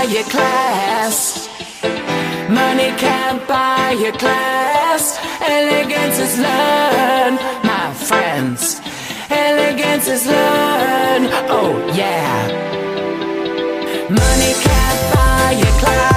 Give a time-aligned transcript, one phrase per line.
[0.00, 1.48] buy your class.
[2.48, 5.18] Money can't buy your class.
[5.42, 8.80] Elegance is learned, my friends.
[9.28, 11.28] Elegance is learned.
[11.50, 12.48] Oh, yeah.
[14.08, 16.09] Money can't buy your class.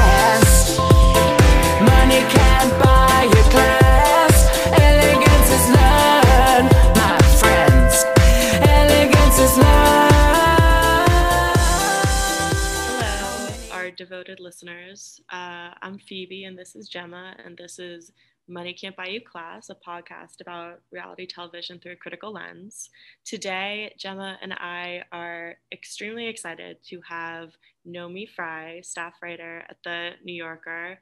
[14.03, 15.21] Devoted listeners.
[15.31, 18.11] Uh, I'm Phoebe, and this is Gemma, and this is
[18.49, 22.89] Money Can't Buy You Class, a podcast about reality television through a critical lens.
[23.23, 27.51] Today, Gemma and I are extremely excited to have
[27.85, 30.99] Naomi Fry, staff writer at the New Yorker,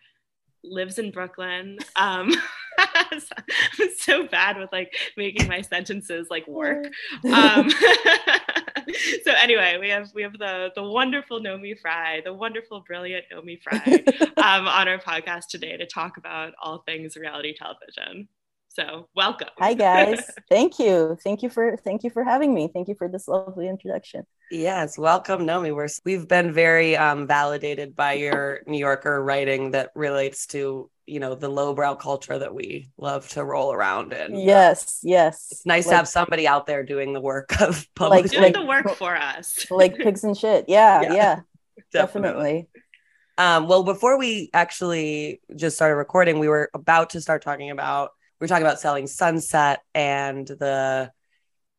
[0.64, 1.80] lives in Brooklyn.
[1.96, 2.32] Um,
[2.78, 3.20] I'm
[3.98, 6.86] so bad with like making my sentences like work.
[7.26, 7.72] Um,
[9.24, 13.60] so anyway, we have we have the the wonderful Naomi Fry, the wonderful, brilliant Naomi
[13.64, 13.82] Fry,
[14.38, 18.28] um, on our podcast today to talk about all things reality television.
[18.70, 19.50] So welcome.
[19.60, 20.22] Hi guys.
[20.50, 21.18] Thank you.
[21.24, 22.70] Thank you for thank you for having me.
[22.74, 24.26] Thank you for this lovely introduction.
[24.50, 25.72] Yes, welcome, Naomi.
[25.72, 31.20] We're we've been very um, validated by your New Yorker writing that relates to you
[31.20, 34.40] know the lowbrow culture that we love to roll around in.
[34.40, 35.50] Yes, yes.
[35.52, 38.66] It's nice to have somebody out there doing the work of Like- Doing like- the
[38.66, 39.66] work for us.
[39.72, 40.66] Like pigs and shit.
[40.68, 41.40] Yeah, Yeah, yeah,
[41.94, 41.98] definitely.
[42.64, 42.68] definitely.
[43.38, 48.12] Um, well, before we actually just started recording, we were about to start talking about
[48.40, 51.12] we were talking about selling Sunset and the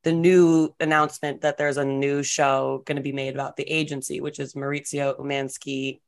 [0.05, 4.21] the new announcement that there's a new show going to be made about the agency,
[4.21, 6.01] which is Mauricio Umansky,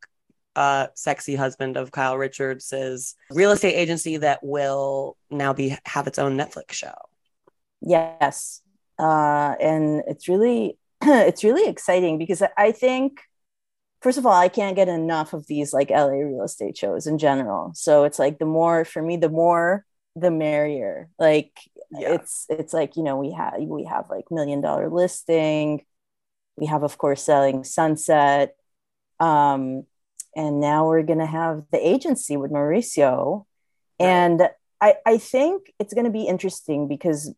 [0.57, 6.19] uh, sexy husband of Kyle Richards's real estate agency that will now be have its
[6.19, 6.95] own Netflix show.
[7.81, 8.63] Yes.
[8.99, 13.21] Uh, and it's really it's really exciting because I- I think
[14.03, 17.19] first of all, I can't get enough of these like LA real estate shows in
[17.19, 17.73] general.
[17.75, 19.85] So it's like the more for me, the more
[20.15, 21.09] the merrier.
[21.19, 21.53] Like
[21.91, 22.15] Yeah.
[22.15, 25.85] it's it's like, you know, we have we have like million dollar listing.
[26.57, 28.55] We have, of course, selling sunset.
[29.19, 29.87] Um,
[30.37, 33.45] and now we're gonna have the agency with Mauricio.
[34.01, 34.49] And
[34.81, 37.33] I, I think it's going to be interesting because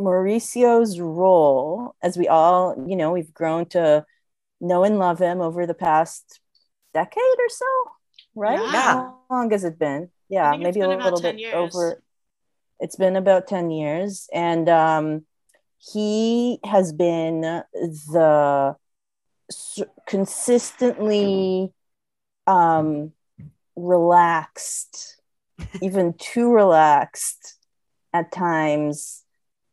[0.00, 4.06] Mauricio's role, as we all, you know, we've grown to
[4.60, 6.40] know and love him over the past
[6.94, 7.66] decade or so,
[8.34, 8.58] right?
[8.72, 8.82] Yeah.
[8.82, 10.10] How long has it been?
[10.30, 11.54] Yeah, maybe a been about little bit years.
[11.54, 12.02] over.
[12.80, 14.28] It's been about 10 years.
[14.32, 15.26] And um,
[15.78, 18.76] he has been the
[19.50, 21.72] s- consistently
[22.46, 23.12] um,
[23.74, 25.20] relaxed,
[25.82, 27.58] even too relaxed
[28.12, 29.24] at times,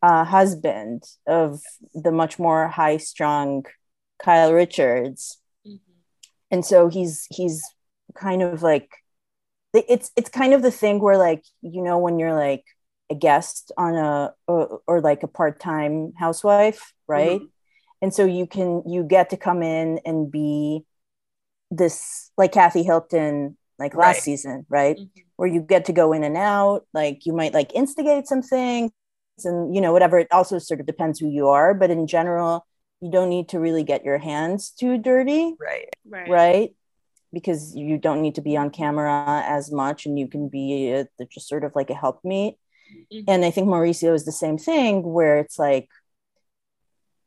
[0.02, 1.62] uh, husband of
[1.94, 3.64] the much more high strung
[4.18, 5.38] Kyle Richards.
[5.66, 5.80] Mhm.
[6.50, 7.62] And so he's he's
[8.14, 8.90] kind of like
[9.74, 12.64] it's it's kind of the thing where like you know when you're like
[13.10, 17.40] a guest on a or, or like a part-time housewife right
[18.00, 20.84] and so you can you get to come in and be
[21.76, 24.22] this like kathy hilton like last Right.
[24.22, 25.10] season right Mhm.
[25.36, 28.92] where you get to go in and out like you might like instigate some things
[29.44, 32.66] and you know whatever it also sort of depends who you are but in general
[33.00, 35.88] you don't need to really get your hands too dirty Right.
[36.08, 36.28] Right.
[36.30, 36.70] right
[37.32, 41.08] because you don't need to be on camera as much and you can be a,
[41.34, 42.54] just sort of like a helpmeet
[43.12, 43.24] Mhm.
[43.26, 45.88] and i think mauricio is the same thing where it's like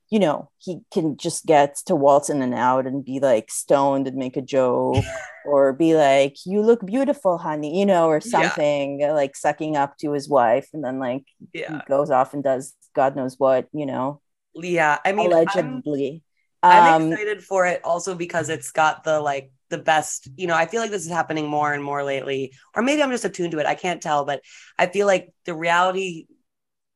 [0.09, 4.07] you know he can just get to waltz in and out and be like stoned
[4.07, 5.03] and make a joke
[5.45, 8.49] or be like you look beautiful honey you know or Yeah.
[8.49, 11.23] something like sucking up to his wife and then like
[11.53, 11.71] Yeah.
[11.71, 14.21] he goes off and does god knows what you know
[14.55, 14.97] Yeah.
[15.05, 16.23] I mean, I'm- allegedly
[16.63, 20.55] I'm um excited for it also because it's got the like the best, you know,
[20.55, 22.53] I feel like this is happening more and more lately.
[22.75, 23.65] Or maybe I'm just attuned to it.
[23.65, 24.41] I can't tell, but
[24.79, 26.27] I feel like the reality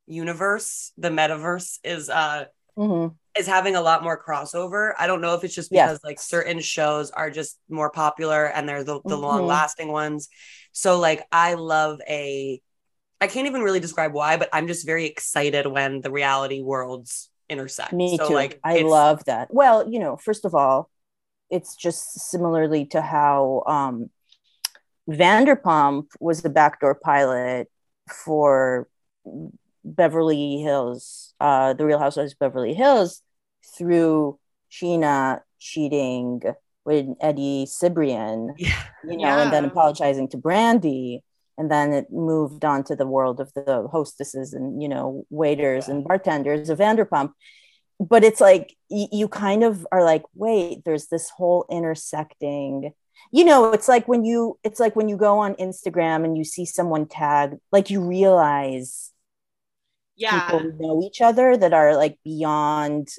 [0.08, 2.46] universe, the metaverse is uh
[2.78, 3.16] mhm.
[3.38, 4.94] is having a lot more crossover.
[5.00, 5.88] I don't know if it's just Yes.
[5.90, 9.22] because like certain shows are just more popular and they're the, the Mhm.
[9.22, 10.30] long lasting ones.
[10.74, 12.62] So like I love a
[13.22, 17.30] I can't even really describe why, but I'm just very excited when the reality worlds
[17.50, 17.94] intersect.
[17.94, 18.34] Me so too.
[18.34, 19.54] like I love that.
[19.54, 20.90] Well, you know, first of all,
[21.50, 24.10] it's just similarly to how um,
[25.10, 27.70] Vanderpump was the backdoor pilot
[28.10, 28.88] for
[29.84, 33.22] Beverly Hills, uh, the Real Housewives of Beverly Hills,
[33.78, 34.40] through
[34.72, 36.42] Scheana cheating
[36.86, 38.82] with Eddie Cibrian, Yeah.
[39.10, 41.22] you know, and then apologizing to Brandi.
[41.58, 45.88] And then it moved on to the world of the hostesses and, you know, waiters
[45.90, 47.32] and bartenders of Vanderpump.
[48.00, 52.92] but it's like y- you kind of are like wait there's this whole intersecting
[53.32, 56.44] you know it's like when you it's like when you go on instagram and you
[56.44, 59.11] see someone tag like you realize
[60.22, 60.40] yeah.
[60.50, 63.10] people know each other that are like beyond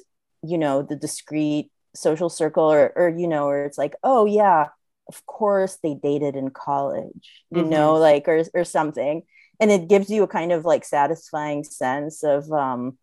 [0.43, 4.67] you know the discrete social circle or or you know or it's like oh yeah
[5.09, 7.69] of course they dated in college you Mhm.
[7.69, 9.23] know like or or something.
[9.59, 12.97] And it gives you a kind of like satisfying sense of um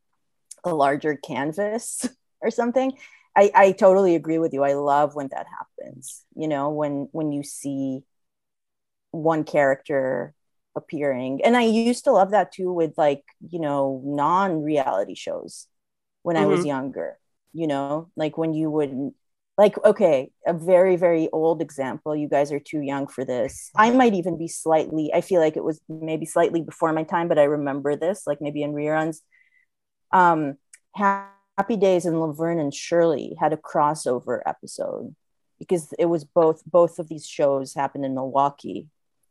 [0.64, 2.08] a larger canvas
[2.42, 2.92] or something.
[3.36, 4.64] I i totally agree with you.
[4.64, 8.02] I love when that happens you know when when you see
[9.12, 10.34] one character
[10.76, 11.40] appearing.
[11.44, 15.66] And i used to love that too with like you know non-reality shows
[16.22, 16.66] when i was Mhm.
[16.66, 17.18] younger
[17.52, 19.14] you know like when you wouldn't
[19.58, 23.70] like okay a very very old example you guys are too young for this.
[23.76, 27.28] I might even be slightly i feel like it was maybe slightly before my time
[27.28, 29.18] but i remember this like maybe in reruns.
[30.12, 30.56] Um
[30.94, 35.14] happy days and laverne and shirley had a crossover episode
[35.58, 38.88] because it was both both of these shows happened in milwaukee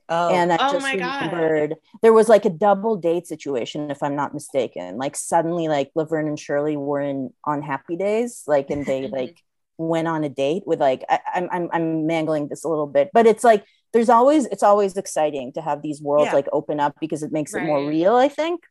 [0.10, 1.32] Oh, and I Oh just my God.
[1.32, 4.98] remembered there was like a double date situation, if I'm not mistaken.
[4.98, 9.38] Like suddenly, like Laverne and Shirley were in on Happy Days, like, and they like
[9.78, 13.10] went on a date with like I, I'm I'm I'm mangling this a little bit,
[13.14, 13.64] but it's like
[13.94, 16.34] there's always it's always exciting to have these worlds Yeah.
[16.36, 18.16] like open up because it makes it more real.
[18.16, 18.62] I think.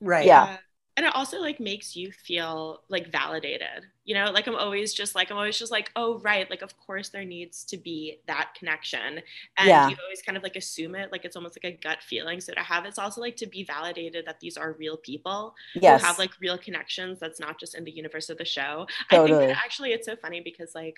[0.00, 0.26] right.
[0.26, 0.56] yeah.
[0.96, 5.14] And it also like makes you feel like validated you know like i'm always just
[5.14, 8.50] like i'm always just like oh right like of course there needs to be that
[8.58, 9.20] connection
[9.58, 9.86] and Yeah.
[9.86, 12.52] you always kind of like assume it like it's almost like a gut feeling so
[12.52, 16.00] to have it's also like to be validated that these are real people Yes.
[16.00, 19.18] who have like real connections that's not just in the universe of the show i
[19.18, 20.96] think that actually it's so funny because like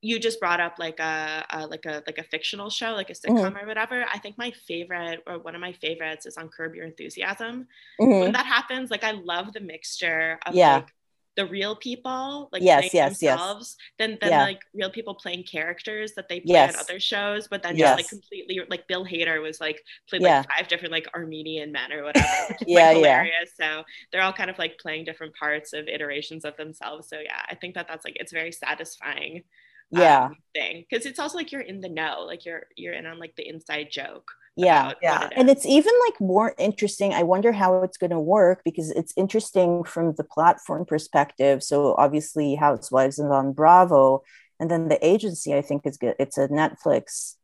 [0.00, 3.14] you just brought up like a, a like a like a fictional show like a
[3.14, 3.56] sitcom Mm-hmm.
[3.64, 6.84] or whatever i think my favorite or one of my favorites is on curb your
[6.84, 7.66] enthusiasm
[8.00, 8.20] Mhm.
[8.20, 10.76] when that happens, like I love the mixture of Yeah.
[10.76, 10.88] like
[11.36, 13.18] the real people, like Yes, yes, yes.
[13.20, 14.42] themselves, then then Yeah.
[14.42, 16.76] like real people playing characters that they play Yes.
[16.80, 17.88] other shows, but then Yes.
[17.90, 20.38] just like completely like Bill Hader was like played Yeah.
[20.38, 23.22] like five different like Armenian men or whatever, which is Yeah, like yeah.
[23.24, 23.50] hilarious.
[23.60, 27.08] So they're all kind of like playing different parts of iterations of themselves.
[27.08, 29.44] So yeah, I think that that's like it's very satisfying.
[29.90, 30.26] Yeah.
[30.26, 33.18] um, thing because it's also like you're in the know, like you're you're in on
[33.18, 34.30] like the inside joke.
[34.56, 34.92] Yeah.
[35.00, 35.26] Yeah.
[35.26, 38.90] it and it's even like more interesting i wonder how it's going to work because
[38.90, 44.24] it's interesting from the platform perspective so obviously housewives is on bravo
[44.58, 47.36] and then the agency i think is good it's a netflix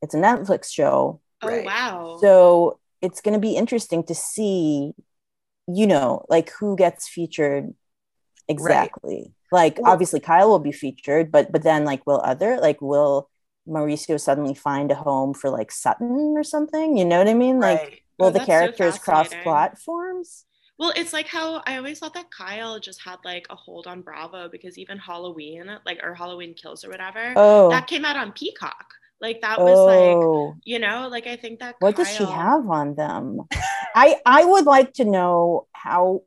[0.00, 1.66] it's a netflix show oh Right.
[1.66, 2.16] wow.
[2.22, 4.94] so it's going to be interesting to see
[5.68, 7.74] you know like who gets featured
[8.48, 12.80] exactly like Well- obviously kyle will be featured but but then like will other like
[12.82, 13.30] will
[13.66, 16.96] mauricio suddenly find a home for like sutton or something?
[16.96, 17.60] You know what i mean?
[17.60, 18.00] Like Right.
[18.18, 20.44] will Oh, the that's so characters cross platforms?
[20.76, 24.02] Well, it's like how I always thought that Kyle just had like a hold on
[24.02, 27.70] Bravo because even Halloween, like or Halloween Kills or whatever, oh.
[27.70, 28.86] that came out on Peacock.
[29.20, 30.56] Like that was like, oh.
[30.64, 31.76] you know, like I think that.
[31.78, 33.42] what does she have on them?
[33.94, 36.22] I i would like to know how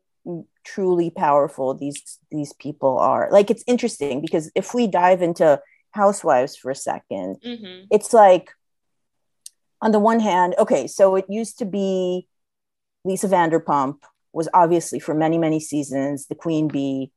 [0.64, 5.58] truly powerful these these people are like it's interesting because if we dive into
[5.92, 7.86] housewives for a second Mhm.
[7.90, 8.50] it's like
[9.80, 12.26] on the one hand okay so it used to be
[13.04, 13.96] lisa vanderpump
[14.32, 17.10] was obviously for many many seasons the queen bee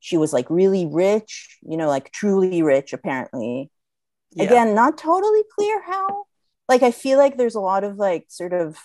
[0.00, 3.70] she was like really rich you know like truly rich apparently
[4.32, 4.44] Yeah.
[4.44, 6.24] again not totally clear how
[6.68, 8.76] like i feel like there's a lot of like sort of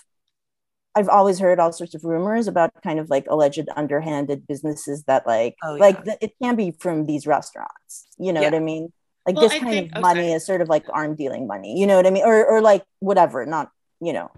[0.94, 5.26] i've always heard all sorts of rumors about kind of like alleged underhanded businesses that
[5.26, 6.04] like Oh, like yeah.
[6.04, 8.48] th- it can be from these restaurants you know Yeah.
[8.48, 8.92] what i mean
[9.26, 10.32] like Well, this I kind think- of money sorry.
[10.32, 12.84] is sort of like arm dealing money you know what i mean or or like
[13.00, 13.70] whatever not
[14.00, 14.30] you know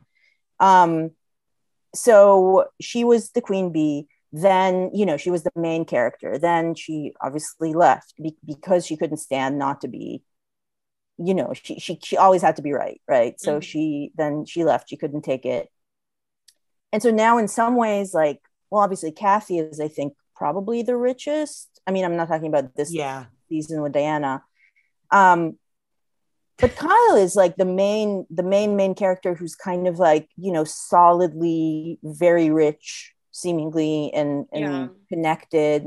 [0.60, 1.10] um
[1.94, 6.74] so she was the queen bee then you know she was the main character then
[6.74, 10.22] she obviously left be- because she couldn't stand not to be
[11.18, 13.62] you know she she, she always had to be right right so Mhm.
[13.62, 15.68] she then she left she couldn't take it
[16.94, 20.96] and so now in some ways like well obviously kathy is i think probably the
[20.96, 23.26] richest i mean i'm not talking about this Yeah.
[23.48, 24.42] season with diana
[25.10, 25.58] um
[26.58, 30.52] but kyle is like the main the main main character who's kind of like you
[30.52, 34.88] know solidly very rich seemingly and and Yeah.
[35.10, 35.82] connected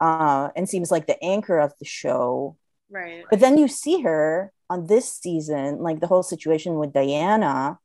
[0.00, 2.56] uh and seems like the anchor of the show
[2.90, 3.24] Right.
[3.30, 7.78] but then you see her on this season like the whole situation with diana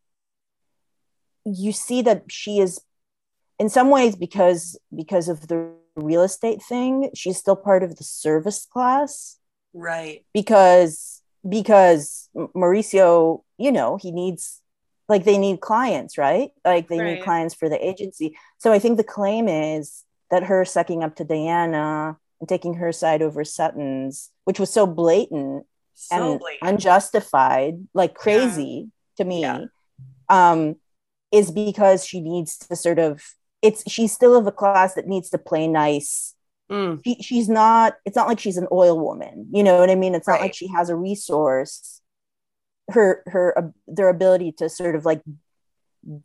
[1.56, 2.82] you see that she is
[3.60, 8.04] in some ways because because of the real estate thing she's still part of the
[8.04, 9.38] service class
[9.74, 10.26] Right.
[10.34, 14.62] because because Mauricio, you know, he needs
[15.08, 16.52] like they need clients, right?
[16.66, 17.14] Like they Right.
[17.14, 18.38] need clients for the agency.
[18.58, 22.92] So I think the claim is that her sucking up to Diana and taking her
[22.92, 25.66] side over Sutton's, which was so blatant
[25.96, 26.70] So and blatant.
[26.70, 29.66] unjustified, like crazy to me, Yeah.
[30.30, 30.76] um,
[31.32, 33.24] is because she needs to sort of
[33.62, 36.34] it's she's still of a class that needs to play nice.
[36.72, 37.96] Mm, She, she's not.
[38.06, 39.48] It's not like she's an oil woman.
[39.52, 40.14] You know what I mean?
[40.16, 42.02] It's not like she has a resource.
[42.90, 45.22] Her her uh, their ability to sort of like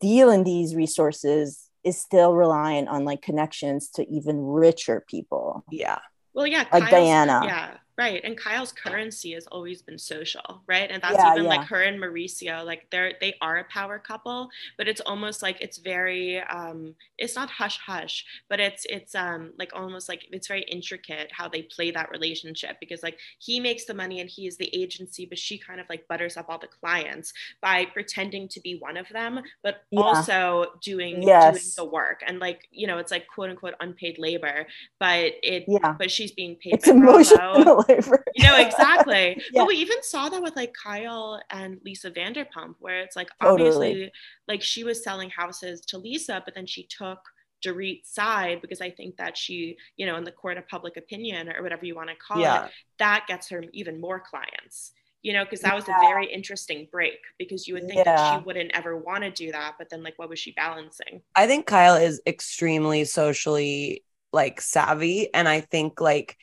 [0.01, 5.65] deal in these resources is still reliant on like connections to even richer people.
[5.71, 5.99] yeah.
[6.33, 7.41] Well, yeah, Like Kyle's- Diana.
[7.45, 8.21] Yeah, right.
[8.25, 10.91] And Kyle's currency has always been social, right?
[10.91, 14.49] And that's Yeah, even like her and Mauricio, like they're they are a power couple,
[14.77, 19.53] but it's almost like it's very um it's not hush hush, but it's it's um
[19.59, 23.85] like almost like it's very intricate how they play that relationship because like he makes
[23.85, 26.59] the money and he is the agency, but she kind of like butters up all
[26.59, 27.33] the clients
[27.63, 30.03] by pretending to be one of them, but Yeah.
[30.03, 31.35] also doing Yes.
[31.39, 34.67] doing the work and like you know it's like quote unquote unpaid labor,
[34.99, 35.97] but it Yeah.
[35.99, 37.84] but she's being paid It's by Bravo.
[37.89, 38.25] labor.
[38.33, 39.41] You know exactly.
[39.51, 39.65] Yeah.
[39.65, 44.01] But we even saw that with like Kyle and Lisa Vanderpump, where it's like Totally.
[44.01, 44.11] obviously
[44.49, 47.21] like she was selling houses to Lisa, but then she took
[47.63, 51.49] Dorit's side because I think that she, you know, in the court of public opinion
[51.49, 52.65] or whatever you want to call Yeah.
[52.67, 54.93] it, that gets her even more clients.
[55.23, 55.97] You know, because that was Yeah.
[55.97, 59.53] a very interesting break because you would think that she wouldn't ever want to do
[59.53, 61.23] that, but then like what was she balancing?
[61.35, 66.37] I think Kyle is extremely socially like savvy and I think like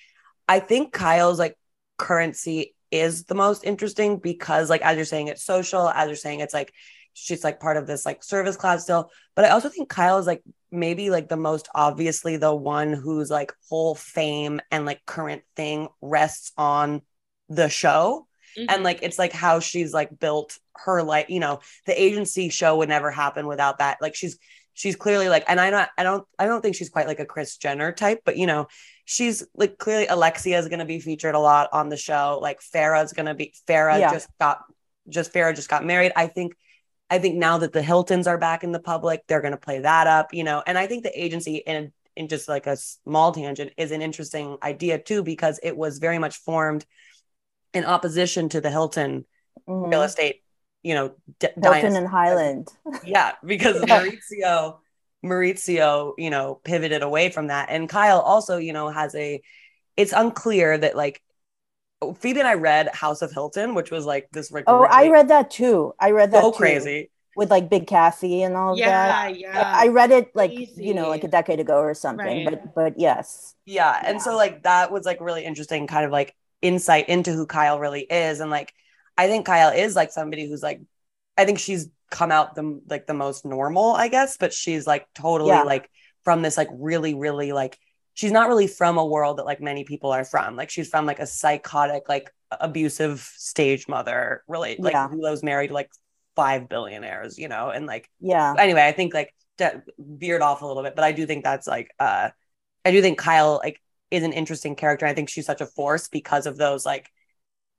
[0.52, 1.58] I think Kyle's like
[1.98, 6.42] currency is the most interesting because like as you're saying it's social as you're saying
[6.42, 6.74] it's like
[7.14, 9.12] she's like part of this like service class still.
[9.34, 13.32] But I also think Kyle is like maybe like the most obviously the one whose
[13.32, 17.02] like whole fame and like current thing rests on
[17.48, 18.28] the show.
[18.58, 18.66] Mm-hmm.
[18.68, 22.76] and like it's like how she's like built her like you know the agency show
[22.76, 24.00] would never happen without that.
[24.02, 24.38] Like she's
[24.82, 27.26] she's clearly like and i don't, i don't i don't think she's quite like a
[27.26, 28.68] chris jenner type but you know
[29.06, 32.60] she's like clearly alexia is going to be featured a lot on the show like
[32.62, 34.12] farrah's going to be farrah Yeah.
[34.12, 34.64] just got
[35.08, 36.54] just farrah just got married i think
[37.12, 39.80] i think now that the hiltons are back in the public they're going to play
[39.80, 43.32] that up you know and i think the agency in in just like a small
[43.32, 46.86] tangent is an interesting idea too because it was very much formed
[47.74, 49.26] in opposition to the hilton
[49.68, 49.92] Mhm.
[49.92, 50.41] real estate,
[50.84, 51.96] you know, d- Hilton dynasty.
[51.96, 52.70] and Highland.
[53.04, 54.02] Yeah, because Yeah.
[54.02, 54.80] Mauricio,
[55.26, 59.42] Mauricio, you know, pivoted away from that, and Kyle also, you know, has a.
[59.98, 61.22] It's unclear that like
[62.18, 65.28] Phoebe and I read House of Hilton, which was like this like Oh, I read
[65.30, 65.94] that too.
[66.00, 67.12] I read that so too, crazy.
[67.36, 69.38] with like Big Kathy and all of Yeah, that.
[69.40, 69.72] yeah.
[69.76, 72.44] I read it like you know like a decade ago or something.
[72.44, 72.46] Right.
[72.46, 74.00] But but yes, Yeah.
[74.04, 77.80] And so like that was like really interesting kind of like insight into who Kyle
[77.80, 78.40] really is.
[78.40, 78.74] And like
[79.24, 80.82] I think Kyle is like somebody who's like
[81.38, 85.06] I think she's come out the like the most normal, I guess, but she's like
[85.16, 85.64] totally Yeah.
[85.64, 85.90] like
[86.24, 87.78] from this like really, really like
[88.14, 90.56] she's not really from a world that like many people are from.
[90.56, 95.08] Like she's from like a psychotic, like abusive stage mother, really like Yeah.
[95.08, 95.90] who was married to like
[96.36, 100.66] five billionaires, you know, and like yeah, anyway, I think like to veered off a
[100.66, 102.30] little bit, but I do think that's like uh
[102.86, 105.06] I do think Kyle like is an interesting character.
[105.06, 107.10] I think she's such a force because of those like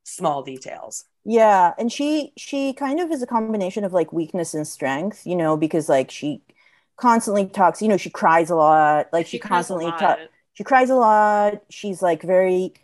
[0.04, 1.04] small details.
[1.24, 1.72] yeah.
[1.78, 5.26] And she she kind of is a combination of like weakness and strength.
[5.26, 6.42] You know, because like she
[6.96, 7.80] constantly talks.
[7.82, 9.08] You know, she cries a lot.
[9.12, 10.22] Like she, a constantly talks.
[10.54, 12.74] she cries a lot she's like very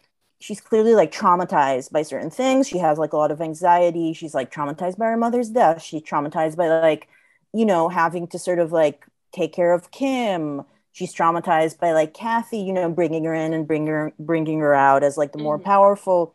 [0.41, 4.35] she's clearly like traumatized by certain things she has like a lot of anxiety she's
[4.35, 7.09] like traumatized by her mother's death she's traumatized by like
[7.53, 12.15] you know having to sort of like take care of kim she's traumatized by like
[12.15, 15.39] kathy you know bringing her in and bring her bringing her out as like the
[15.39, 15.65] more Mhm.
[15.65, 16.35] powerful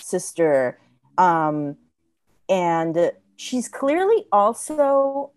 [0.00, 0.78] sister
[1.18, 1.76] um
[2.48, 5.32] and she's clearly also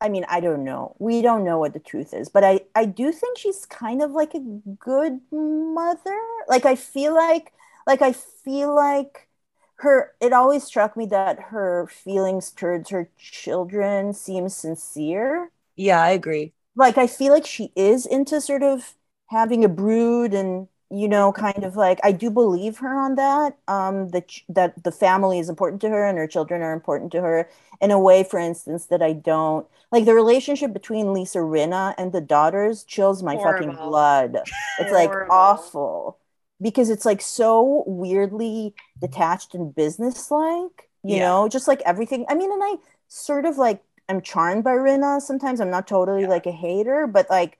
[0.00, 0.96] I mean, I don't know.
[0.98, 4.10] We don't know what the truth is, but I I do think she's kind of
[4.12, 4.40] like a
[4.78, 6.18] good mother.
[6.48, 7.52] Like I feel like
[7.86, 9.28] like I feel like
[9.76, 15.50] her it always struck me that her feelings towards her children seem sincere.
[15.76, 16.52] Yeah, I agree.
[16.76, 18.94] Like I feel like she is into sort of
[19.30, 23.56] having a brood and you know kind of like I do believe her on that
[23.68, 27.10] um that ch- that the family is important to her and her children are important
[27.12, 27.48] to her
[27.80, 32.12] in a way for instance that I don't like the relationship between Lisa Rinna and
[32.12, 34.38] the daughters chills my fucking blood.
[34.78, 36.18] It's like awful
[36.60, 41.20] because it's like so weirdly detached and businesslike, you Yeah.
[41.20, 42.24] know, just like everything.
[42.28, 42.76] I mean, and I
[43.08, 45.60] sort of like I'm charmed by Rinna sometimes.
[45.60, 46.28] I'm not totally Yeah.
[46.28, 47.58] like a hater, but like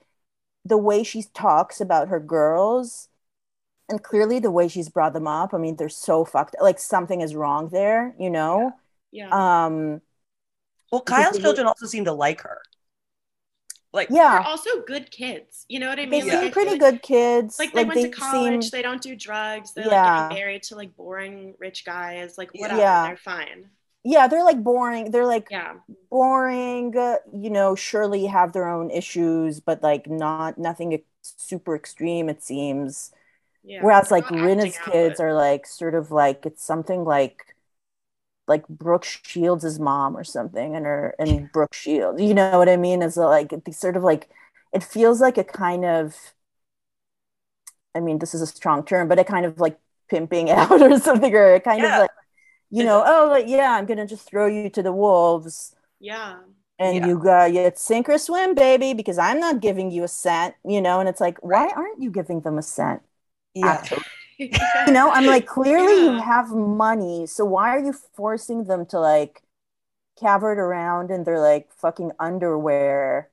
[0.65, 3.09] the way she talks about her girls
[3.89, 5.53] and clearly the way she's brought them up.
[5.55, 6.57] I mean, they're so fucked.
[6.61, 8.73] Like something is wrong there, you know?
[9.13, 9.29] Yeah.
[9.31, 10.01] Um
[10.91, 12.59] Well, Kyle's children also seem to like her.
[13.93, 15.65] Like yeah they're also good kids.
[15.69, 16.11] You know what I mean?
[16.11, 16.31] they mean?
[16.31, 19.15] seem Like, pretty like- good kids Like they went to seem- college, they don't do
[19.15, 20.03] drugs, they're Yeah.
[20.03, 23.07] like getting married to like boring rich guys, like whatever, Yeah.
[23.07, 23.71] they're fine.
[24.07, 25.75] yeah they're like boring they're like Yeah.
[26.11, 32.29] boring uh, you know surely have their own issues but like not nothing super extreme
[32.29, 33.13] it seems
[33.65, 33.89] Yeah.
[33.89, 37.57] whereas like Rinna's kids are like sort of like it's something like
[38.47, 42.77] like Brooke Shields' mom or something and her and Brooke Shields you know what I
[42.77, 44.29] mean Is like it's sort of like
[44.73, 46.17] it feels like a kind of
[47.95, 49.79] I mean this is a strong term but a kind of like
[50.09, 51.87] pimping out or something or a kind Yeah.
[51.87, 52.11] of like
[52.71, 56.41] you know oh like, yeah I'm gonna just throw you to the wolves Yeah.
[56.79, 57.05] and Yeah.
[57.05, 60.81] you got you sink or swim baby because i'm not giving you a cent you
[60.81, 63.03] know and it's like why aren't you giving them a cent
[63.55, 63.85] yeah.
[64.39, 68.99] you know i'm like clearly you have money so why are you forcing them to
[68.99, 69.43] like
[70.21, 73.31] cavert around in their like fucking underwear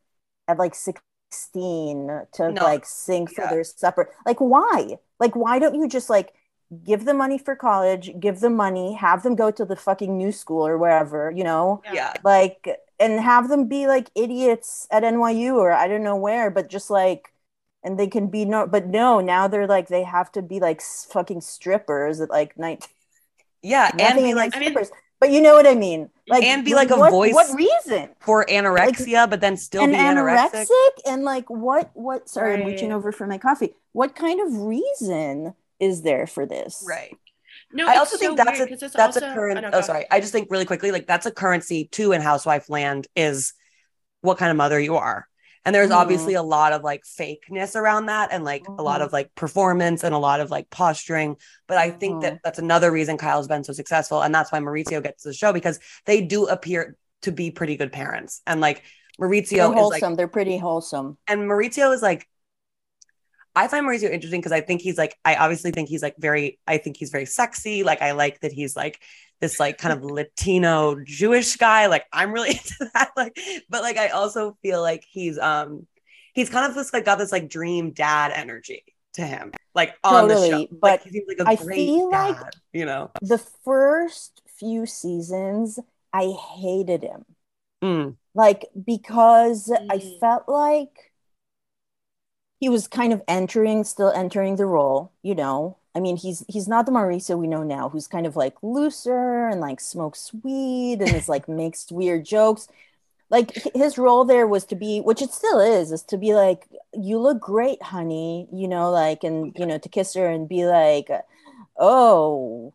[0.48, 2.64] at like 16 to No.
[2.64, 3.50] like sing for Yeah.
[3.50, 6.34] their supper like why like why don't you just like
[6.86, 10.32] give them money for college give them money have them go to the fucking new
[10.32, 12.14] school or wherever you know yeah.
[12.24, 12.68] like
[13.00, 16.92] and have them be like idiots at NYU or I don't know where, but just
[16.92, 17.31] like
[17.84, 20.82] and they can be no but no now they're like they have to be like
[20.82, 22.88] fucking strippers at like night
[23.64, 26.44] Yeah, and nothing be like I mean- strippers but you know what I mean like
[26.44, 30.66] And be like a voice what reason for anorexia, but then still and be anorexic.
[30.66, 34.62] anorexic and like what what sorry I'm reaching over for my coffee what kind of
[34.64, 37.16] reason is there for this Right.
[37.74, 39.66] No, I also think so that's weird a that's a current.
[39.72, 40.06] Oh, sorry.
[40.12, 43.54] I just think really quickly, like that's a currency too in housewife land is
[44.22, 45.28] what kind of mother you are.
[45.66, 45.96] And there's Mhm.
[45.96, 49.06] obviously a lot of like fakeness around that, and like a lot Mhm.
[49.06, 51.38] of like performance and a lot of like posturing.
[51.68, 52.22] But I think Mhm.
[52.22, 55.54] that that's another reason Kyle's been so successful, and that's why Mauricio gets the show
[55.54, 58.84] because they do appear to be pretty good parents, and like
[59.20, 62.28] Mauricio they're is wholesome like they're pretty wholesome and Mauricio is like
[63.56, 66.60] I find Mauricio interesting because I think he's like I obviously think he's like very
[66.68, 67.84] I think he's very sexy.
[67.84, 69.02] Like I like that he's like
[69.42, 71.88] this like kind of Latino Jewish guy.
[71.88, 73.12] Like I'm really into that.
[73.18, 73.38] Like,
[73.70, 75.88] but like I also feel like he's um
[76.34, 78.84] he's kind of this like got this like dream dad energy
[79.16, 79.52] to him.
[79.76, 80.68] Like on the show.
[80.72, 83.12] but like, he seems like a I great feel dad, like- you know.
[83.22, 85.80] the first few seasons
[86.14, 87.26] I hated him
[87.84, 90.20] Mm, like because I Mm.
[90.20, 91.12] felt like
[92.60, 95.12] he was kind of entering, still entering the role.
[95.24, 98.36] You know, I mean, he's he's not the Mauricio we know now, who's kind of
[98.36, 102.68] like looser and like smokes weed and is like makes weird jokes.
[103.30, 106.68] Like his role there was to be, which it still is, is to be like,
[106.94, 110.66] "You look great, honey," you know, like, and you know, to kiss her and be
[110.66, 111.10] like,
[111.80, 112.74] "Oh."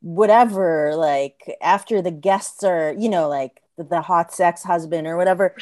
[0.00, 5.16] whatever like after the guests are you know like the, the hot sex husband or
[5.16, 5.54] whatever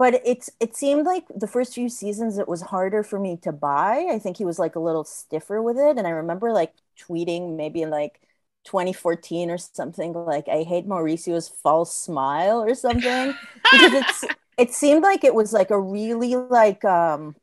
[0.00, 3.52] but it's it seemed like the first few seasons it was harder for me to
[3.52, 4.08] buy.
[4.10, 5.98] I think he was like a little stiffer with it.
[5.98, 8.22] And i remember like tweeting maybe in like
[8.64, 13.34] 2014 or something like i hate mauricio's false smile or something.
[13.70, 14.24] Because it's
[14.58, 17.36] it seemed like it was like a really like um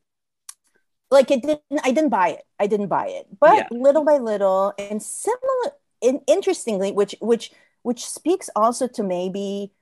[1.12, 2.44] like it didn't i didn't buy it.
[2.58, 3.28] I didn't buy it.
[3.40, 3.68] But Yeah.
[3.70, 9.72] little by little and similar and interestingly which which which speaks also to maybe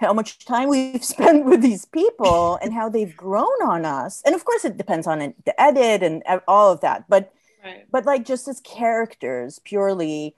[0.00, 4.34] how much time we've spent with these people and how they've grown on us and
[4.34, 7.32] of course it depends on it, the edit and all of that but
[7.62, 7.86] Right.
[7.90, 10.34] but like just as characters purely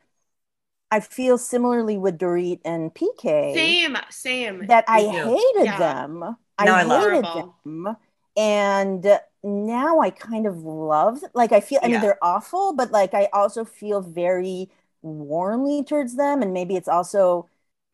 [0.91, 4.69] i feel similarly with dorit and pk Same, same.
[4.69, 5.07] that I too.
[5.07, 5.79] hated Yeah.
[5.79, 6.37] them.
[6.61, 7.55] Now I I love hated Horrible.
[7.65, 7.97] them.
[8.37, 12.03] And now I kind of love like I feel I mean Yeah.
[12.03, 14.71] they're awful, but like I also feel very
[15.03, 16.43] warmly towards them.
[16.43, 17.49] And maybe it's also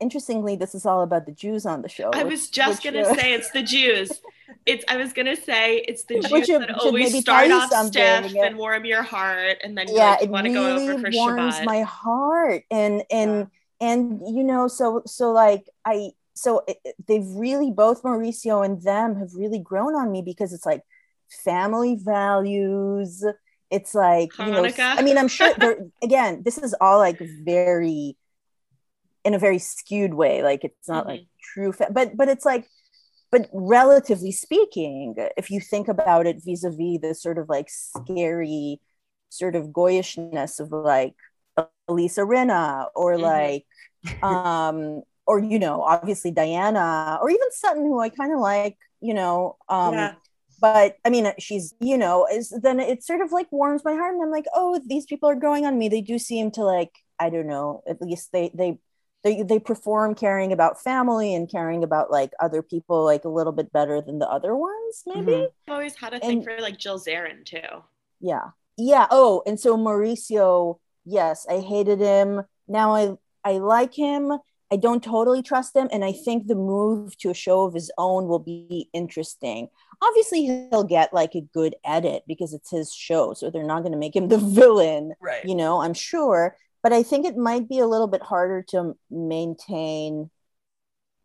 [0.04, 2.10] interestingly, this is all about the Jews on the show.
[2.12, 4.12] I which- was just gonna uh, say it's the Jews.
[4.66, 8.34] It's I was gonna say it's the Jews should- that should always start off stiff
[8.36, 11.10] and warm your heart, and then yeah, like, it want to go really over for
[11.12, 11.64] warms Shabbat.
[11.64, 12.64] my heart.
[12.70, 13.48] And and
[13.80, 16.76] and you know, so so like I so it,
[17.08, 20.82] they've really both Mauricio and them have really grown on me because it's like
[21.44, 23.24] family values.
[23.70, 25.50] It's like you know, I mean, I'm sure
[26.02, 26.42] again.
[26.44, 28.18] This is all like very
[29.24, 30.42] in a very skewed way.
[30.42, 32.66] Like it's not like true, fa- but but it's like,
[33.30, 38.80] but relatively speaking, if you think about it vis-a-vis the sort of like scary
[39.30, 41.14] sort of goyishness of like
[41.88, 43.20] Elisa Rinna or Mhm.
[43.20, 43.66] like
[44.22, 49.14] um or you know obviously Diana or even Sutton who I kind of like you
[49.14, 50.14] know um Yeah.
[50.60, 54.14] but I mean she's you know is then it sort of like warms my heart
[54.14, 56.92] and I'm like oh these people are growing on me they do seem to like
[57.18, 58.78] I don't know at least they they
[59.24, 63.52] they they perform caring about family and caring about like other people like a little
[63.52, 65.32] bit better than the other ones maybe.
[65.32, 65.44] Mhm.
[65.66, 67.82] I've always had a thing And- for like Jill Zarin too.
[68.20, 68.50] yeah.
[68.76, 69.06] Yeah.
[69.10, 72.42] Oh and so mauricio yes i hated him.
[72.68, 73.12] Now i
[73.44, 74.32] i like him.
[74.72, 77.90] I don't totally trust him and i think the move to a show of his
[77.98, 79.68] own will be interesting.
[80.02, 83.92] Obviously he'll get like a good edit because it's his show so they're not going
[83.92, 85.44] to make him the villain Right.
[85.44, 88.96] you know i'm sure but i think it might be a little bit harder to
[89.10, 90.30] maintain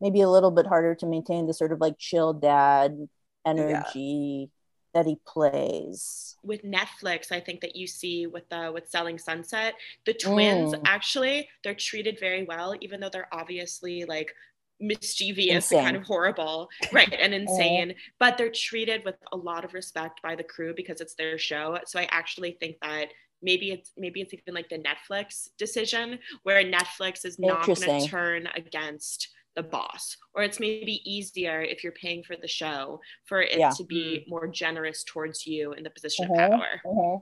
[0.01, 3.07] maybe a little bit harder to maintain the sort of like chill dad
[3.45, 4.49] energy
[4.93, 9.75] that he plays with Netflix, I think that you see with the with Selling Sunset,
[10.05, 10.81] the twins Mm.
[10.85, 14.33] actually they're treated very well, even though they're obviously like
[14.79, 17.93] mischievous kind of horrible, right, and insane.
[18.19, 21.77] But they're treated with a lot of respect by the crew because it's their show.
[21.85, 23.09] So I actually think that
[23.41, 28.07] maybe it's maybe it's even like the Netflix decision where Netflix is not going to
[28.07, 33.41] turn against the boss or it's maybe easier if you're paying for the show for
[33.41, 33.71] it Yeah.
[33.71, 36.31] to be more generous towards you in the position Mhm.
[36.45, 37.21] of power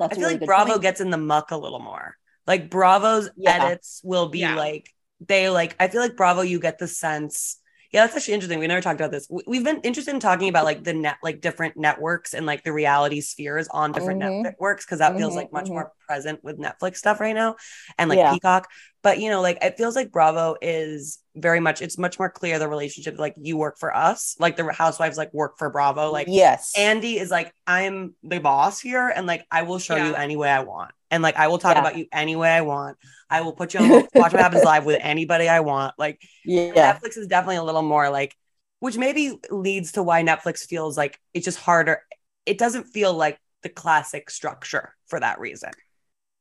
[0.00, 0.82] That's I a feel really like Bravo point.
[0.82, 2.16] gets in the muck a little more.
[2.46, 3.64] Like Bravo's Yeah.
[3.64, 4.56] edits will be Yeah.
[4.56, 5.74] like they like.
[5.80, 7.58] I feel like Bravo, you get the sense.
[7.92, 8.58] Yeah, that's actually interesting.
[8.58, 9.26] We never talked about this.
[9.30, 12.64] We- We've been interested in talking about like the net, like different networks and like
[12.64, 14.42] the reality spheres on different Mhm.
[14.42, 15.70] networks because that feels Mhm, like much mhm.
[15.74, 17.56] more present with Netflix stuff right now
[17.98, 18.32] and like Yeah.
[18.32, 18.68] Peacock.
[19.02, 21.80] But you know, like it feels like Bravo is very much.
[21.80, 23.18] It's much more clear the relationship.
[23.18, 24.34] Like you work for us.
[24.40, 26.10] Like the housewives like work for Bravo.
[26.10, 30.14] Like yes Andy is like, I'm the boss here, and like I will show you
[30.14, 31.80] any way I want, and like I will talk Yeah.
[31.80, 32.96] about you any way I want.
[33.30, 35.94] I will put you on Watch What Happens Live with anybody I want.
[35.98, 38.34] Like yeah Netflix is definitely a little more like,
[38.80, 42.02] which maybe leads to why Netflix feels like it's just harder.
[42.44, 45.72] It doesn't feel like the classic structure for that reason.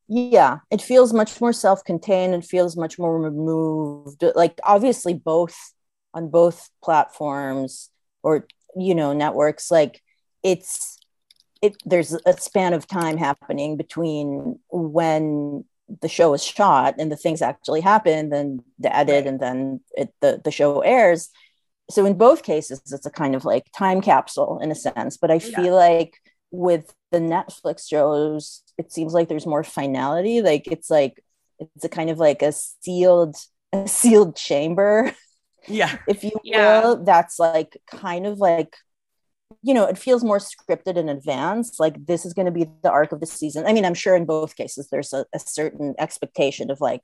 [0.07, 5.73] yeah it feels much more self-contained and feels much more removed like obviously both
[6.13, 7.89] on both platforms
[8.21, 10.01] or you know networks like
[10.43, 10.94] it's
[11.65, 15.65] it there's a span of time happening between when
[16.01, 20.13] the show is shot and the things actually happen then the edit and then it,
[20.21, 21.29] the, the show airs
[21.89, 25.29] so in both cases it's a kind of like time capsule in a sense but
[25.31, 25.55] i Yeah.
[25.61, 26.13] feel like
[26.51, 31.23] with the netflix shows it seems like there's more finality like it's like
[31.59, 33.35] it's a kind of like a sealed
[33.73, 35.13] a sealed chamber
[35.67, 35.97] Yeah.
[36.07, 36.81] if you Yeah.
[36.81, 38.75] will that's like kind of like
[39.65, 42.91] you know it feels more scripted in advance like this is going to be the
[42.91, 43.65] arc of the season.
[43.65, 47.01] I mean i'm sure in both cases there's a, a certain expectation of like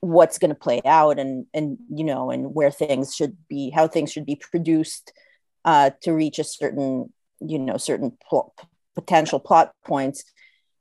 [0.00, 3.88] what's going to play out and and you know and where things should be how
[3.88, 5.12] things should be produced
[5.64, 8.54] uh to reach a certain you know certain pl-
[8.94, 10.24] potential plot points.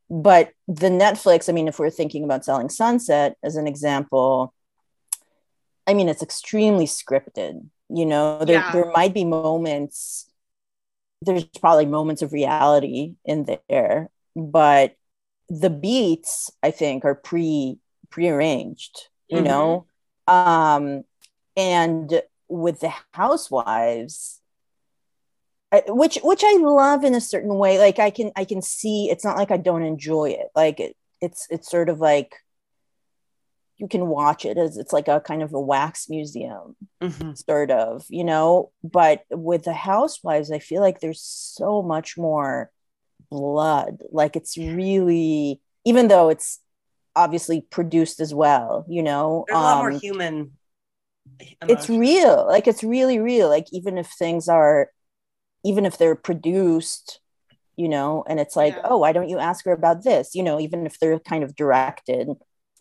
[0.10, 4.54] But the netflix i mean if we're thinking about selling sunset as an example
[5.88, 7.54] i mean it's extremely scripted
[7.89, 8.43] you know?
[8.43, 8.71] There, Yeah.
[8.71, 10.25] there might be moments
[11.25, 14.95] there's probably moments of reality in there but
[15.49, 17.77] the beats i think are pre
[18.09, 19.45] prearranged you Mhm.
[19.45, 19.85] know
[20.27, 21.03] um
[21.57, 24.41] and with the housewives
[25.71, 29.09] I- which which i love in a certain way like i can i can see
[29.09, 32.33] it's not like i don't enjoy it like it, it's it's sort of like
[33.77, 37.38] you can watch it as it's like a kind of a wax museum Mhm.
[37.45, 38.71] sort of you know?
[38.83, 42.71] But with the housewives i feel like there's so much more
[43.31, 44.03] blood.
[44.11, 46.59] Like it's really even though it's
[47.15, 49.45] obviously produced as well you know?
[49.47, 50.51] There's a lot more um, human.
[51.67, 52.45] it's real.
[52.47, 53.49] Like it's really real.
[53.49, 54.89] Like even if things are
[55.63, 57.19] even if they're produced
[57.77, 58.81] you know and it's like Yeah.
[58.85, 60.35] oh why don't you ask her about this?
[60.35, 62.29] You know even if they're kind of directed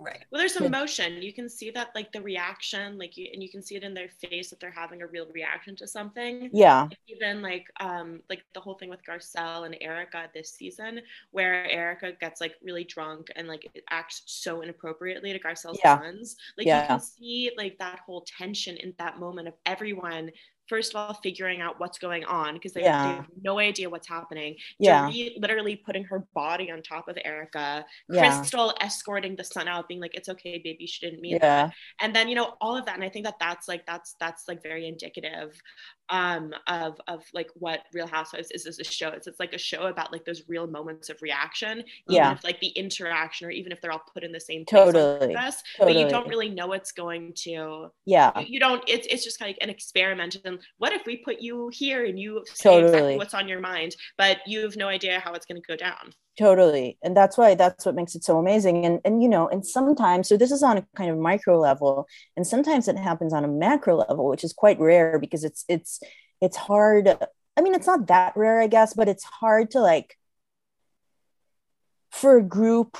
[0.00, 0.24] right.
[0.30, 1.22] Well, there's emotion.
[1.22, 3.94] You can see that, like the reaction, like you, and you can see it in
[3.94, 6.50] their face that they're having a real reaction to something.
[6.52, 11.64] yeah Even like, um, like the whole thing with Garcelle and Erica this season, where
[11.70, 15.98] Erica gets like really drunk and like it acts so inappropriately to Garcelle's Yeah.
[15.98, 16.36] sons.
[16.58, 16.82] Like Yeah.
[16.82, 20.30] you can see like that whole tension in that moment of everyone.
[20.68, 24.08] First of all, figuring out what's going on because they, they have no idea what's
[24.08, 24.56] happening.
[24.78, 27.84] yeah literally putting her body on top of Erica.
[28.08, 31.66] yeah Crystal escorting the son out, being like, "It's okay, baby, she didn't mean yeah
[31.66, 34.16] that." And then you know all of that, and I think that that's like that's
[34.18, 35.60] that's like very indicative
[36.10, 39.08] um of of like what Real Housewives is as a show.
[39.08, 42.32] It's it's like a show about like those real moments of reaction, even Yeah.
[42.32, 44.92] if like the interaction or even if they're all put in the same place on
[44.92, 45.34] Totally.
[45.78, 47.88] but you don't really know what's going to.
[48.04, 48.82] yeah You, you don't.
[48.88, 50.36] It's it's just kind of like an experiment.
[50.44, 53.16] And what if we put you here and you say exactly Totally.
[53.16, 56.12] what's on your mind, but you have no idea how it's going to go down.
[56.38, 56.98] Totally.
[57.02, 58.84] And that's why that's what makes it so amazing.
[58.84, 62.06] And and you know and sometimes so this is on a kind of micro level
[62.36, 66.00] and sometimes it happens on a macro level which is quite rare because it's it's
[66.40, 67.08] it's hard.
[67.56, 70.18] I mean it's not that rare i guess but it's hard to like
[72.10, 72.96] for a group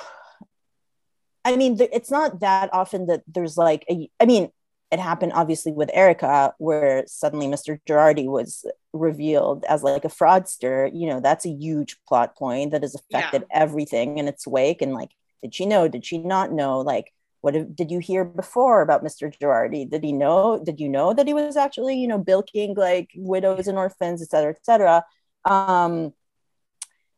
[1.43, 4.49] i mean it's not that often that there's like a i mean
[4.91, 7.79] it happened obviously with Erica, where suddenly Mr.
[7.87, 10.89] Girardi was revealed as like a fraudster.
[10.93, 13.61] You know, that's a huge plot point that has affected Yeah.
[13.61, 14.81] everything in its wake.
[14.81, 15.87] And like, did she know?
[15.87, 16.79] Did she not know?
[16.79, 19.31] Like, what if, did you hear before about Mr.
[19.37, 19.89] Girardi?
[19.89, 20.59] Did he know?
[20.63, 24.29] Did you know that he was actually, you know, bilking like widows and orphans, et
[24.29, 25.03] cetera, et cetera?
[25.45, 26.13] Um,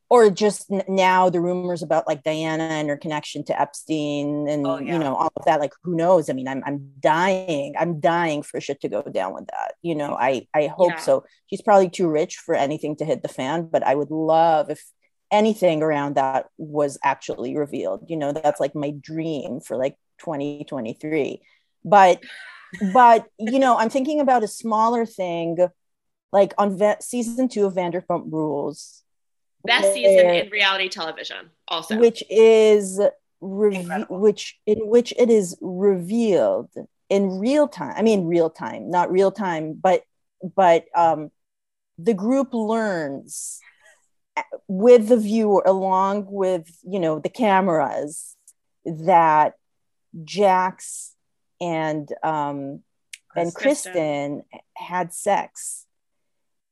[0.09, 4.79] or just now the rumors about like Diana and her connection to Epstein and Oh,
[4.79, 4.93] yeah.
[4.93, 6.29] you know all of that like who knows?
[6.29, 9.95] I mean I'm I'm dying I'm dying for shit to go down with that you
[9.95, 10.15] know?
[10.19, 10.99] I I hope Yeah.
[10.99, 11.23] so.
[11.49, 14.83] She's probably too rich for anything to hit the fan but I would love if
[15.29, 18.31] anything around that was actually revealed you know?
[18.31, 21.41] That's like my dream for like 2023
[21.85, 22.21] but
[22.93, 25.57] but you know I'm thinking about a smaller thing
[26.31, 29.03] like on Va- season 2 of Vanderpump Rules
[29.63, 31.97] Best season in reality television, also.
[31.97, 32.99] which is
[33.39, 36.69] which in which it is revealed
[37.09, 40.01] in real time i mean real time not real time but
[40.55, 41.29] but um
[41.99, 43.59] the group learns
[44.35, 48.35] uh, with the viewer along with you know the cameras
[48.85, 49.53] that
[50.23, 51.13] jax
[51.61, 52.81] and um
[53.35, 53.93] and Kristen.
[53.93, 54.43] kristen
[54.75, 55.85] had sex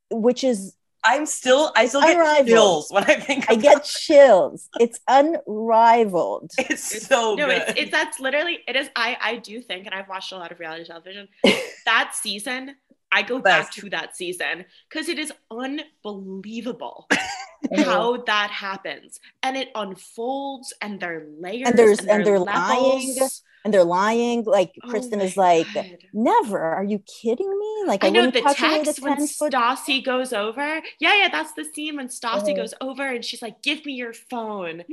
[0.10, 2.48] which is I'm still, I still get Unrivaled.
[2.48, 3.46] chills when I think.
[3.50, 4.70] i about get chills.
[4.80, 6.68] it's unrivaled it.
[6.72, 7.64] It's so no, good.
[7.68, 8.90] it's, it's that's literally it is.
[8.96, 11.28] I I do think, and I've watched a lot of reality television.
[11.86, 12.76] that season,
[13.18, 17.08] I go back to that season because it is unbelievable
[17.78, 23.18] how that happens, and it unfolds, and they're layers, there's- and are they're lying.
[23.64, 24.44] and they're lying.
[24.44, 25.98] Like Oh Kristen is like, God.
[26.14, 26.60] never.
[26.60, 27.84] Are you kidding me?
[27.88, 30.34] Like I know wouldn't the touch her with a text when 10 foot- Stassi goes
[30.34, 30.82] over.
[31.00, 32.56] Yeah, yeah, that's the scene when Stassi Oh.
[32.56, 34.84] goes over and she's like, "Give me your phone."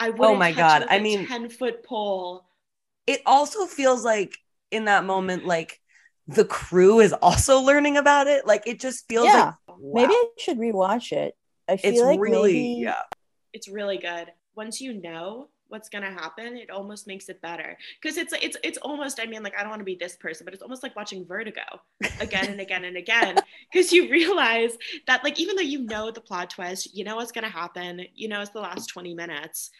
[0.00, 2.46] I Oh my God, I a mean- ten foot pole.
[3.06, 4.34] it also feels like
[4.72, 5.80] in that moment, like
[6.26, 8.46] the crew is also learning about it.
[8.46, 9.52] Like it just feels Yeah.
[9.68, 10.18] like Maybe wow.
[10.18, 11.36] I should rewatch it.
[11.68, 13.02] I feel it's like really maybe, yeah.
[13.52, 14.32] it's really good.
[14.54, 17.76] Once you know what's gonna happen, it almost makes it better.
[18.00, 20.44] Because it's it's it's almost, I mean, like I don't want to be this person,
[20.44, 21.62] but it's almost like watching Vertigo
[22.20, 23.36] again and again and again.
[23.72, 27.32] Because you realize that like even though you know the plot twist, you know what's
[27.32, 29.70] gonna happen, you know it's the last 20 minutes.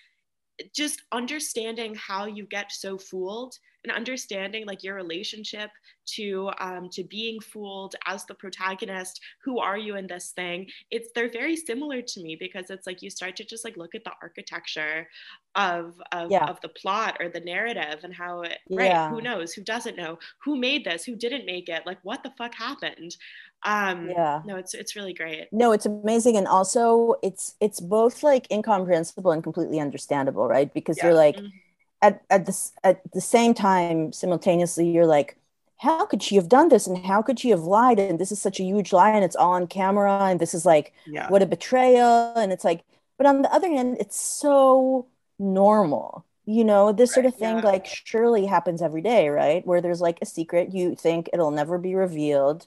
[0.75, 5.71] Just understanding how you get so fooled and understanding like your relationship
[6.07, 11.11] to um, to being fooled as the protagonist who are you in this thing it's
[11.15, 14.05] they're very similar to me because it's like you start to just like look at
[14.05, 15.07] the architecture
[15.55, 16.49] of of, Yeah.
[16.49, 19.09] of the plot or the narrative and how it right Yeah.
[19.09, 22.33] who knows who doesn't know who made this who didn't make it like what the
[22.37, 23.17] fuck happened
[23.65, 24.43] um Yeah.
[24.43, 29.31] no it's it's really great no, it's amazing, and also it's it's both like incomprehensible
[29.31, 30.73] and completely understandable, right?
[30.75, 31.03] Because Yeah.
[31.03, 31.53] you're like Mhm.
[32.03, 35.39] At at this at the same time simultaneously you're like
[35.79, 36.87] how could she have done this?
[36.87, 37.99] And how could she have lied?
[37.99, 40.65] And this is such a huge lie and it's all on camera and this is
[40.65, 41.29] like Yeah.
[41.29, 42.33] what a betrayal.
[42.37, 42.85] And it's like
[43.19, 45.07] but on the other hand it's so
[45.39, 47.61] normal you know this sort of thing yeah.
[47.61, 49.67] like surely happens every day right?
[49.67, 52.67] Where there's like a secret you think it'll never be revealed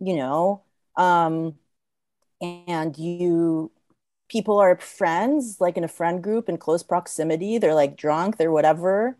[0.00, 0.62] you know?
[0.96, 1.58] Um
[2.40, 3.70] and you
[4.34, 8.52] people are friends like in a friend group in close proximity they're like drunk they're
[8.52, 9.18] whatever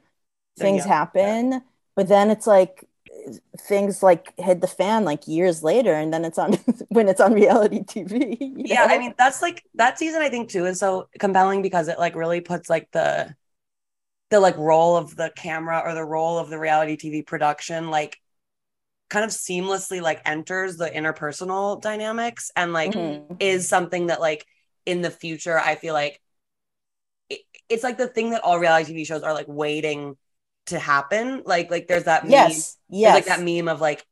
[0.57, 1.63] They're things young, happen.
[1.97, 2.85] But then it's like
[3.59, 6.55] things like hit the fan like years later and then it's on
[6.91, 10.65] when it's on reality tv yeah i mean that's like that season i think too
[10.67, 13.35] is so compelling because it like really puts like the
[14.31, 18.19] the like role of the camera or the role of the reality tv production like
[19.11, 23.41] kind of seamlessly like enters the interpersonal dynamics and like Mhm.
[23.41, 24.47] is something that like
[24.87, 26.21] in the future i feel like
[27.31, 30.17] it, it's like the thing that all reality tv shows are like waiting
[30.67, 31.43] to happen.
[31.45, 34.05] Like like there's that meme, yes there's yes like that meme of like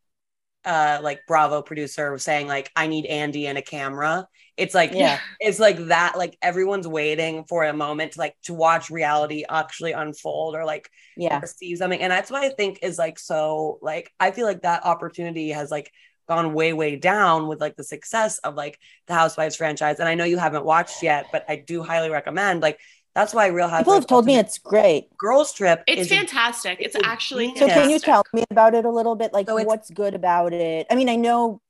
[0.65, 4.27] uh like bravo producer saying like i need andy and a camera.
[4.57, 5.19] It's like Yeah.
[5.41, 9.93] it's like that like everyone's waiting for a moment to like to watch reality actually
[9.93, 11.41] unfold or like yeah.
[11.41, 12.01] receive something.
[12.01, 15.71] And that's what i think is like so like i feel like that opportunity has
[15.71, 15.91] like
[16.29, 20.15] gone way way down with like the success of like the housewives franchise and i
[20.15, 22.79] know you haven't watched yet but i do highly recommend like
[23.15, 25.15] that's why real housewives people have told me it's great.
[25.19, 26.79] Girls trip it's is a- fantastic.
[26.81, 29.35] It's it's actually so can you tell me about it a little bit?
[29.35, 30.87] Like So what's good about it?
[30.91, 31.61] I mean i know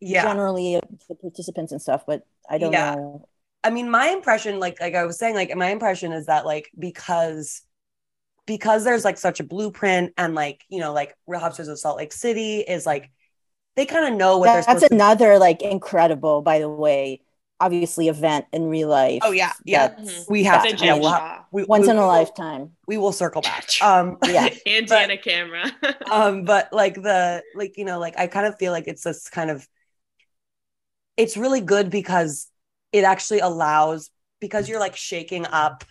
[0.00, 0.22] yeah.
[0.22, 2.94] generally the participants and stuff but i don't Yeah.
[2.94, 3.26] know.
[3.64, 6.70] I mean, my impression, like like I was saying, like my impression is that like
[6.78, 7.62] because
[8.46, 11.96] because there's like such a blueprint and like you know like Real Housewives of Salt
[11.96, 13.10] Lake City is like
[13.76, 17.22] they kind of know what they're That's supposed to another like incredible, by the way,
[17.60, 19.20] obviously event in real life.
[19.24, 19.88] Oh, yeah, yeah.
[19.88, 22.72] that's- we have to yeah, we'll have- we, Once we- in a we lifetime.
[22.86, 24.48] we will circle back um Yeah.
[24.66, 25.70] and But- Dana camera.
[26.10, 29.28] um but like the like you know like i kind of feel like it's this
[29.28, 29.66] kind of
[31.16, 32.48] it's really good because
[32.92, 34.10] it actually allows
[34.40, 35.84] because you're like shaking up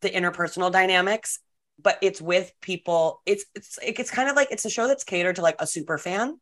[0.00, 1.38] the interpersonal dynamics
[1.80, 5.36] but it's with people it's it's it's kind of like it's a show that's catered
[5.36, 6.38] to like a super fan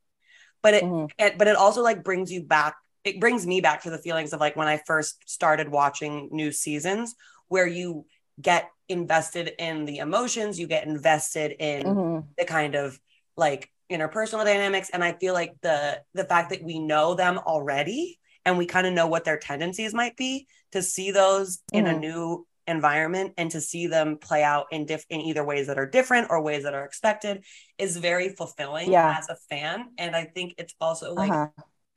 [0.62, 1.11] but it, Mhm.
[1.19, 4.33] it but it also like brings you back it brings me back to the feelings
[4.33, 7.14] of like when i first started watching new seasons
[7.49, 8.05] where you
[8.40, 12.25] get invested in the emotions you get invested in Mhm.
[12.38, 12.99] the kind of
[13.37, 18.19] like interpersonal dynamics and i feel like the the fact that we know them already
[18.45, 21.92] and we kind of know what their tendencies might be to see those in a
[21.92, 22.01] Mhm.
[22.01, 25.87] new environment and to see them play out in diff- in either ways that are
[25.87, 27.45] different or ways that are expected
[27.79, 29.17] is very fulfilling Yeah.
[29.19, 31.49] as a fan and i think it's also like Uh-huh.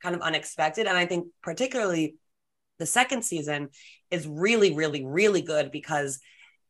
[0.02, 2.16] kind of unexpected and i think particularly
[2.78, 3.68] the second season
[4.10, 6.20] is really really really good because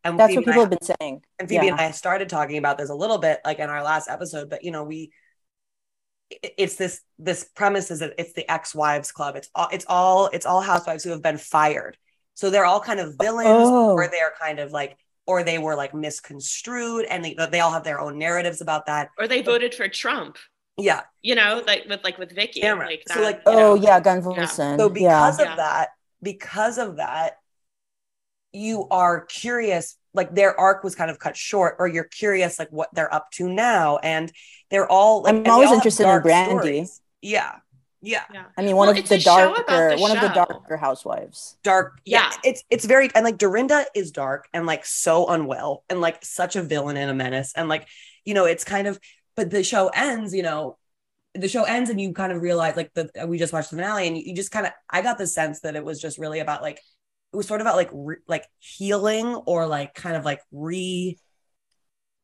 [0.02, 1.22] and That's Phoebe what and I people have been saying.
[1.38, 1.72] and Phoebe Yeah.
[1.72, 4.64] and I started talking about this a little bit like in our last episode, but
[4.64, 5.12] you know, we
[6.30, 9.36] it's this this premise is that it's the ex-wives club.
[9.36, 11.98] It's all it's all it's all housewives who have been fired.
[12.34, 13.92] So they're all kind of villains Oh.
[13.92, 17.84] or they're kind of like or they were like misconstrued and they, they all have
[17.84, 19.10] their own narratives about that.
[19.18, 20.38] or they voted for Trump.
[20.76, 21.02] Yeah.
[21.22, 22.62] You know, like with like with Vicki.
[22.62, 22.86] Tamra.
[22.86, 23.74] Like So, like, Oh know.
[23.74, 24.78] yeah, Gunvalson.
[24.78, 25.50] So because Yeah.
[25.52, 25.88] of that,
[26.22, 27.34] because of that,
[28.52, 29.96] you are curious.
[30.12, 33.30] Like their arc was kind of cut short, or you're curious like what they're up
[33.32, 34.32] to now, and
[34.70, 35.22] they're all.
[35.22, 36.46] Like, I'm always all interested in dark Brandi.
[36.46, 37.00] stories.
[37.22, 37.56] Yeah,
[38.02, 38.44] yeah, Yeah.
[38.56, 40.76] I mean, one Well, of the a show about darker, the one of the darker
[40.76, 41.56] housewives.
[41.62, 42.00] dark.
[42.04, 42.36] Yeah, Yeah.
[42.50, 46.56] it's it's very and like Dorinda is dark and like so unwell and like such
[46.56, 47.86] a villain and a menace and like
[48.24, 48.98] you know it's kind of.
[49.36, 50.76] But the show ends, you know,
[51.34, 54.06] the show ends and you kind of realize like the we just watched the finale
[54.08, 56.40] and you, you just kind of I got the sense that it was just really
[56.40, 56.78] about like
[57.32, 61.18] it was sort of about like re, like healing or like kind of like re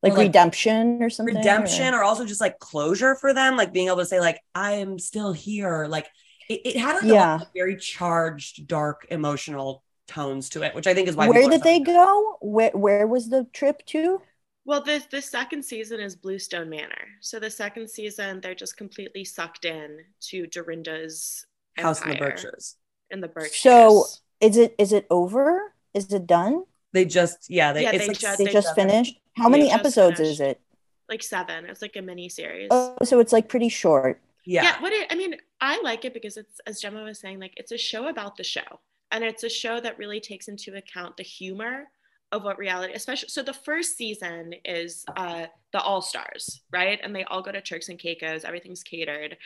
[0.02, 1.34] Like, like, redemption or something.
[1.36, 4.40] redemption or- or also just like closure for them like being able to say like
[4.54, 6.06] I am still here like
[6.48, 7.36] it, it had like a Yeah.
[7.38, 11.62] lot very charged dark emotional tones to it which I think is why Where did
[11.62, 12.36] they go?
[12.40, 14.20] Where where was the trip to?
[14.64, 17.06] Well, the the second season is Bluestone Manor.
[17.20, 22.76] So the second season, they're just completely sucked in to Dorinda's House in the Berkshires
[23.10, 23.56] in the Berkshires.
[23.60, 24.06] So
[24.40, 25.72] is it is it over?
[25.94, 26.64] Is it done?
[26.92, 29.20] they just yeah they Yeah, it's they like just- They they just just- finished.
[29.36, 30.32] How many episodes finished.
[30.32, 30.60] is it?
[31.08, 31.66] like seven.
[31.66, 32.68] It's like a mini series.
[32.72, 34.20] Oh, so it's like pretty short.
[34.44, 37.40] yeah, yeah what it, i mean i like it because it's as gemma was saying
[37.40, 40.76] like it's a show about the show and it's a show that really takes into
[40.76, 41.84] account the humor
[42.30, 47.14] of what reality especially so the first season is uh the all stars right and
[47.14, 49.36] they all go to turks and caicos everything's catered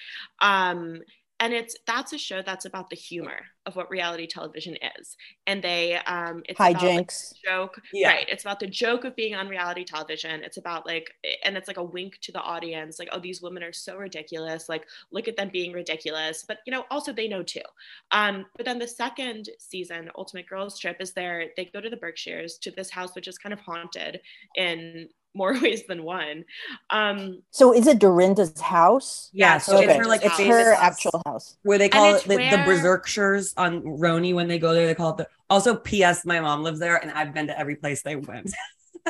[0.43, 1.01] um
[1.41, 5.17] and it's that's a show that's about the humor of what reality television is.
[5.47, 7.13] And they um it's about like,
[7.45, 8.09] joke Yeah.
[8.11, 10.43] right it's about the joke of being on reality television.
[10.45, 11.11] It's about like
[11.45, 14.69] and it's like a wink to the audience like oh these women are so ridiculous
[14.69, 16.45] like look at them being ridiculous.
[16.47, 17.61] But you know also they know too.
[18.13, 21.97] Um but then the second season ultimate girls trip is there they go to the
[21.97, 24.21] berkshires to this house which is kind of haunted
[24.57, 26.45] in more ways than one
[26.91, 29.31] um So is it Dorinda's house?
[29.33, 29.87] yeah Yeah, so okay.
[29.87, 30.83] it's her like it's famous her house.
[30.83, 31.57] actual house.
[31.63, 34.87] where they call it it's the, the berserkshires on Roni when they go there.
[34.87, 35.77] They call it the also.
[35.77, 36.25] P.S.
[36.25, 38.53] My mom lives there, and I've been to every place they went.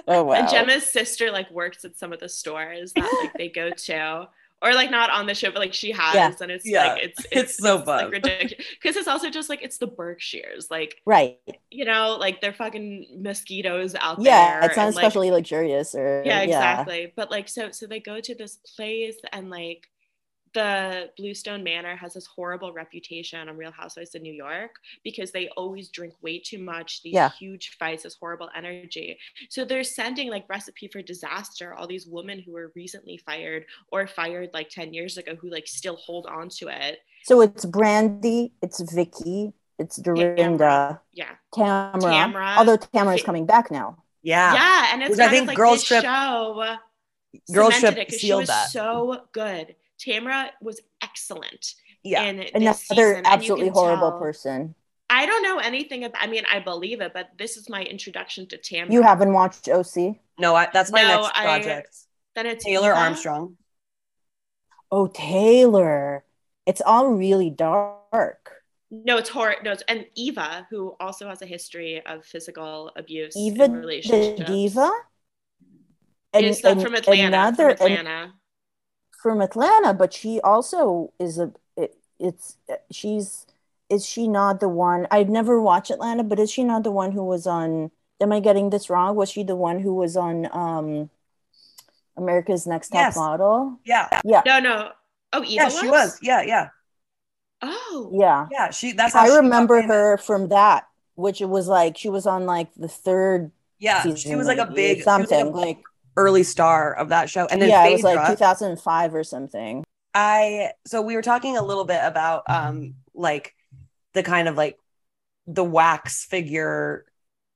[0.07, 0.35] Oh wow.
[0.35, 4.29] And Gemma's sister like works at some of the stores that like they go to,
[4.63, 6.33] or like not on the show, but like she has, Yeah.
[6.41, 6.95] and it's Yeah.
[6.95, 8.11] like it's It's so like fun.
[8.11, 11.39] ridiculous because it's also just like it's the Berkshires, like right.
[11.71, 14.61] you know, like they're fucking mosquitoes out Yeah, there.
[14.63, 17.13] Yeah, it's not and, like, especially luxurious or yeah, exactly.
[17.17, 19.89] But like so so they go to this place and like
[20.53, 24.73] the Bluestone Manor has this horrible reputation on Real Housewives of New York
[25.05, 27.31] because they always drink way too much, these Yeah.
[27.39, 29.19] huge fights, this horrible energy.
[29.49, 34.07] So they're sending like recipe for disaster, all these women who were recently fired or
[34.07, 36.99] fired like 10 years ago who like still hold on to it.
[37.23, 41.31] So it's Brandi, it's Vicki, it's Dorinda, Yeah.
[41.55, 41.93] Tamra.
[42.01, 42.57] Tamra.
[42.57, 44.03] Although Tamra is coming back now.
[44.23, 44.91] Yeah, Yeah.
[44.93, 46.77] And it's Which I think of like Girls this Trip- show
[47.53, 48.71] Girls cemented Trip it 'cause she sealed was that.
[48.71, 49.77] so good.
[50.05, 51.75] Tamra was excellent.
[52.03, 52.23] yeah.
[52.23, 54.75] in Another season, and absolutely horrible tell- person.
[55.13, 56.23] I don't know anything about.
[56.23, 58.93] I mean, I believe it, but this is my introduction to Tamra.
[58.93, 60.17] You haven't watched OC?
[60.39, 61.97] no, I, that's my No, next I- project.
[62.37, 63.01] Then it's Taylor Eva.
[63.01, 63.57] Armstrong.
[64.93, 66.25] Oh, Taylor.
[66.67, 68.53] It's all really dark.
[68.93, 69.57] No, it's horror.
[69.65, 73.79] No, it's, and Eva, who also has a history of physical abuse Eva in the
[73.79, 74.43] relationships.
[74.49, 74.91] diva.
[76.35, 77.27] is that from Atlanta?
[77.27, 78.35] another- from and- Atlanta.
[79.23, 81.53] From Atlanta, but she also is a.
[81.77, 82.57] It, it's
[82.91, 83.47] she's
[83.89, 85.07] is she not the one?
[85.11, 87.91] I've never watched Atlanta, but is she not the one who was on?
[88.21, 89.17] Am I getting this wrong?
[89.17, 91.11] Was she the one who was on um,
[92.17, 93.17] America's Next Top Yes.
[93.17, 93.79] Model?
[93.85, 94.09] Yeah.
[94.25, 94.91] Yeah, no, no.
[95.33, 96.19] Oh, Eva Yeah, she was.
[96.23, 96.69] Yeah, yeah.
[97.63, 98.49] Oh, yeah.
[98.51, 98.71] Yeah.
[98.71, 99.87] She that's how I she remember famous.
[99.87, 104.03] her from that, which it was like she was on like the third Yeah.
[104.03, 105.79] season, She was like a big she like a something like
[106.21, 107.47] early star of that show.
[107.47, 109.85] And then yeah, it was like 2005 or something.
[110.15, 113.55] I so we were talking a little bit about um like
[114.13, 114.77] the kind of like
[115.47, 117.05] the wax figure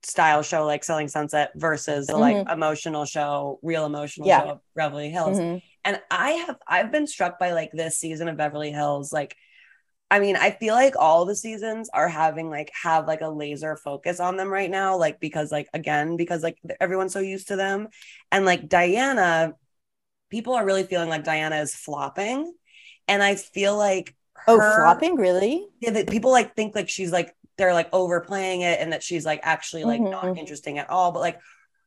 [0.03, 4.43] style show like Selling Sunset versus the like emotional show, real emotional Yeah.
[4.43, 5.37] show of Beverly Hills.
[5.39, 5.61] Mhm.
[5.83, 9.35] And I have I've been struck by like this season of Beverly Hills like
[10.11, 13.75] I mean, I feel like all the seasons are having like have like a laser
[13.75, 17.55] focus on them right now like because like again because like everyone's so used to
[17.55, 17.87] them
[18.31, 19.53] and like Diana
[20.29, 22.53] people are really feeling like Diana is flopping
[23.07, 24.15] and I feel like
[24.47, 25.67] Oh, flopping, really?
[25.79, 29.25] yeah, that people like think like she's like they're like overplaying it and that she's
[29.25, 30.35] like actually like not Mhm.
[30.35, 31.11] interesting at all.
[31.11, 31.39] But like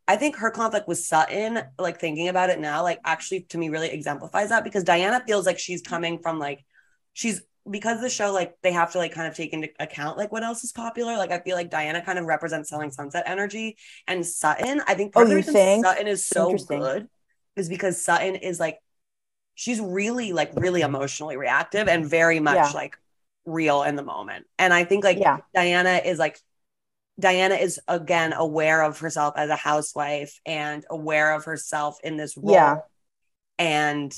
[0.08, 3.68] I think her conflict with Sutton, like thinking about it now, like actually to me
[3.68, 6.64] really exemplifies that because Diana feels like she's coming from like
[7.14, 10.32] she's because the show like they have to like kind of take into account like
[10.32, 11.16] what else is popular.
[11.16, 14.80] Like I feel like Diana kind of represents selling sunset energy and Sutton.
[14.86, 15.84] I think oh, part Oh, of the reason think?
[15.84, 17.08] Sutton is so good
[17.56, 18.78] is because Sutton is like
[19.54, 22.70] she's really like really emotionally reactive and very much Yeah.
[22.74, 22.96] like
[23.44, 24.46] real in the moment.
[24.58, 25.38] And I think like Yeah.
[25.54, 26.38] Diana is like
[27.20, 32.36] Diana is again aware of herself as a housewife and aware of herself in this
[32.36, 32.52] role.
[32.52, 32.76] Yeah.
[33.58, 34.16] And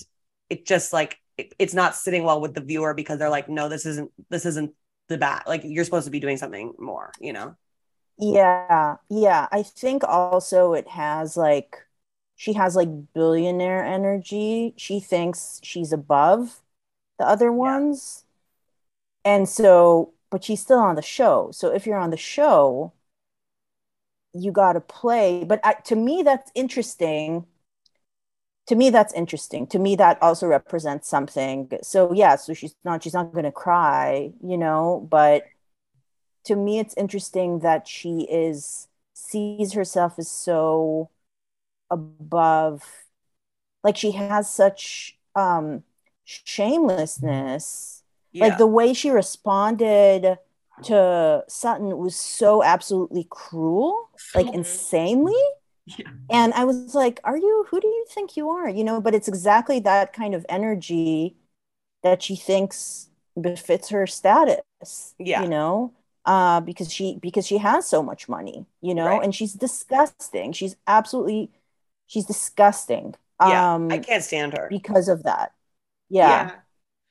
[0.50, 3.68] it just like it- it's not sitting well with the viewer because they're like, no,
[3.68, 4.74] this isn't this isn't
[5.08, 5.44] the bat.
[5.46, 7.56] Like you're supposed to be doing something more, you know?
[8.18, 9.48] Yeah, yeah.
[9.50, 11.86] I think also it has like
[12.36, 14.74] she has like billionaire energy.
[14.76, 16.60] She thinks she's above
[17.18, 18.24] the other ones.
[19.24, 21.50] And so, but she's still on the show.
[21.52, 22.92] So if you're on the show,
[24.32, 25.44] you got to play.
[25.44, 27.46] But I, to me, that's interesting.
[28.70, 29.66] To me, that's interesting.
[29.68, 31.70] To me, that also represents something.
[31.82, 35.52] So yeah, so she's not she's not going to cry, you know, but
[36.44, 41.10] to me it's interesting that she is sees herself as so
[41.90, 42.82] above
[43.84, 45.84] like she has such um
[46.24, 48.02] shamelessness
[48.40, 50.38] like the way she responded
[50.82, 54.54] to Sutton was so absolutely cruel like Mhm.
[54.54, 55.34] insanely
[55.98, 56.10] Yeah.
[56.30, 59.14] and I was like are you who do you think you are you know but
[59.14, 61.36] it's exactly that kind of energy
[62.02, 63.10] that she thinks
[63.40, 65.42] befits her status Yeah.
[65.42, 65.92] you know
[66.26, 69.22] uh because she because she has so much money you know Right.
[69.24, 71.50] and she's disgusting she's absolutely
[72.06, 74.68] she's disgusting yeah, um I can't stand her.
[74.68, 75.52] because of that
[76.10, 76.60] yeah, yeah.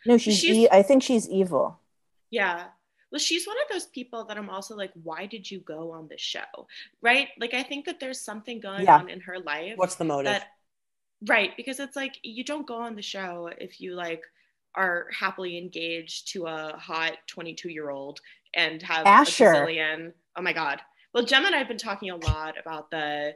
[0.05, 1.80] no she's, She's- e- i think she's evil
[2.30, 2.69] Yeah.
[3.12, 6.07] Well, she's one of those people that I'm also like, why did you go on
[6.07, 6.68] the show?
[7.01, 7.30] Right?
[7.39, 8.97] Like, I think that there's something going Yeah.
[8.97, 10.32] on in her life What's the motive?
[10.34, 10.43] that,
[11.28, 11.51] right?
[11.57, 14.24] Because it's like, you don't go on the show if you like
[14.76, 18.20] are happily engaged to a hot 22 year old
[18.53, 19.45] and have Asher.
[19.45, 20.14] a Brazilian.
[20.36, 20.80] Oh my God.
[21.14, 23.36] Well, Gemma and I have been talking a lot about the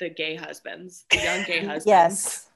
[0.00, 1.86] the gay husbands, the young gay husbands.
[1.86, 2.46] yes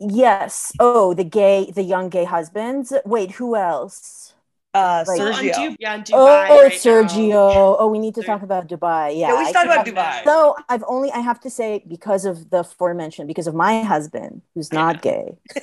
[0.00, 4.34] yes oh the gay the young gay husbands wait who else
[4.74, 6.84] uh Like- Well, on Du- yeah, on Dubai oh right now.
[6.84, 9.66] sergio oh we need to Ser- talk about dubai yeah Yeah, we I should talk
[9.66, 10.24] about Dubai.
[10.24, 14.40] So I've only I have to say because of the aforementioned, because of my husband
[14.54, 15.26] who's not gay.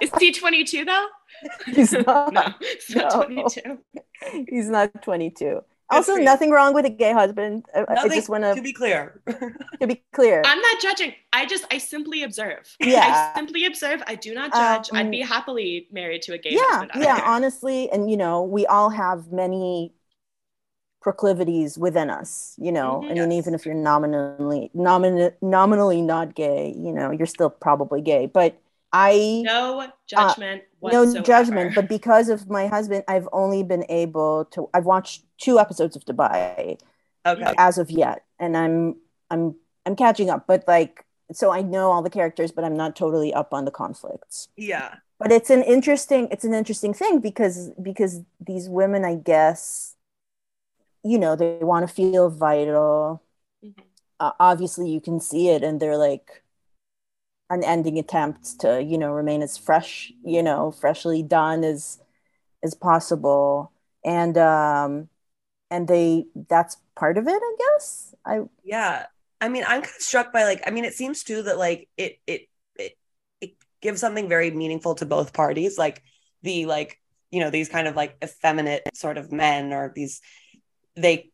[0.00, 1.06] Is he 22 though?
[1.66, 2.32] He's not.
[2.38, 3.42] No, it's not No.
[3.48, 3.78] 22.
[4.48, 5.62] He's not 22.
[5.90, 7.64] Also, nothing wrong with a gay husband.
[7.74, 9.20] I, I just want to to be clear.
[9.80, 10.42] to be clear.
[10.44, 11.14] I'm not judging.
[11.32, 12.76] I just I simply observe.
[12.80, 13.32] Yeah.
[13.34, 14.02] I simply observe.
[14.06, 14.90] I do not judge.
[14.92, 16.90] I'd Um, be happily married to a gay yeah, husband.
[16.92, 17.16] I don't yeah.
[17.16, 17.24] care.
[17.24, 19.92] Honestly, and you know, we all have many
[21.00, 22.54] proclivities within us.
[22.58, 23.10] You know, Mhm.
[23.10, 23.38] I mean, Yes.
[23.38, 28.26] even if you're nominally nomin- nominally not gay, you know, you're still probably gay.
[28.26, 28.60] But
[28.92, 34.44] I No judgment Uh, no judgment but because of my husband i've only been able
[34.46, 36.78] to i've watched two episodes of dubai
[37.26, 37.54] okay.
[37.58, 38.94] as of yet and i'm
[39.30, 39.54] i'm
[39.86, 43.32] i'm catching up but like so i know all the characters but i'm not totally
[43.34, 44.96] up on the conflicts Yeah.
[45.18, 49.94] but it's an interesting it's an interesting thing because because these women i guess
[51.02, 53.22] you know they want to feel vital
[53.64, 53.82] Mhm.
[54.20, 56.42] uh, obviously you can see it and they're like
[57.48, 61.98] unending attempts to you know remain as fresh you know freshly done as
[62.64, 63.70] as possible
[64.04, 65.08] and um
[65.70, 69.06] and they that's part of it i guess i Yeah.
[69.40, 71.88] I mean, I'm kind of struck by like, I mean, it seems too that like
[71.96, 72.96] it it it
[73.40, 73.50] it
[73.82, 75.76] gives something very meaningful to both parties.
[75.76, 76.02] Like
[76.42, 76.98] the like,
[77.30, 80.22] you know, these kind of like effeminate sort of men or these
[80.96, 81.30] they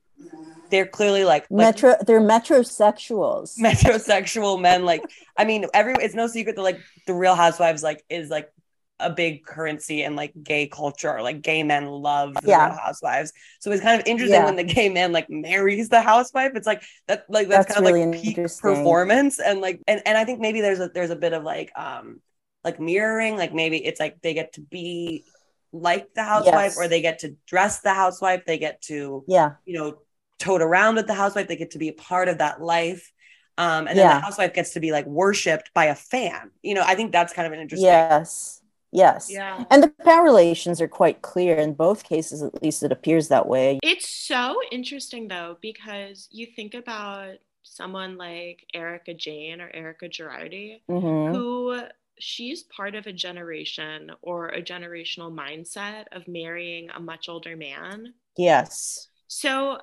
[0.73, 4.85] they're clearly like, like metro they're metrosexuals metrosexual men.
[4.85, 5.05] Like,
[5.37, 8.51] I mean, every it's no secret that like the real housewives like is like
[8.99, 11.21] a big currency in like gay culture.
[11.23, 12.67] Like gay men love the Yeah.
[12.69, 13.33] real housewives.
[13.61, 14.45] So it's kind of interesting Yeah.
[14.47, 16.53] when the gay man like marries the housewife.
[16.55, 19.39] It's like that like that's, That's kind of like peak performance.
[19.41, 22.21] And like and, and I think maybe there's a there's a bit of like um
[22.65, 25.25] like mirroring, like maybe it's like they get to be
[25.73, 26.79] like the housewife Yes.
[26.79, 29.99] or they get to dress the housewife, they get to yeah you know,
[30.43, 31.49] tote around with the housewife.
[31.49, 33.13] They get to be a part of that life.
[33.59, 34.15] Um, and then Yeah.
[34.19, 36.51] the housewife gets to be like worshipped by a fan.
[36.63, 37.87] You know, I think that's kind of an interesting.
[37.87, 38.59] yes
[38.95, 39.65] yes Yeah.
[39.71, 43.49] and the power relations are quite clear in both cases at least it appears that
[43.49, 50.09] way It's so interesting though, because you think about someone like Erika Jayne or Erika
[50.11, 51.33] Girardi, Mhm.
[51.35, 51.81] who
[52.19, 58.15] she's part of a generation or a generational mindset of marrying a much older man.
[58.37, 59.79] yes So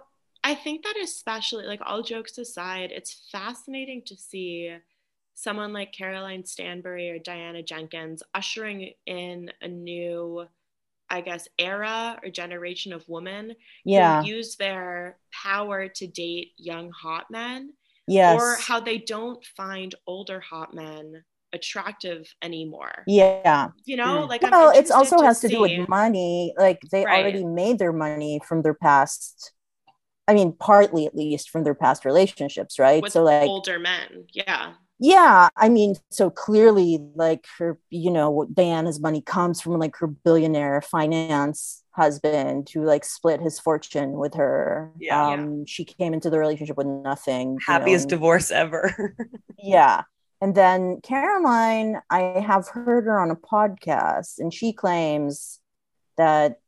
[0.49, 4.75] I think that especially like all jokes aside, it's fascinating to see
[5.35, 10.47] someone like Caroline Stanbury or Diana Jenkins ushering in a new,
[11.09, 14.03] I guess, era or generation of women yeah who
[14.37, 17.73] use their power to date young hot men
[18.07, 21.23] yes or how they don't find older hot men
[21.53, 23.07] attractive anymore.
[23.07, 24.29] yeah You know, Mm.
[24.29, 27.05] like I'm well it's interested also has to do with money like they Right.
[27.07, 29.51] already made their money from their past
[30.29, 34.25] i mean partly at least from their past relationships right with so like older men.
[34.31, 34.73] Yeah.
[34.99, 39.95] yeah i mean so clearly like her you know what diana's money comes from like
[39.97, 45.27] her billionaire finance husband who like split his fortune with her Yeah.
[45.33, 49.15] um she came into the relationship with nothing you know, Happiest divorce ever.
[49.57, 50.03] yeah
[50.41, 55.59] and then caroline i have heard her on a podcast and she claims
[56.17, 56.59] that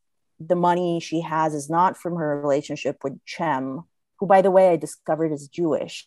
[0.48, 3.84] the money she has is not from her relationship with Cem
[4.20, 6.06] who by the way i discovered is jewish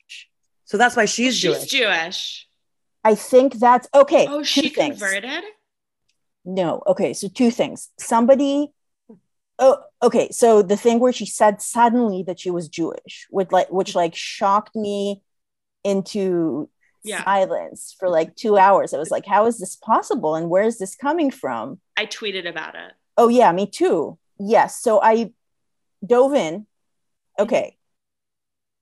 [0.64, 1.68] so that's why she's, She's Jewish.
[1.70, 2.48] Jewish.
[3.04, 4.98] i think that's okay Oh, she things.
[5.00, 5.44] converted?
[6.44, 8.70] no okay so two things somebody
[9.58, 13.70] oh okay so the thing where she said suddenly that she was jewish with like
[13.70, 15.22] which like shocked me
[15.84, 16.68] into
[17.02, 17.22] Yeah.
[17.24, 20.78] silence for like two hours i was like how is this possible and where is
[20.78, 22.92] this coming from I tweeted about it.
[23.16, 25.30] oh yeah me too yes so i
[26.04, 26.54] dove in.
[26.54, 27.42] Mm-hmm.
[27.42, 27.76] Okay.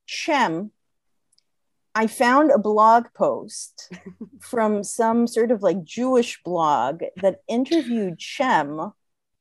[0.06, 0.70] Cem
[1.94, 3.90] i found a blog post
[4.40, 8.92] from some sort of like jewish blog that interviewed Cem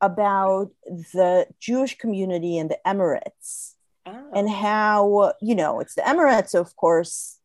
[0.01, 0.70] about
[1.14, 4.32] the jewish community in the emirates Oh.
[4.34, 7.38] and how you know it's the emirates of course.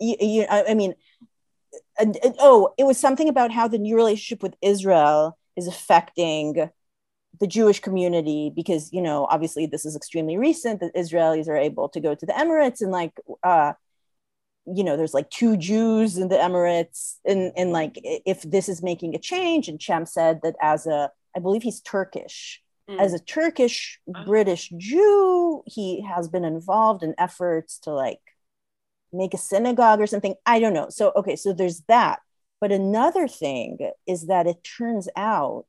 [0.00, 0.94] You, you I, I mean
[1.98, 6.70] and, and- oh it was something about how the new relationship with israel is affecting
[7.40, 11.88] the jewish community because you know obviously this is extremely recent that israelis are able
[11.88, 13.12] to go to the emirates and like
[13.42, 13.72] uh
[14.66, 18.82] you know there's like two jews in the emirates and and like if this is
[18.82, 23.00] making a change and Cem said that as a i believe he's turkish Mm.
[23.00, 24.24] as a Turkish Oh.
[24.24, 28.20] British Jew, he has been involved in efforts to like
[29.12, 30.34] make a synagogue or something.
[30.46, 30.88] I don't know.
[30.88, 32.20] So, okay, so there's that.
[32.62, 35.66] But another thing is that it turns out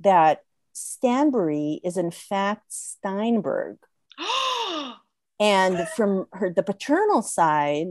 [0.00, 0.40] that
[0.74, 3.78] Stanbury is in fact Steinberg.
[5.40, 7.88] And from her the paternal side,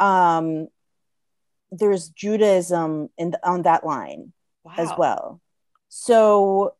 [0.00, 0.68] um,
[1.70, 4.32] there's Judaism in the, on that line
[4.64, 4.72] wow.
[4.78, 5.40] as well.
[5.90, 6.74] So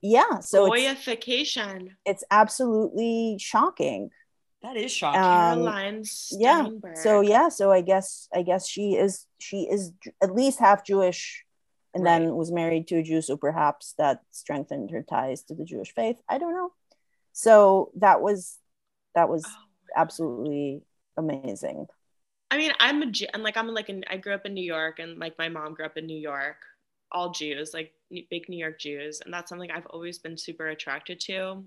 [0.00, 1.90] yeah, so it's, Boyification.
[2.04, 4.10] it's absolutely shocking.
[4.62, 5.20] That is shocking.
[5.20, 10.34] Um, Caroline yeah, So yeah, so I guess I guess she is she is at
[10.34, 11.44] least half Jewish
[11.94, 12.06] and Right.
[12.06, 15.94] then was married to a Jew, so perhaps that strengthened her ties to the Jewish
[15.94, 16.18] faith.
[16.28, 16.72] I don't know.
[17.32, 18.58] So that was
[19.14, 19.68] that was Oh.
[19.96, 20.82] absolutely
[21.16, 21.86] amazing.
[22.50, 24.64] I mean, I'm a Jew, and like I'm like in, I grew up in New
[24.64, 26.56] York, and like my mom grew up in New York,
[27.10, 31.20] all Jews, like big New York Jews, and that's something I've always been super attracted
[31.20, 31.64] to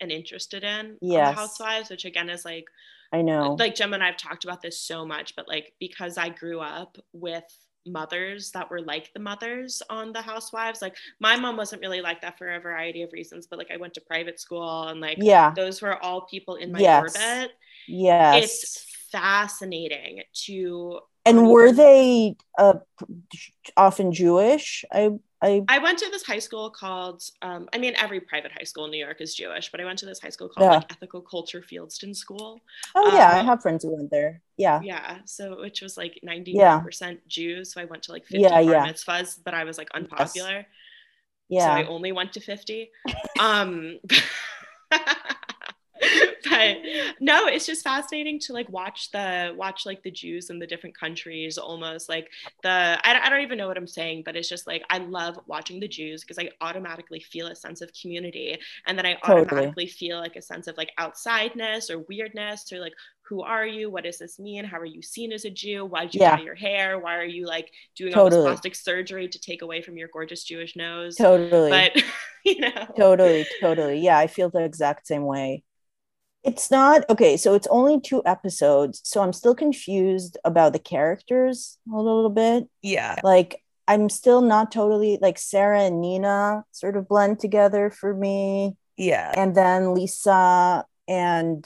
[0.00, 0.98] and interested in.
[1.00, 2.66] Yeah, Housewives, which again is like
[3.12, 3.56] I know.
[3.58, 6.98] like Gemma and I've talked about this so much, but like because I grew up
[7.12, 7.44] with
[7.86, 12.20] mothers that were like the mothers on the housewives like my mom wasn't really like
[12.20, 15.18] that for a variety of reasons but like i went to private school and like
[15.20, 15.52] yeah.
[15.54, 17.14] those were all people in my Yes.
[17.14, 17.52] orbit
[17.88, 18.44] Yes.
[18.44, 22.74] it's fascinating to and were they uh,
[23.76, 24.84] often Jewish?
[24.92, 25.10] I
[25.42, 28.86] I I went to this high school called, um, I mean, every private high school
[28.86, 30.70] in New York is Jewish, but I went to this high school called Yeah.
[30.70, 32.60] like Ethical Culture Fieldston School.
[32.94, 34.40] oh yeah, I Um, have friends who went there.
[34.56, 34.80] Yeah.
[34.82, 37.28] Yeah, so which was like 99% Yeah.
[37.28, 37.72] Jews.
[37.72, 38.86] So I went to like 50 Yeah, yeah.
[38.86, 40.66] mitzvahs, but I was like unpopular.
[41.58, 41.72] So Yeah.
[41.72, 42.90] I only went to 50.
[43.40, 43.98] um
[46.56, 46.78] but
[47.20, 50.98] no, it's just fascinating to like watch the watch like the Jews in the different
[50.98, 52.28] countries almost like
[52.62, 55.38] the I, I don't even know what I'm saying, but it's just like I love
[55.46, 59.76] watching the Jews because I automatically feel a sense of community and then I Totally.
[59.76, 63.90] automatically feel like a sense of like outsideness or weirdness or like who are you?
[63.90, 64.64] What does this mean?
[64.64, 65.84] How are you seen as a Jew?
[65.84, 66.38] Why did you Yeah.
[66.38, 66.98] dye your hair?
[67.00, 70.44] Why are you like doing all this plastic surgery to take away from your gorgeous
[70.44, 71.18] Jewish nose?
[71.18, 71.66] totally.
[71.68, 71.92] But
[72.44, 75.62] you know, totally totally yeah i feel the exact same way
[76.46, 81.76] it's not okay so it's only two episodes so i'm still confused about the characters
[81.92, 83.16] a little bit Yeah.
[83.24, 88.76] like i'm still not totally like sarah and nina sort of blend together for me
[88.96, 89.32] Yeah.
[89.36, 91.62] and then lisa and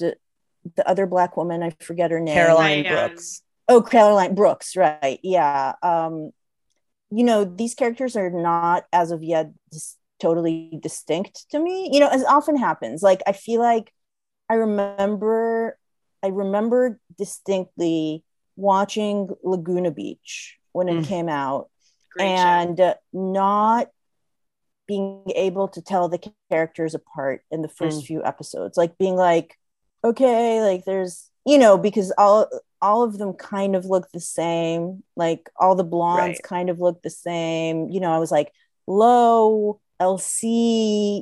[0.77, 3.43] the other black woman i forget her name Caroline Brooks.
[3.69, 6.31] oh caroline brooks right yeah um
[7.11, 11.99] you know these characters are not as of yet dis- totally distinct to me you
[12.01, 13.91] know as often happens like i feel like
[14.51, 15.79] i remember
[16.23, 18.25] i remember distinctly
[18.57, 21.07] watching laguna beach when it Mm.
[21.07, 21.71] came out
[22.13, 23.89] great and uh, not
[24.87, 26.21] being able to tell the
[26.51, 28.07] characters apart in the first Mm.
[28.07, 29.57] few episodes like being like
[30.05, 32.49] okay like there's you know because all
[32.83, 36.43] all of them kind of look the same like all the blondes Right.
[36.43, 38.53] kind of look the same you know i was like
[38.87, 40.43] low lc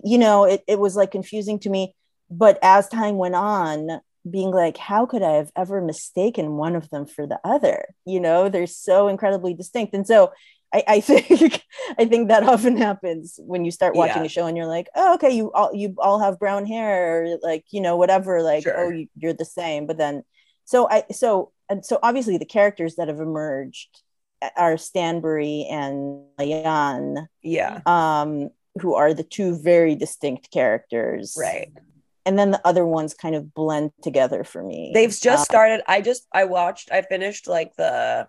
[0.05, 1.95] you know it, it was like confusing to me
[2.31, 6.89] but as time went on being like how could i have ever mistaken one of
[6.91, 10.31] them for the other you know they're so incredibly distinct and so
[10.72, 11.62] i, I think
[11.99, 14.26] i think that often happens when you start watching Yeah.
[14.26, 17.39] a show and you're like oh okay you all you all have brown hair or
[17.43, 18.79] like you know whatever like Sure.
[18.79, 20.22] oh you, you're the same but then
[20.64, 24.03] so i so and so obviously the characters that have emerged
[24.57, 27.81] are stanbury and Leon, Yeah.
[27.87, 28.51] um
[28.81, 31.70] who are the two very distinct characters Right.
[32.29, 35.83] And then the other ones kind of blend together for me They've just Um, started.
[35.87, 36.91] I just I watched.
[36.91, 38.29] I finished like the.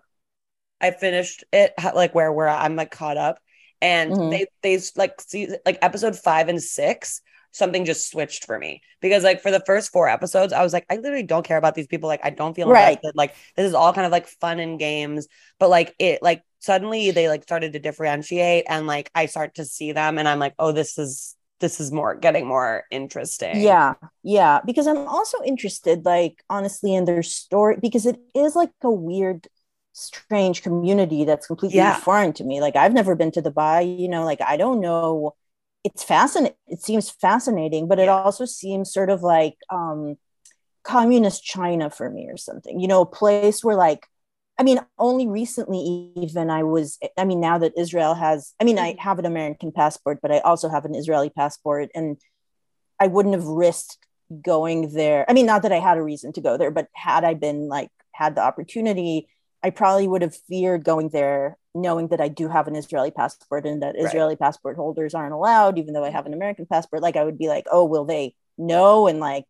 [0.80, 3.40] I finished it like where where I'm like caught up,
[3.82, 4.30] and Mhm.
[4.30, 7.22] they they like see like episode five and six.
[7.52, 10.86] Something just switched for me because like for the first four episodes, I was like,
[10.90, 12.08] I literally don't care about these people.
[12.08, 12.70] Like I don't feel Right.
[12.70, 13.12] invested.
[13.16, 15.28] Like this is all kind of like fun and games,
[15.58, 19.64] but like it like suddenly they like started to differentiate and like I start to
[19.64, 23.56] see them and I'm like, oh, this is this is more getting more interesting.
[23.60, 28.70] yeah yeah because i'm also interested like honestly in their story because it is like
[28.82, 29.48] a weird
[29.92, 31.94] strange community that's completely Yeah.
[31.94, 35.34] foreign to me like i've never been to dubai you know like i don't know
[35.82, 40.16] it's fascinating it seems fascinating but it also seems sort of like um
[40.84, 44.06] communist china for me or something you know a place where like
[44.60, 48.78] i mean only recently even i was i mean now that israel has i mean
[48.78, 49.00] i mm-hmm.
[49.00, 52.18] have an american passport but i also have an israeli passport and
[53.00, 53.98] i wouldn't have risked
[54.42, 55.28] going there.
[55.28, 57.66] I mean not that i had a reason to go there but had i been
[57.68, 59.28] like had the opportunity
[59.62, 63.66] i probably would have feared going there knowing that i do have an israeli passport
[63.66, 64.04] and that Right.
[64.04, 67.02] israeli passport holders aren't allowed even though i have an american passport.
[67.02, 69.08] Like i would be like oh will they know?
[69.08, 69.46] And like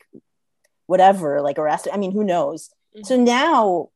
[0.86, 2.70] whatever like arrest i mean who knows?
[2.96, 3.04] Mm-hmm.
[3.04, 3.90] So now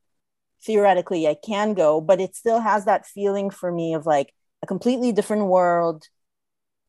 [0.65, 4.67] theoretically i can go but it still has that feeling for me of like a
[4.67, 6.05] completely different world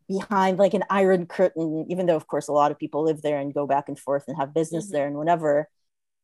[0.07, 3.39] behind like an iron curtain even though of course a lot of people live there
[3.39, 4.91] and go back and forth and have business Mhm.
[4.91, 5.67] there and whatever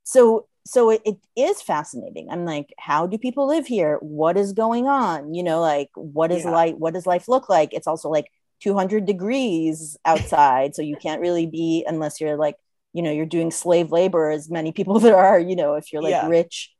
[0.03, 4.53] so so it, it is fascinating i'm like how do people live here what is
[4.53, 6.51] going on you know like what is Yeah.
[6.51, 8.31] life what does life look like it's also like
[8.61, 12.57] 200 degrees outside so you can't really be unless you're like
[12.93, 16.01] you know you're doing slave labor as many people there are you know if you're
[16.03, 16.27] like Yeah.
[16.27, 16.71] rich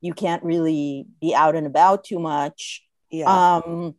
[0.00, 3.58] you can't really be out and about too much Yeah.
[3.58, 3.94] um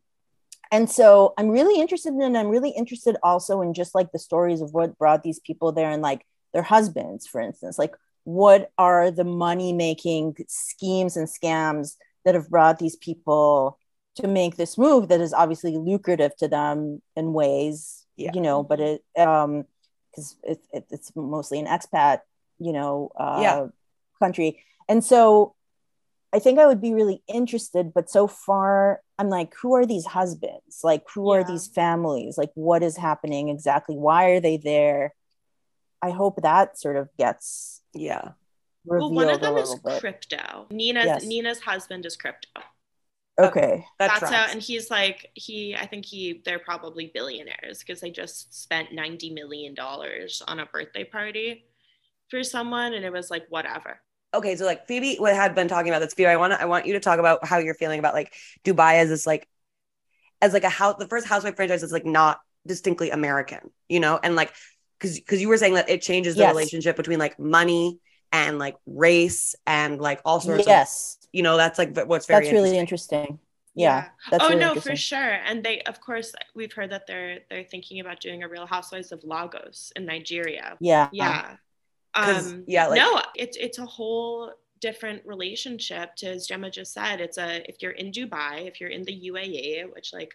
[0.71, 4.61] and so i'm really interested in i'm really interested also in just like the stories
[4.61, 7.93] of what brought these people there and like their husbands for instance like
[8.23, 11.95] what are the money making schemes and scams
[12.25, 13.77] that have brought these people
[14.15, 18.31] to make this move that is obviously lucrative to them in ways Yeah.
[18.33, 19.65] you know but it um
[20.11, 22.19] because it, it, it's mostly an expat
[22.59, 23.67] you know uh Yeah.
[24.19, 25.55] country and so
[26.33, 30.05] I think I would be really interested, but so far I'm like, who are these
[30.05, 30.79] husbands?
[30.83, 32.37] Like, who are these families?
[32.37, 33.95] Like, what is happening exactly?
[33.95, 35.13] Why are they there?
[36.01, 38.29] I hope that sort of gets yeah.
[38.85, 39.99] Well, one of them is bit.
[39.99, 40.67] crypto.
[40.71, 41.23] Nina's Yes.
[41.23, 42.61] Nina's husband is crypto.
[43.39, 43.85] Okay.
[43.99, 44.35] That That's tracks.
[44.35, 45.75] how, and he's like he.
[45.75, 46.41] I think he.
[46.43, 51.65] They're probably billionaires because they just spent ninety million dollars on a birthday party
[52.29, 53.99] for someone, and it was like whatever.
[54.33, 56.13] Okay, so like Phoebe what had been talking about this.
[56.13, 58.33] Phoebe, I want to I want you to talk about how you're feeling about like
[58.63, 59.47] Dubai as this like
[60.41, 64.19] as like a house the first housewife franchise is like not distinctly American, you know,
[64.21, 64.53] and like
[64.99, 66.51] because because you were saying that it changes the Yes.
[66.53, 67.99] relationship between like money
[68.31, 71.17] and like race and like all sorts of Yes.
[71.33, 73.19] you know that's like what's very That's really interesting.
[73.19, 73.39] interesting.
[73.73, 74.09] Yeah.
[74.29, 75.17] That's oh really no, for sure.
[75.17, 79.11] And they, of course, we've heard that they're they're thinking about doing a Real Housewives
[79.13, 80.75] of Lagos in Nigeria.
[80.81, 81.07] Yeah.
[81.13, 81.55] Yeah.
[82.13, 86.15] Um, yeah, like- no, it's it's a whole different relationship.
[86.17, 89.29] To as Gemma just said, it's a if you're in Dubai, if you're in the
[89.31, 90.33] UAE, which like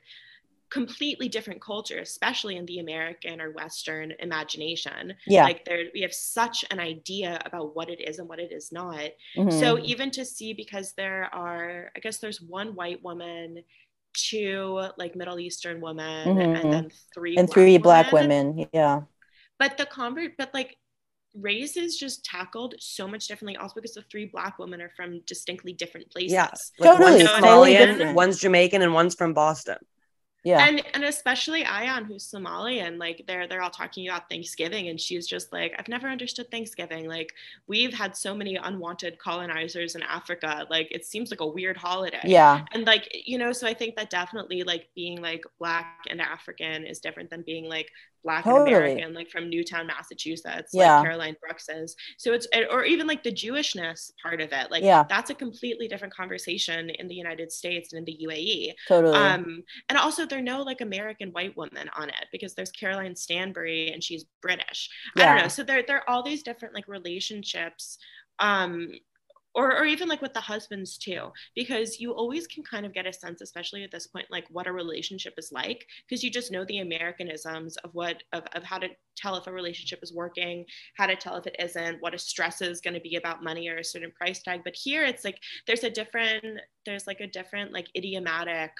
[0.68, 5.14] completely different culture, especially in the American or Western imagination.
[5.26, 5.44] Yeah.
[5.44, 8.72] Like there, we have such an idea about what it is and what it is
[8.72, 9.10] not.
[9.36, 9.52] Mhm.
[9.60, 13.62] So even to see, because there are, I guess there's one white woman,
[14.12, 16.60] two like Middle Eastern women, Mhm.
[16.60, 18.68] and then three and three black women.
[18.72, 19.02] Yeah.
[19.58, 20.78] But the convert, but like
[21.40, 23.56] race is just tackled so much differently.
[23.56, 26.32] Also because the three black women are from distinctly different places.
[26.32, 29.78] Yeah, like Totally, one's totally Somalian, one's Jamaican, and one's from Boston.
[30.46, 30.64] Yeah.
[30.64, 35.26] And and especially Ayan, who's Somalian, like they're they're all talking about Thanksgiving, and she's
[35.26, 37.08] just like, I've never understood Thanksgiving.
[37.08, 37.32] Like
[37.66, 40.64] we've had so many unwanted colonizers in Africa.
[40.70, 42.20] Like it seems like a weird holiday.
[42.22, 42.64] yeah.
[42.72, 46.86] And like you know, so I think that definitely like being like black and African
[46.86, 47.90] is different than being like
[48.26, 48.72] black Totally.
[48.74, 50.96] and American, like from Newton, Massachusetts, Yeah.
[50.96, 51.94] like Caroline Brooks is.
[52.18, 54.70] So it's or even like the Jewishness part of it.
[54.70, 55.04] Like Yeah.
[55.08, 58.74] that's a completely different conversation in the United States and in the UAE.
[58.88, 59.16] Totally.
[59.16, 63.14] Um, and also there are no like American white women on it because there's Caroline
[63.14, 64.90] Stanbury and she's British.
[65.16, 65.22] Yeah.
[65.22, 65.48] I don't know.
[65.48, 67.98] So there, there are all these different like relationships.
[68.40, 68.90] Um,
[69.56, 73.06] or, or even like with the husbands too, because you always can kind of get
[73.06, 76.52] a sense, especially at this point, like what a relationship is like, because you just
[76.52, 80.66] know the Americanisms of what of, of how to tell if a relationship is working,
[80.96, 83.68] how to tell if it isn't, what a stress is going to be about money
[83.68, 84.60] or a certain price tag.
[84.62, 88.70] But here it's like there's a different, there's like a different like idiomatic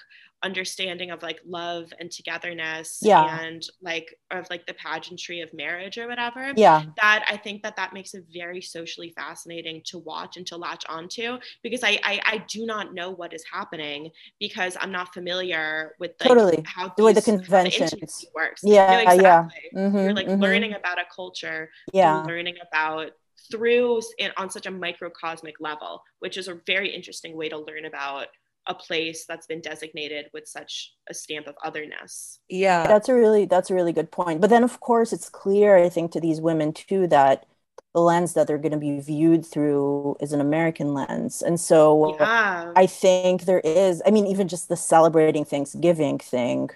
[0.43, 3.39] understanding of like love and togetherness Yeah.
[3.41, 6.83] and like of like the pageantry of marriage or whatever yeah.
[7.01, 10.83] that I think that that makes it very socially fascinating to watch and to latch
[10.87, 15.95] onto because I I, I do not know what is happening because I'm not familiar
[15.99, 16.63] with like Totally.
[16.67, 17.93] how The way the these- how conventions.
[17.93, 18.61] intimacy works.
[18.63, 19.13] Yeah, no, yeah.
[19.13, 19.61] exactly.
[19.75, 20.39] Mhm, You're like mhm.
[20.41, 22.21] learning about a culture, Yeah.
[22.23, 23.11] learning about
[23.51, 27.85] through in, on such a microcosmic level, which is a very interesting way to learn
[27.85, 28.27] about
[28.67, 32.39] a place that's been designated with such a stamp of otherness.
[32.49, 34.39] Yeah, That's a really that's a really good point.
[34.41, 37.45] But then of course it's clear, I think, to these women too that
[37.93, 41.41] the lens that they're going to be viewed through is an American lens.
[41.41, 42.73] And so Yeah.
[42.75, 46.69] I think there is, I mean, even just the celebrating Thanksgiving thing.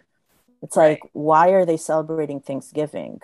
[0.63, 3.21] It's like, why are they celebrating Thanksgiving?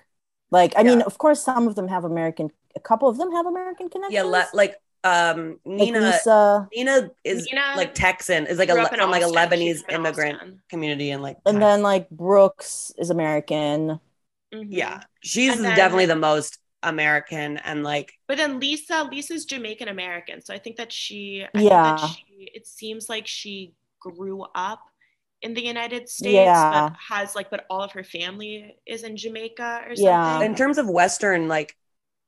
[0.52, 3.46] Like, I mean, of course, some of them have American, a couple of them have
[3.46, 4.14] American connections.
[4.14, 6.00] yeah, le- like um, Like Nina.
[6.00, 9.84] Lisa, Nina is Nina like Texan, is like a grew le- from like a Lebanese
[9.84, 10.62] grew up in immigrant Austin.
[10.70, 14.00] community and like and then like Brooks is American.
[14.54, 14.68] Mhm.
[14.70, 20.42] yeah, she's then- definitely the most American and like But then Lisa, Lisa's Jamaican American,
[20.42, 21.98] so I think that she, I Yeah.
[21.98, 24.87] think that she, it seems like she grew up
[25.42, 26.90] in the United States, Yeah.
[26.90, 30.04] but has like, but all of her family is in Jamaica or something.
[30.06, 30.42] Yeah.
[30.42, 31.76] in terms of Western like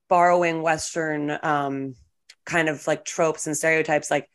[0.10, 1.96] borrowing Western um
[2.46, 4.28] kind of like tropes and stereotypes like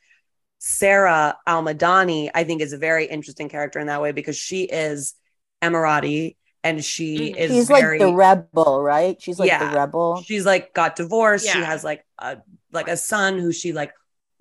[0.59, 5.15] Sarah Almadani, I think is a very interesting character in that way because she is
[5.63, 7.37] Emirati and she Mhm.
[7.37, 9.21] is She's very like the rebel, right?
[9.21, 9.69] She's like Yeah.
[9.69, 10.23] the rebel.
[10.23, 12.39] she's like got divorced she has like a
[12.73, 13.93] like a son who she like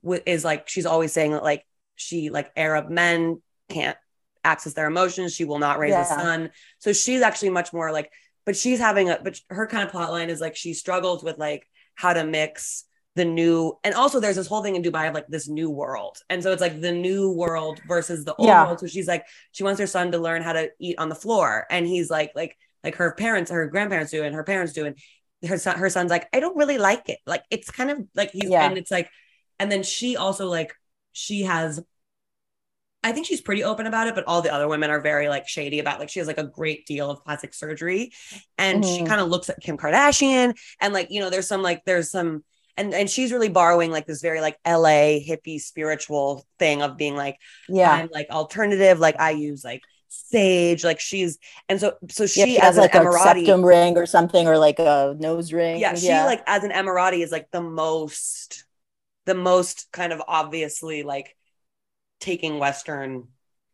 [0.01, 1.65] w- is like she's always saying that like
[1.95, 3.97] she like arab men can't
[4.43, 5.33] access their emotions.
[5.33, 6.01] She will not raise Yeah.
[6.03, 8.11] a son so she's actually much more like
[8.45, 11.37] but she's having a but her kind of plot line is like she struggles with
[11.37, 12.83] like how to mix
[13.15, 16.17] the new and also there's this whole thing in dubai of like this new world.
[16.29, 18.65] And so it's like the new world versus the old Yeah.
[18.65, 18.79] world.
[18.79, 21.67] So she's like she wants her son to learn how to eat on the floor.
[21.69, 24.85] And he's like like like her parents her grandparents do and her parents do.
[24.87, 24.97] And
[25.47, 27.19] her son her son's like i don't really like it.
[27.27, 28.65] Like it's kind of like he's Yeah.
[28.65, 29.09] and it's like
[29.59, 30.73] and then she also like
[31.11, 31.79] she has
[33.03, 35.47] I think she's pretty open about it, but all the other women are very like
[35.47, 38.13] shady about like she has like a great deal of plastic surgery
[38.57, 39.07] and she Mhm.
[39.07, 42.43] kind of looks at Kim Kardashian and like you know there's some like there's some
[42.77, 47.15] and and she's really borrowing like this very like LA hippie spiritual thing of being
[47.15, 47.37] like
[47.69, 47.91] Yeah.
[47.91, 51.39] I'm like alternative like I use like sage like she's
[51.69, 54.47] and so so she, yeah, she has like an a Emirati septum ring or something,
[54.47, 55.79] or like a nose ring.
[55.79, 58.63] yeah she like as an emirati is like the most
[59.25, 61.35] the most kind of obviously like
[62.23, 63.27] taking Western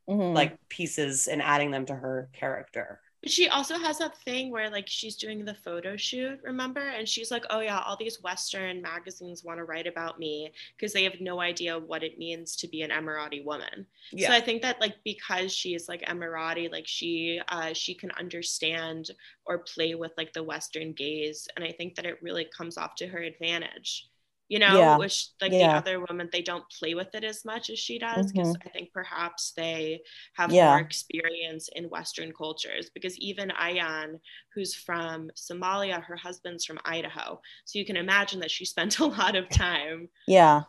[0.08, 0.34] Mhm.
[0.34, 3.02] like pieces and adding them to her character.
[3.22, 6.82] But she also has that thing where like she's doing the photo shoot, remember?
[6.82, 10.92] And she's like, "Oh yeah, all these Western magazines want to write about me because
[10.94, 14.28] they have no idea what it means to be an Emirati woman." Yeah.
[14.28, 18.12] So I think that like because she is like Emirati, like she uh, she can
[18.12, 19.12] understand
[19.46, 22.96] or play with like the Western gaze, and I think that it really comes off
[22.96, 24.10] to her advantage.
[24.50, 24.98] You know, Yeah.
[24.98, 25.74] which like Yeah.
[25.74, 28.68] the other women they don't play with it as much as she does because mm-hmm.
[28.68, 30.02] I think perhaps they
[30.36, 30.72] have Yeah.
[30.72, 32.90] more experience in Western cultures.
[32.94, 34.20] Because even Ayan,
[34.56, 39.06] who's from Somalia, her husband's from Idaho, so you can imagine that she spent a
[39.06, 40.10] lot of time.
[40.28, 40.64] yeah.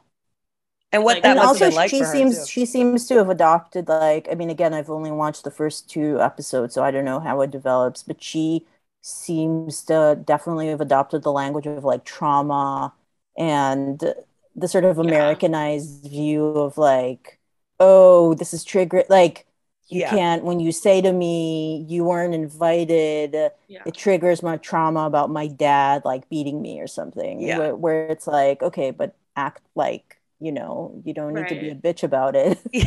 [0.93, 2.47] and what Like- that and also have like she seems too.
[2.47, 6.21] she seems to have adopted like i mean again i've only watched the first two
[6.21, 8.67] episodes so i don't know how it develops but she
[9.03, 12.93] seems to definitely have adopted the language of like trauma
[13.41, 14.01] and
[14.57, 15.03] the sort of Yeah.
[15.03, 17.41] americanized view of like
[17.81, 19.47] oh this is trigger like
[19.89, 20.11] you Yeah.
[20.11, 23.35] can't when you say to me you weren't invited
[23.69, 23.83] Yeah.
[23.87, 27.59] it triggers my trauma about my dad like beating me or something Yeah.
[27.59, 31.71] where, where it's like okay but act like you know you don't need to be
[31.71, 32.59] a bitch about it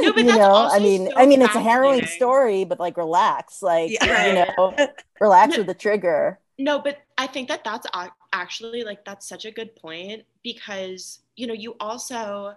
[0.00, 2.80] No, but you that's know i mean so i mean it's a harrowing story but
[2.80, 4.26] like relax like Yeah.
[4.26, 4.76] you know
[5.20, 7.86] relax with the trigger No, but I think that that's
[8.32, 12.54] actually like that's such a good point because you know you also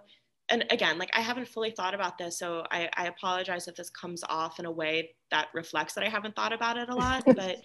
[0.48, 3.90] and again like I haven't fully thought about this so I, I apologize if this
[3.90, 7.24] comes off in a way that reflects that I haven't thought about it a lot
[7.36, 7.56] but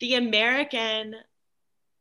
[0.00, 1.14] the American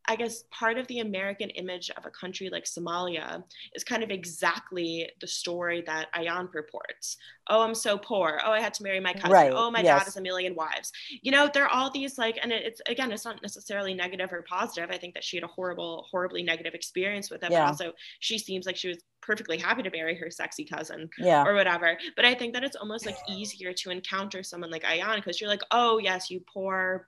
[0.08, 3.43] I guess part of the American image of a country like Somalia
[3.74, 7.18] is kind of exactly the story that Ayan purports.
[7.49, 8.39] Oh, I'm so poor.
[8.43, 9.32] Oh, I had to marry my cousin.
[9.32, 9.99] Right, Oh, my yes.
[9.99, 10.91] dad has a million wives.
[11.22, 14.41] You know, there are all these like, and it's again, it's not necessarily negative or
[14.43, 14.89] positive.
[14.91, 17.60] I think that she had a horrible, horribly negative experience with it, Yeah.
[17.62, 21.43] but also she seems like she was perfectly happy to marry her sexy cousin yeah
[21.45, 21.95] or whatever.
[22.16, 25.49] But I think that it's almost like easier to encounter someone like Ayan because you're
[25.49, 27.08] like, oh yes, you poor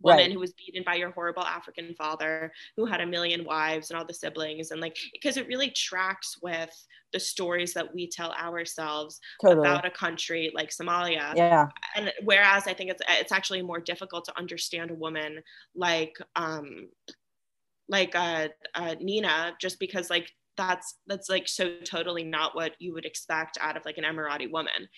[0.00, 0.32] woman Right.
[0.32, 4.04] who was beaten by your horrible African father who had a million wives and all
[4.04, 6.70] the siblings and like because it really tracks with
[7.12, 9.66] the stories that we tell ourselves totally.
[9.66, 11.34] about a country like Somalia.
[11.34, 11.68] Yeah.
[11.96, 15.42] And whereas I think it's it's actually more difficult to understand a woman
[15.74, 16.88] like um
[17.88, 22.92] like uh, uh Nina just because like that's that's like so totally not what you
[22.92, 24.88] would expect out of like an Emirati woman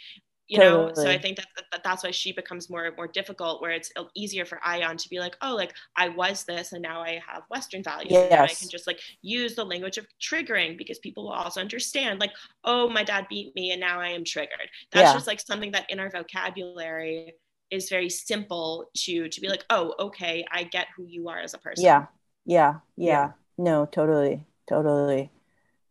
[0.52, 3.70] you know so I think that, that that's why she becomes more more difficult where
[3.78, 3.90] it's
[4.22, 7.42] easier for Ayan to be like oh like I was this and now I have
[7.54, 11.32] Western values and I can just like use the language of triggering because people will
[11.32, 12.32] also understand like
[12.64, 14.68] oh my dad beat me and now I am triggered.
[14.92, 15.14] That's Yeah.
[15.18, 17.34] just like something that in our vocabulary
[17.70, 21.54] is very simple to to be like oh okay i get who you are as
[21.54, 21.84] a person.
[21.84, 22.06] Yeah.
[22.44, 22.72] Yeah.
[22.96, 23.08] Yeah.
[23.08, 23.32] Yeah.
[23.58, 24.44] no totally.
[24.68, 25.30] Totally.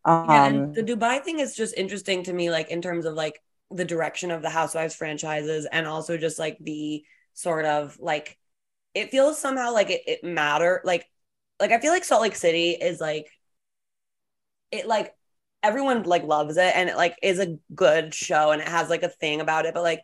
[0.05, 3.16] Um Yeah, and the Dubai thing is just interesting to me, like in terms of
[3.16, 3.41] like
[3.74, 7.03] the direction of the Housewives franchises, and also just like the
[7.34, 8.38] sort of like
[8.93, 11.07] it feels somehow like it, it matter like
[11.59, 13.28] like I feel like Salt Lake City is like
[14.72, 15.13] it like
[15.63, 19.03] everyone like loves it and it like is a good show and it has like
[19.03, 20.01] a thing about it, but like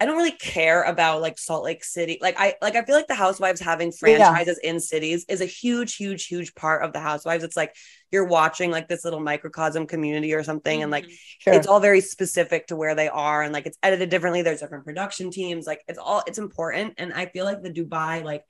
[0.00, 2.18] I don't really care about like Salt Lake City.
[2.20, 5.96] Like I like I feel like the Housewives having franchises in cities is a huge,
[5.96, 7.44] huge, huge part of the Housewives.
[7.44, 7.74] It's like
[8.10, 11.16] you're watching like this little microcosm community or something, and like Mhm.
[11.38, 14.42] sure it's all very specific to where they are, and like it's edited differently.
[14.42, 15.66] There's different production teams.
[15.66, 18.44] Like it's all it's important, and I feel like the Dubai like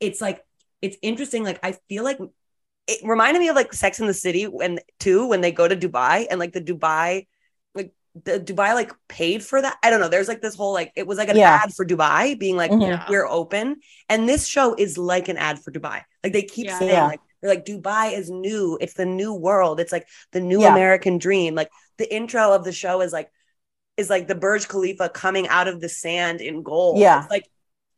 [0.00, 0.44] it's like
[0.80, 1.44] it's interesting.
[1.44, 2.18] Like I feel like
[2.86, 5.76] it reminded me of like Sex in the City when too when they go to
[5.76, 7.28] Dubai and like the Dubai like
[8.14, 9.76] the Dubai like paid for that.
[9.82, 10.08] I don't know.
[10.08, 11.60] There's like this whole like it was like an Yeah.
[11.62, 12.82] ad for Dubai being like Mhm.
[12.82, 13.06] Yeah.
[13.08, 13.76] we're open,
[14.08, 16.02] and this show is like an ad for Dubai.
[16.22, 16.78] Like they keep Yeah.
[16.78, 17.06] saying Yeah.
[17.06, 18.76] like they're like Dubai is new.
[18.80, 19.80] It's the new world.
[19.80, 20.72] It's like the new Yeah.
[20.72, 21.54] American dream.
[21.54, 23.30] Like the intro of the show is like
[23.96, 26.98] is like the Burj Khalifa coming out of the sand in gold.
[26.98, 27.22] Yeah.
[27.22, 27.46] It's like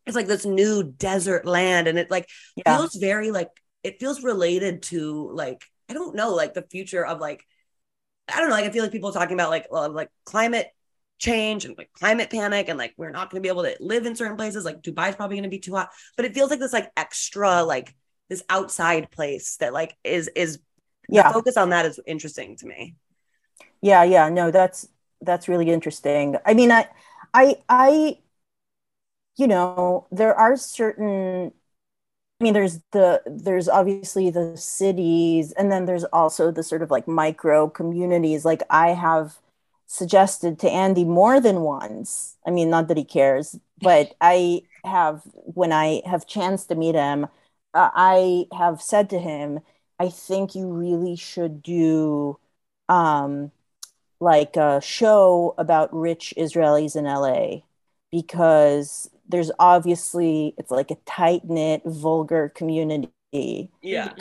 [0.06, 3.50] it's like this new desert land and it like yeah feels very like
[3.82, 7.44] it feels related to like I don't know like the future of like
[8.32, 10.68] I don't know like I feel like people talking about like well, like climate
[11.18, 14.06] change and like climate panic and like we're not going to be able to live
[14.06, 15.90] in certain places like Dubai's probably going to be too hot.
[16.16, 17.94] But it feels like this like extra like
[18.28, 20.58] this outside place that like is is
[21.08, 21.32] the yeah.
[21.32, 22.96] focus on that is interesting to me.
[23.80, 24.88] Yeah yeah no that's
[25.20, 26.36] that's really interesting.
[26.44, 26.88] I mean i
[27.32, 28.18] i i
[29.36, 31.52] you know there are certain
[32.44, 36.90] i mean there's the there's obviously the cities and then there's also the sort of
[36.90, 38.44] like micro communities.
[38.44, 39.40] Like i have
[39.86, 45.22] suggested to andy more than once i mean not that he cares but i have
[45.34, 47.24] when i have chance to meet him
[47.74, 49.60] uh, i have said to him
[49.98, 52.38] i think you really should do
[52.90, 53.50] um
[54.20, 57.62] like a show about rich Israelis in LA
[58.10, 64.14] because there's obviously it's like a tight knit vulgar community Yeah.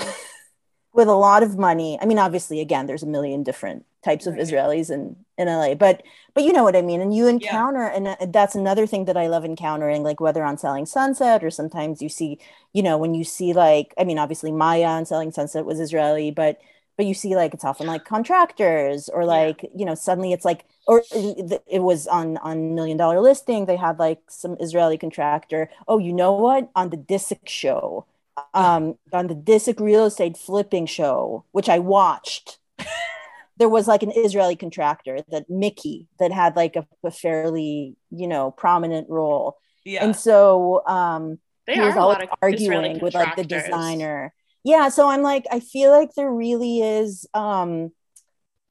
[0.93, 1.97] with a lot of money.
[2.01, 4.43] I mean, obviously, again, there's a million different types of Right.
[4.43, 6.03] Israelis in in LA, but
[6.35, 7.01] but you know what I mean.
[7.01, 10.57] And you encounter, and uh, that's another thing that I love encountering, like whether on
[10.57, 12.37] Selling Sunset or sometimes you see,
[12.73, 16.29] you know, when you see like, I mean, obviously Maya on Selling Sunset was Israeli,
[16.31, 16.59] but
[16.97, 20.65] but you see like it's often like contractors or like you know suddenly it's like
[20.87, 25.69] or it was on on million dollar listing they had like some israeli contractor.
[25.87, 26.69] Oh you know what?
[26.75, 28.05] On the disick show
[28.53, 32.57] um on the disick real estate flipping show which i watched
[33.57, 38.27] there was like an israeli contractor that mickey that had like a, a fairly you
[38.27, 39.57] know prominent role.
[39.85, 40.03] Yeah.
[40.03, 44.33] and so um They he was a lot always of arguing with like the designer.
[44.63, 47.91] Yeah so i'm like i feel like there really is um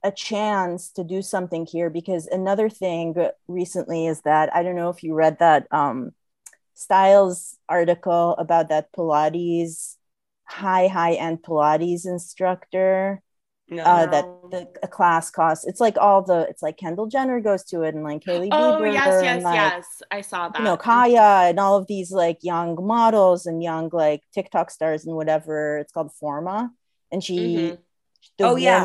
[0.05, 3.15] a chance to do something here because another thing
[3.49, 6.13] recently is that i don't know if you read that um
[6.75, 9.97] styles article about that pilates
[10.45, 13.23] high high end pilates instructor
[13.69, 13.83] no.
[13.85, 17.63] uh, that the a class costs it's like all the it's like kendall jenner goes
[17.65, 20.03] to it and like Hailey Oh Bieber yes, yes, like, yes.
[20.11, 20.59] I saw that.
[20.59, 25.07] you know Kaia and all of these like young models and young like TikTok stars
[25.07, 25.79] and whatever.
[25.79, 26.71] It's called Forma,
[27.11, 27.79] and she Mhm.
[28.39, 28.85] the Oh, yeah.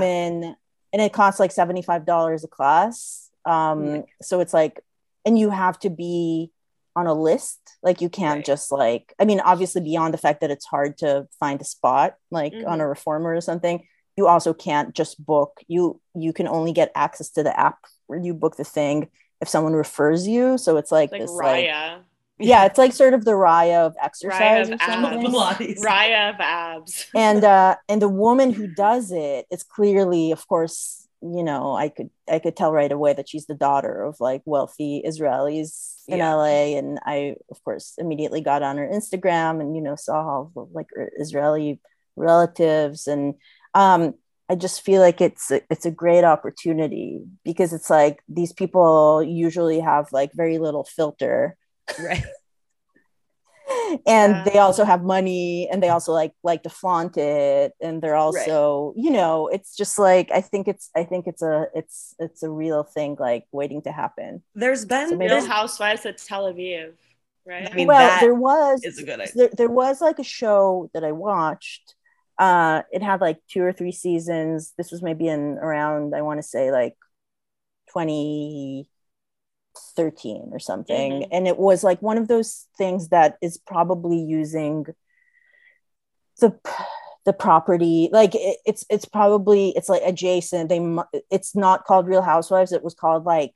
[0.93, 3.29] And it costs like seventy five dollars a class.
[3.45, 4.81] Um, so it's like,
[5.25, 6.51] and you have to be
[6.95, 7.59] on a list.
[7.83, 8.45] Like you can't Right.
[8.45, 9.13] just like.
[9.19, 12.59] I mean, obviously beyond the fact that it's hard to find a spot like on
[12.61, 12.81] Mm-hmm.
[12.81, 13.85] a reformer or something.
[14.17, 15.61] You also can't just book.
[15.67, 17.77] You you can only get access to the app
[18.07, 19.09] where you book the thing
[19.41, 20.57] if someone refers you.
[20.57, 21.99] So it's like, Like this like Raya.
[22.39, 25.25] Yeah, it's like sort of the Raya of Raya exercise of or something.
[25.25, 25.83] abs.
[25.83, 27.05] Raya of abs.
[27.15, 31.89] and uh and the woman who does it is clearly, of course, you know, I
[31.89, 36.19] could I could tell right away that she's the daughter of like wealthy Israelis in
[36.19, 36.35] Yeah.
[36.35, 36.77] LA.
[36.77, 40.61] And I, of course, immediately got on her Instagram and you know saw all the,
[40.71, 41.79] like her Israeli
[42.15, 43.35] relatives and
[43.73, 44.13] um
[44.49, 49.21] I just feel like it's a, it's a great opportunity because it's like these people
[49.21, 51.57] usually have like very little filter
[51.99, 52.23] right.
[54.07, 54.43] and Yeah.
[54.45, 58.93] they also have money and they also like like to flaunt it and they're also
[58.95, 62.49] you know it's just like i think it's i think it's a it's it's a
[62.49, 66.93] real thing like waiting to happen There's been So Real Housewives at Tel Aviv,
[67.45, 67.69] right?
[67.69, 69.33] I mean, well there was is a good idea.
[69.35, 71.95] there, there was like a show that i watched
[72.39, 76.37] uh it had like two or three seasons this was maybe in around i want
[76.39, 76.95] to say like
[79.95, 81.21] 2013 or something.
[81.21, 81.27] Mhm.
[81.31, 84.85] and it was like one of those things that is probably using
[86.39, 86.57] the
[87.25, 90.69] the property like it, it's it's probably it's like adjacent.
[90.69, 90.79] They
[91.29, 92.71] it's not called real housewives.
[92.71, 93.53] It was called like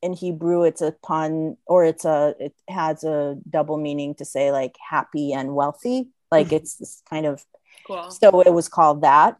[0.00, 4.50] in hebrew it's a pun or it's a it has a double meaning to say
[4.52, 6.08] like happy and wealthy.
[6.30, 7.44] Like it's this kind of
[7.86, 8.10] Cool.
[8.10, 9.36] so it was called that.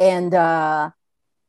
[0.00, 0.90] And uh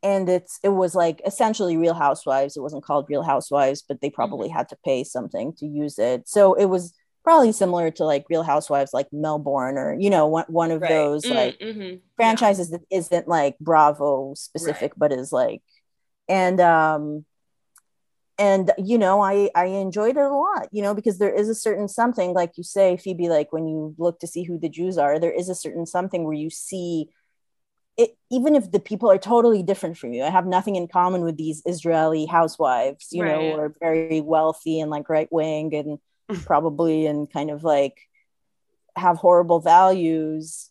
[0.04, 2.58] and it's it was like essentially real housewives.
[2.58, 6.28] It wasn't called real housewives but they probably had to pay something to use it.
[6.28, 6.94] So it was
[7.24, 10.90] probably similar to like real housewives like melbourne or you know one, one of Right.
[10.90, 12.00] those Mm, like mhm.
[12.18, 15.62] franchises that isn't like bravo specific but is like
[16.28, 17.26] and um
[18.40, 21.56] and you know i i enjoyed it a lot you know because there is a
[21.56, 24.98] certain something like you say phoebe like when you look to see who the jews
[24.98, 27.08] are there is a certain something where you see
[27.98, 31.22] it even if the people are totally different from you i have nothing in common
[31.24, 33.54] with these israeli housewives you know Right.
[33.54, 36.00] who are very wealthy and like right wing and
[36.46, 37.98] probably and kind of like
[38.96, 40.70] have horrible values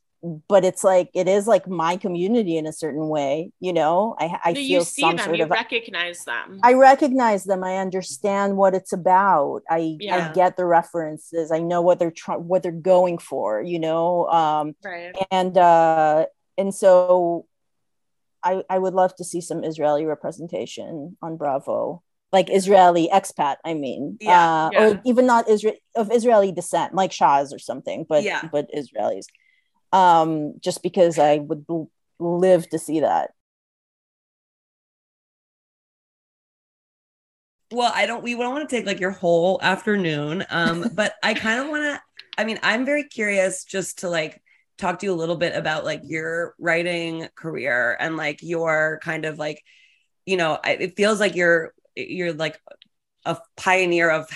[0.49, 4.39] but it's like it is like my community in a certain way you know i,
[4.45, 6.61] I feel you see some them, sort you of recognize them.
[6.63, 10.31] i recognize them i understand what it's about i Yeah.
[10.31, 14.27] i get the references i know what they're trying what they're going for you know
[14.29, 15.13] um right.
[15.33, 16.27] and uh
[16.59, 17.47] and so
[18.43, 23.75] i i would love to see some israeli representation on bravo like israeli expat i
[23.75, 24.81] mean Yeah, uh yeah.
[24.81, 28.43] or even not israel of israeli descent like shahs or something but Yeah.
[28.53, 29.27] but israelis
[29.93, 33.31] um just because i would l- live to see that
[37.73, 38.23] Well, I don't.
[38.23, 41.83] We don't want to take like your whole afternoon, um, but I kind of want
[41.85, 42.03] to.
[42.37, 44.43] I mean, I'm very curious just to like
[44.83, 49.25] talk to you a little bit about like your writing career and like your kind
[49.25, 49.63] of like,
[50.27, 52.61] you know, it feels like you're you're like
[53.25, 54.29] a pioneer of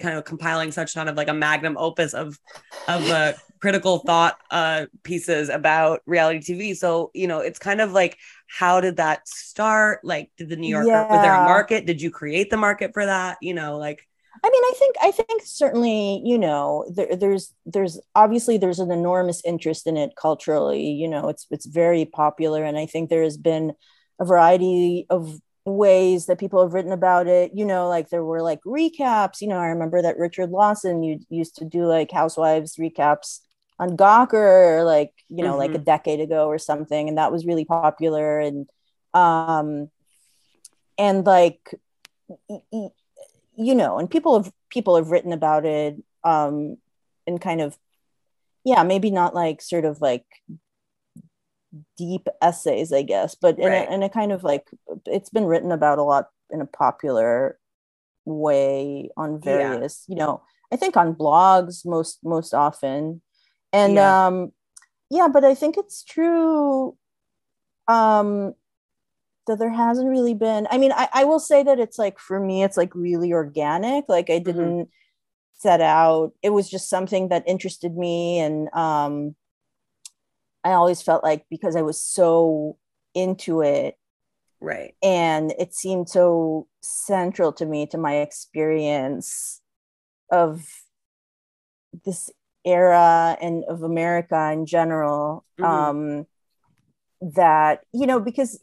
[0.00, 2.38] kind of compiling such kind of like a magnum opus of
[2.88, 6.76] of uh, critical thought uh, pieces about reality TV.
[6.76, 8.18] So you know, it's kind of like
[8.48, 10.00] how did that start?
[10.02, 11.86] Like did the new yorker was there a market?
[11.86, 13.38] Did you create the market for that?
[13.40, 14.06] You know like
[14.44, 18.90] I mean, I think I think certainly, you know, there, there's there's obviously there's an
[18.90, 20.90] enormous interest in it culturally.
[20.90, 23.72] You know, it's it's very popular, and I think there has been
[24.20, 27.52] a variety of ways that people have written about it.
[27.54, 29.40] You know, like there were like recaps.
[29.40, 33.40] You know, I remember that Richard Lawson you used to do like Housewives recaps
[33.78, 37.64] on Gawker, like you know, like a decade ago or something, and that was really
[37.64, 38.40] popular.
[38.40, 38.68] And
[39.14, 39.88] um,
[40.98, 41.74] and like
[43.56, 46.76] you know and people have people have written about it um
[47.26, 47.76] in kind of
[48.64, 50.24] yeah maybe not like sort of like
[51.96, 53.88] deep essays i guess but in, Right.
[53.88, 54.68] a, in a kind of like
[55.06, 57.58] it's been written about a lot in a popular
[58.24, 59.58] way on Yeah.
[59.58, 60.42] various you know
[60.72, 63.22] i think on blogs most most often
[63.72, 64.26] and Yeah.
[64.26, 64.52] um
[65.10, 66.96] yeah but i think it's true
[67.88, 68.54] um
[69.46, 70.66] that there hasn't really been.
[70.70, 74.04] I mean I, I will say that it's like for me it's like really organic.
[74.08, 74.88] Like i didn't
[75.56, 79.34] set out it was just something that interested me and um
[80.64, 82.76] i always felt like because i was so
[83.14, 83.96] into it
[84.60, 84.94] right.
[85.02, 89.62] and it seemed so central to me to my experience
[90.30, 90.66] of
[92.04, 92.30] this
[92.66, 95.64] era and of america in general Mhm.
[95.64, 96.26] um
[97.20, 98.60] that you know because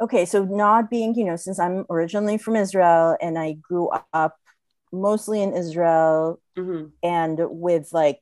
[0.00, 4.36] okay so not being you know since i'm originally from israel and i grew up
[4.92, 6.92] mostly in israel Mhm.
[7.02, 8.20] and with like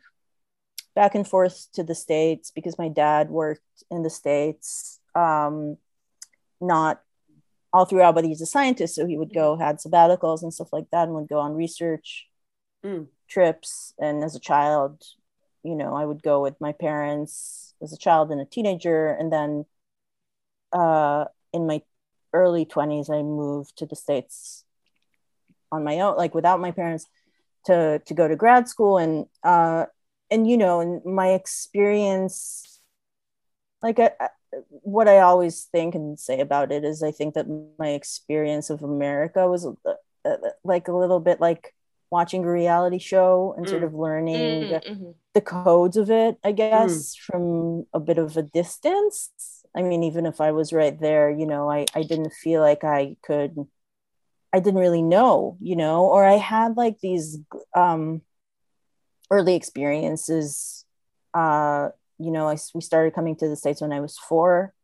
[0.95, 5.77] back and forth to the states because my dad worked in the states um
[6.61, 7.03] not
[7.73, 10.89] all throughout but he's a scientist so he would go had sabbaticals and stuff like
[10.91, 12.29] that and would go on research
[12.85, 13.07] Mm.
[13.29, 15.01] trips and as a child
[15.63, 19.33] you know i would go with my parents as a child and a teenager and
[19.33, 19.65] then
[20.73, 21.83] uh in my
[22.33, 24.65] early 20s i moved to the states
[25.71, 27.07] on my own like without my parents
[27.67, 29.87] to to go to grad school and uh
[30.31, 32.81] and you know and my experience
[33.83, 34.29] like I, I-
[34.69, 37.47] what i always think and say about it is i think that
[37.79, 39.95] my experience of america was uh,
[40.27, 41.75] uh, like a little bit like
[42.11, 43.87] watching a reality show and sort Mm.
[43.87, 45.15] of learning Mm, mhm.
[45.33, 49.31] the codes of it i guess from a bit of a distance
[49.77, 52.85] i mean even if i was right there you know i i didn't feel like
[52.85, 53.57] i could
[54.53, 57.39] i didn't really know you know or i had like these
[57.75, 58.23] um
[59.31, 60.85] early experiences
[61.35, 64.75] uh you know I, we started coming to the states when i was four.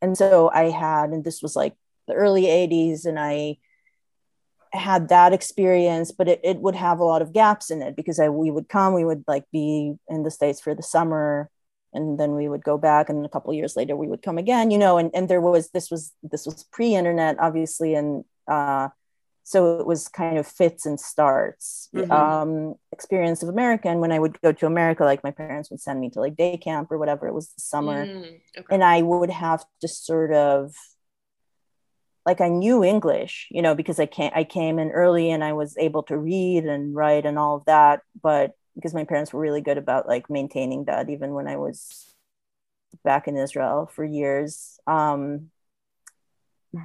[0.00, 1.74] And so i had and this was like
[2.06, 3.58] the early 80s and i
[4.72, 8.20] had that experience but it, it would have a lot of gaps in it because
[8.20, 11.50] I, we would come we would like be in the states for the summer
[11.96, 14.70] and then we would go back and a couple years later we would come again
[14.70, 18.88] you know and, and there was this was this was pre-internet obviously and uh,
[19.44, 22.10] so it was kind of fits and starts Mhm.
[22.12, 25.80] um, experience of america and when i would go to america like my parents would
[25.80, 28.74] send me to like day camp or whatever it was the summer Mm, okay.
[28.74, 30.74] and I would have to sort of
[32.24, 35.52] like I knew English, you know, because I came I came in early and I
[35.52, 39.40] was able to read and write and all of that, but because my parents were
[39.40, 42.14] really good about like maintaining that even when I was
[43.04, 44.78] back in Israel for years.
[44.86, 45.50] Um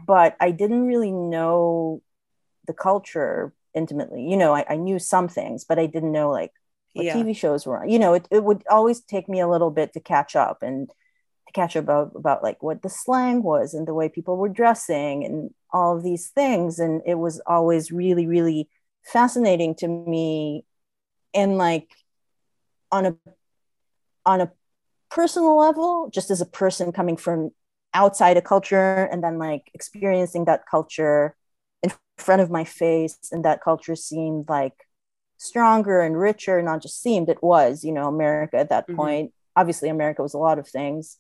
[0.07, 2.01] but I didn't really know
[2.67, 4.23] the culture intimately.
[4.27, 6.51] You know, I, I knew some things, but I didn't know like
[6.93, 7.89] what yeah TV shows were on.
[7.89, 10.89] You know, it, it would always take me a little bit to catch up and
[10.89, 14.49] to catch up about, about like what the slang was and the way people were
[14.49, 16.79] dressing and all of these things.
[16.79, 18.69] And it was always really, really
[19.03, 20.65] fascinating to me.
[21.33, 21.89] And like
[22.91, 23.15] on a
[24.25, 24.51] on a
[25.09, 27.51] personal level, just as a person coming from
[27.93, 31.35] outside a culture and then like experiencing that culture
[31.83, 34.73] in front of my face and that culture seemed like
[35.37, 38.95] stronger and richer not just seemed it was you know america at that Mhm.
[38.95, 41.17] point obviously america was a lot of things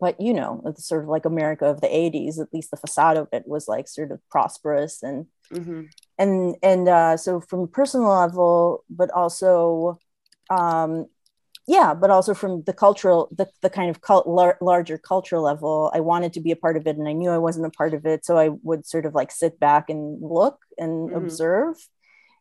[0.00, 3.16] but you know it's sort of like america of the 80s at least the facade
[3.18, 5.90] of it was like sort of prosperous and Mhm.
[6.18, 9.98] And and uh, so from a personal level but also
[10.50, 11.06] um
[11.66, 15.90] yeah but also from the cultural the, the kind of cult, lar- larger cultural level
[15.94, 17.94] i wanted to be a part of it and i knew i wasn't a part
[17.94, 21.16] of it so i would sort of like sit back and look and Mhm.
[21.16, 21.76] observe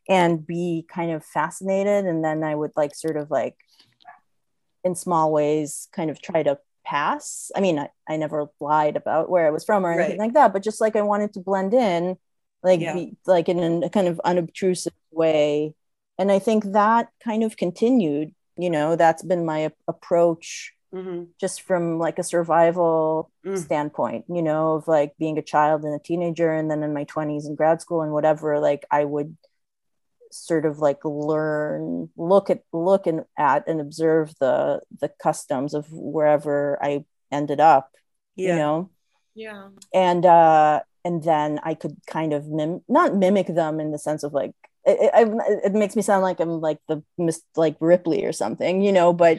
[0.09, 3.55] and be kind of fascinated and then i would like sort of like
[4.83, 9.29] in small ways kind of try to pass i mean i, I never lied about
[9.29, 10.25] where i was from or anything Right.
[10.25, 12.17] like that but just like i wanted to blend in
[12.63, 12.93] like Yeah.
[12.93, 15.73] be, like in a kind of unobtrusive way
[16.17, 21.27] and i think that kind of continued you know that's been my ap- approach Mhm.
[21.39, 23.57] just from like a survival Mm.
[23.57, 27.05] standpoint, you know, of like being a child and a teenager and then in my
[27.05, 29.37] 20s in grad school and whatever, like I would
[30.31, 35.87] sort of like learn, look at look and at and observe the the customs of
[35.91, 37.95] wherever I ended up,
[38.35, 38.49] Yeah.
[38.49, 38.89] you know.
[39.33, 39.69] Yeah.
[39.93, 44.23] And uh and then I could kind of mim not mimic them in the sense
[44.23, 44.51] of like
[44.85, 48.81] it, it, it makes me sound like I'm like the Miss like Ripley or something,
[48.81, 49.37] you know, but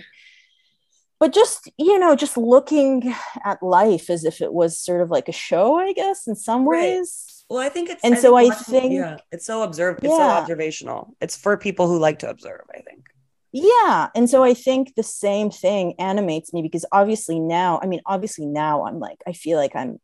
[1.19, 3.15] but just you know just looking
[3.45, 6.69] at life as if it was sort of like a show i guess in some
[6.69, 6.97] Right.
[6.99, 9.99] ways Well, I think it's And so I watching- think- yeah, it's so observe.
[10.03, 11.15] It's so observational.
[11.21, 12.63] It's for people who like to observe.
[12.75, 13.05] I think.
[13.53, 18.01] yeah and so i think the same thing animates me because obviously now i mean
[18.07, 20.01] obviously now i'm like i feel like i'm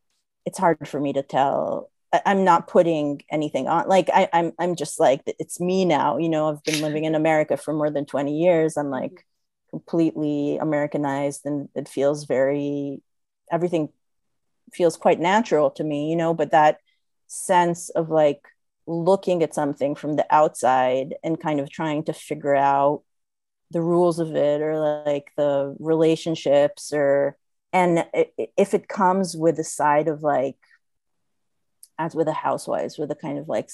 [0.49, 1.91] it's hard for me to tell.
[2.25, 6.31] I'm not putting anything on like I, i'm i'm just like it's me now you
[6.31, 8.79] know i've been living in america for more than 20 years.
[8.79, 9.27] I'm like
[9.69, 13.03] completely americanized and it feels very
[13.53, 13.91] everything
[14.73, 16.79] feels quite natural to me you know but that
[17.27, 18.41] sense of like
[18.87, 23.03] looking at something from the outside and kind of trying to figure out
[23.71, 27.37] the rules of it or like the relationships or
[27.73, 28.07] and
[28.57, 30.57] if it comes with a side of like
[31.99, 33.69] as with the housewives with a kind of like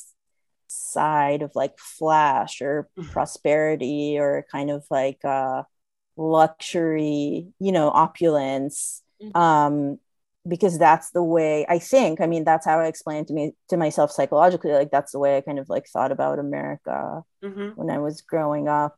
[0.66, 5.62] side of like flash or prosperity or kind of like uh
[6.16, 9.36] luxury you know opulence Mhm.
[9.36, 9.98] um
[10.46, 13.76] because that's the way i think i mean that's how i explained to me to
[13.76, 17.90] myself psychologically like that's the way i kind of like thought about america hmm when
[17.90, 18.96] I was growing up.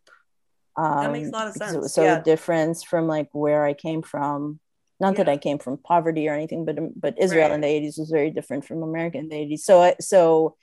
[0.77, 2.20] Um, makes a lot of because It sense, was so yeah.
[2.23, 4.60] different from like where I came from.
[4.98, 7.98] Not that I came from poverty or anything, but um, but Israel in the eighties
[7.98, 9.64] was very different from America in the eighties.
[9.64, 10.56] So I, so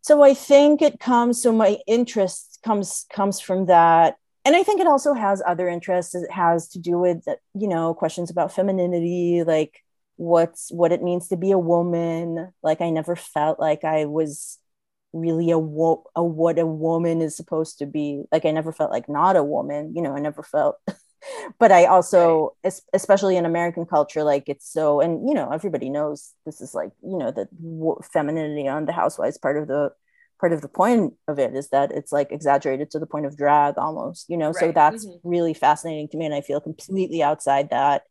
[0.00, 1.42] so I think it comes.
[1.42, 6.14] So my interest comes comes from that, and I think it also has other interests.
[6.14, 7.24] It has to do with
[7.54, 9.80] you know questions about femininity, like
[10.16, 12.52] what's what it means to be a woman.
[12.62, 14.58] Like I never felt like I was
[15.12, 18.90] really a, wo- a what a woman is supposed to be like i never felt
[18.90, 20.76] like not a woman you know i never felt
[21.58, 25.88] but i also es- especially in american culture like it's so and you know everybody
[25.90, 29.90] knows this is like you know the w- femininity on the housewives part of the
[30.40, 33.36] part of the point of it is that it's like exaggerated to the point of
[33.36, 34.74] drag almost you know so Right.
[34.74, 35.20] that's Mhm.
[35.22, 38.02] really fascinating to me and i feel completely outside that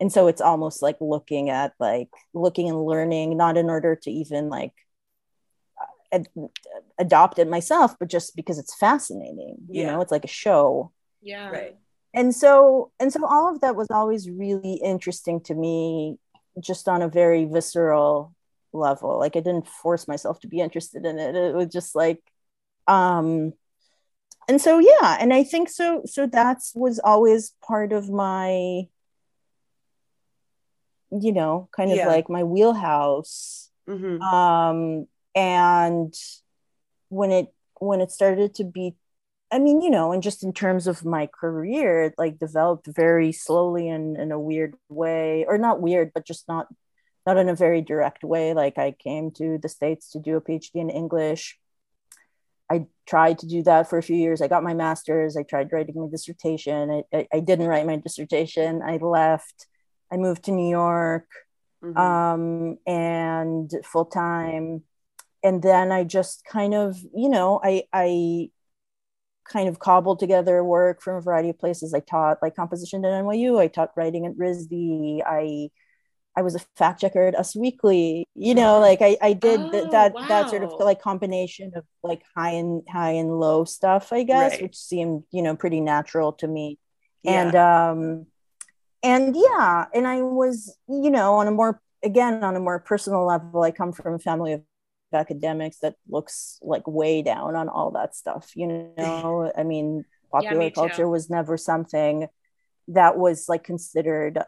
[0.00, 4.10] and so it's almost like looking at like looking and learning not in order to
[4.10, 4.72] even like
[6.12, 6.28] ad-
[6.98, 9.90] adopt it myself but just because it's fascinating you Yeah.
[9.92, 11.48] know it's like a show Yeah.
[11.50, 11.76] Right.
[12.14, 16.16] And so and so all of that was always really interesting to me
[16.60, 18.34] just on a very visceral
[18.72, 19.18] level.
[19.18, 21.34] Like i didn't force myself to be interested in it.
[21.34, 22.22] It was just like
[22.86, 23.52] um
[24.48, 28.82] and so yeah and i think so so that's was always part of my
[31.10, 32.06] you know kind of Yeah.
[32.06, 33.70] like my wheelhouse.
[33.86, 36.14] Hmm um and
[37.08, 38.94] when it when it started to be
[39.54, 43.30] i mean you know and just in terms of my career it like developed very
[43.46, 46.66] slowly and in a weird way or not weird but just not
[47.26, 48.46] not in a very direct way.
[48.62, 51.42] Like i came to the states to do a phd in english.
[52.74, 54.40] I tried to do that for a few years.
[54.40, 55.36] I got my master's.
[55.36, 56.90] I tried writing my dissertation.
[56.96, 58.82] I, I, I didn't write my dissertation.
[58.82, 59.66] I left.
[60.12, 61.28] I moved to new york
[61.84, 61.96] Mhm.
[62.06, 64.66] um, and full time.
[65.42, 66.88] And then I just kind of,
[67.22, 68.50] you know, I I
[69.50, 71.94] kind of cobbled together work from a variety of places.
[71.94, 73.58] I taught like composition at NYU.
[73.60, 75.22] I taught writing at RISD.
[75.26, 75.70] I
[76.36, 78.26] I was a fact checker at Us Weekly.
[78.34, 81.84] You know, like I I did th- Oh, that that sort of like combination of
[82.02, 84.62] like high and high and low stuff, I guess, Right.
[84.62, 86.78] which seemed you know pretty natural to me
[87.22, 87.42] Yeah.
[87.46, 88.26] and um
[89.02, 93.24] and yeah and i was you know on a more again on a more personal
[93.26, 94.62] level i come from a family of
[95.14, 98.66] academics that looks like way down on all that stuff you
[98.98, 100.80] know i mean popular me too.
[100.80, 102.28] culture was never something
[102.88, 104.40] that was like considered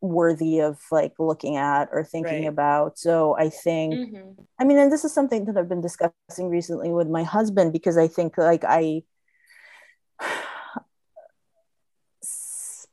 [0.00, 2.48] worthy of like looking at or thinking Right.
[2.48, 4.34] about so i think Mhm.
[4.58, 7.96] I mean, and this is something that I've been discussing recently with my husband because
[7.98, 9.02] I think like I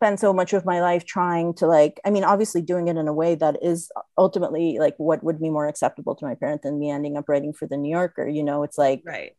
[0.01, 3.07] spend so much of my life trying to like, I mean, obviously doing it in
[3.07, 6.79] a way that is ultimately like what would be more acceptable to my parent than
[6.79, 8.27] me ending up writing for the New Yorker.
[8.27, 9.33] You know, it's like right.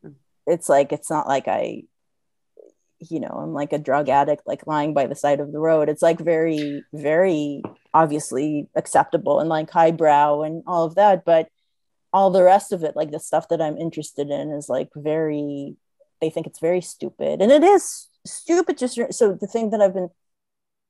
[0.47, 1.83] it's like it's not like I
[3.11, 5.89] you know, I'm like a drug addict, like lying by the side of the road.
[5.89, 7.63] It's like very, very
[7.93, 11.25] obviously acceptable and like highbrow and all of that.
[11.25, 11.49] But
[12.13, 15.75] all the rest of it, like the stuff that I'm interested in, is like very,
[16.21, 17.43] they think it's very stupid.
[17.43, 18.79] And it is stupid.
[18.79, 20.11] Just so the thing that I've been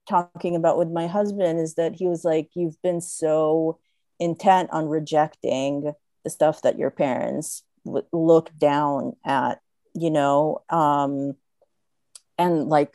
[0.08, 3.78] talking about with my husband is that he was like, You've been so
[4.18, 5.92] intent on rejecting
[6.24, 9.60] the stuff that your parents w- look down at,
[9.94, 11.34] you know, um,
[12.38, 12.94] and like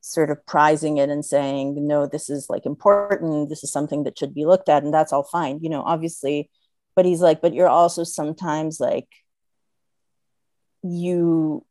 [0.00, 3.48] sort of prizing it and saying, No, this is like important.
[3.48, 4.82] This is something that should be looked at.
[4.82, 6.50] And that's all fine, you know, obviously.
[6.94, 9.08] But he's like, But you're also sometimes like,
[10.82, 11.64] you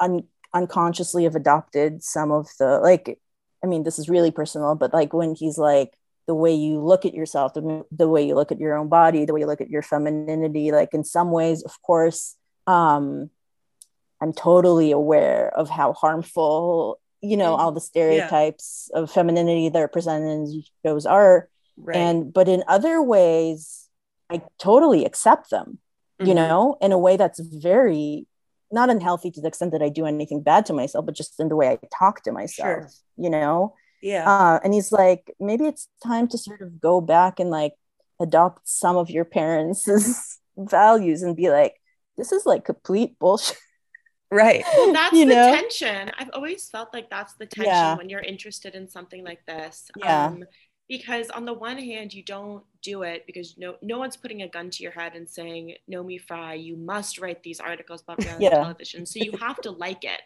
[0.00, 3.18] un- unconsciously have adopted some of the like
[3.62, 5.92] i mean this is really personal but like when he's like
[6.26, 9.24] the way you look at yourself the, the way you look at your own body
[9.24, 12.36] the way you look at your femininity like in some ways of course
[12.66, 13.30] um
[14.20, 19.00] i'm totally aware of how harmful you know all the stereotypes yeah.
[19.00, 21.96] of femininity that are presented in shows are right.
[21.96, 23.88] and but in other ways
[24.30, 25.78] i totally accept them
[26.20, 26.28] mm-hmm.
[26.28, 28.26] you know in a way that's very
[28.72, 31.48] not unhealthy to the extent that I do anything bad to myself, but just in
[31.48, 32.88] the way I talk to myself, sure.
[33.16, 33.74] you know?
[34.02, 34.28] Yeah.
[34.28, 37.74] Uh, and he's like, maybe it's time to sort of go back and like
[38.20, 41.74] adopt some of your parents' values and be like,
[42.16, 43.56] this is like complete bullshit.
[44.30, 44.64] Right.
[44.76, 45.54] Well, that's you the know?
[45.54, 46.10] tension.
[46.18, 47.96] I've always felt like that's the tension yeah.
[47.96, 49.90] when you're interested in something like this.
[49.96, 50.26] Yeah.
[50.26, 50.44] Um,
[50.92, 54.48] because on the one hand you don't do it because no no one's putting a
[54.48, 58.44] gun to your head and saying Naomi Fry you must write these articles about reality
[58.44, 58.50] yeah.
[58.50, 60.20] television so you have to like it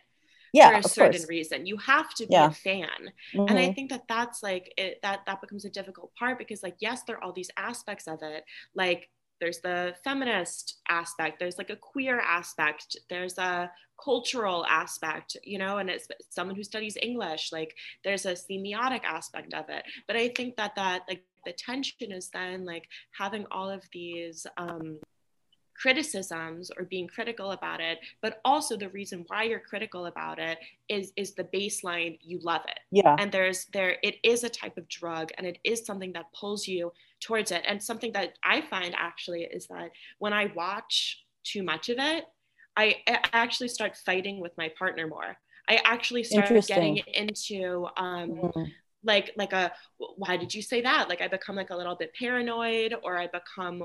[0.53, 1.29] yeah, for a certain course.
[1.29, 2.49] reason you have to be yeah.
[2.49, 2.89] a fan
[3.33, 3.47] mm-hmm.
[3.49, 6.75] and i think that that's like it, that that becomes a difficult part because like
[6.81, 8.43] yes there are all these aspects of it
[8.75, 9.09] like
[9.41, 13.71] there's the feminist aspect there's like a queer aspect there's a
[14.03, 19.55] cultural aspect you know and it's someone who studies english like there's a semiotic aspect
[19.55, 19.85] of it.
[20.07, 24.47] But i think that that like the tension is then like having all of these
[24.57, 24.99] um
[25.75, 30.59] criticisms or being critical about it but also the reason why you're critical about it
[30.89, 32.81] is is the baseline you love it.
[32.91, 33.17] Yeah.
[33.19, 36.67] And there's there it is a type of drug and it is something that pulls
[36.67, 37.63] you towards it.
[37.67, 42.25] And something that i find actually is that when i watch too much of it
[42.77, 45.37] i, I actually start fighting with my partner more.
[45.69, 48.63] I actually start getting into um, mm-hmm.
[49.03, 51.09] like like a why did you say that?
[51.09, 53.83] Like i become like a little bit paranoid or i become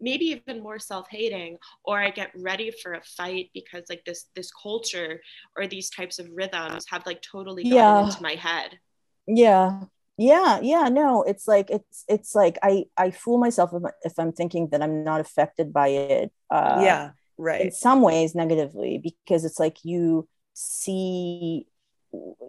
[0.00, 4.50] maybe even more self-hating or i get ready for a fight because like this this
[4.50, 5.20] culture
[5.56, 8.04] or these types of rhythms have like totally gotten yeah.
[8.04, 8.78] into my head.
[9.26, 9.84] Yeah
[10.18, 14.32] yeah yeah no it's like it's it's like i i fool myself if, if i'm
[14.32, 19.44] thinking that i'm not affected by it uh yeah right in some ways negatively because
[19.44, 21.66] it's like you see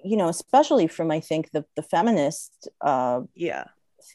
[0.03, 3.65] you know, especially from I think the the feminist uh, yeah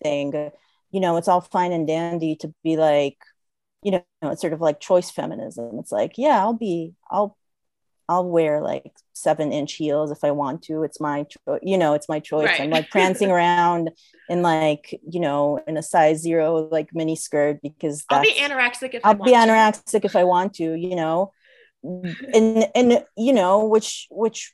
[0.02, 0.50] thing,
[0.90, 3.18] you know, it's all fine and dandy to be like,
[3.82, 5.78] you know, it's sort of like choice feminism.
[5.78, 7.36] It's like, yeah, I'll be, I'll,
[8.08, 10.82] I'll wear like seven inch heels if I want to.
[10.82, 12.46] It's my choice, you know, it's my choice.
[12.46, 12.60] Right.
[12.60, 13.90] I'm like prancing around
[14.28, 18.94] in like, you know, in a size zero like mini skirt because I'll be anorexic
[18.94, 21.32] if I'll be anorexic if I want to, you know.
[21.82, 24.52] and and you know, which which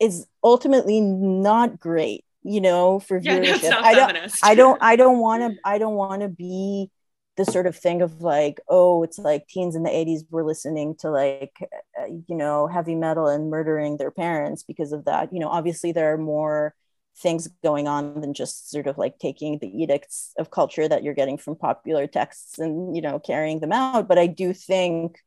[0.00, 5.18] is ultimately not great you know for viewership yeah, i don't i don't i don't
[5.18, 6.90] want to i don't want to be
[7.36, 10.94] the sort of thing of like oh it's like teens in the 80s were listening
[11.00, 11.56] to like
[11.98, 15.92] uh, you know heavy metal and murdering their parents because of that you know obviously
[15.92, 16.74] there are more
[17.18, 21.14] things going on than just sort of like taking the edicts of culture that you're
[21.14, 25.18] getting from popular texts and you know carrying them out but i do think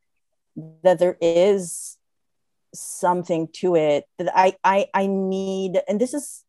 [0.82, 1.96] that there is
[2.74, 6.44] something to it that I, I I need, and this is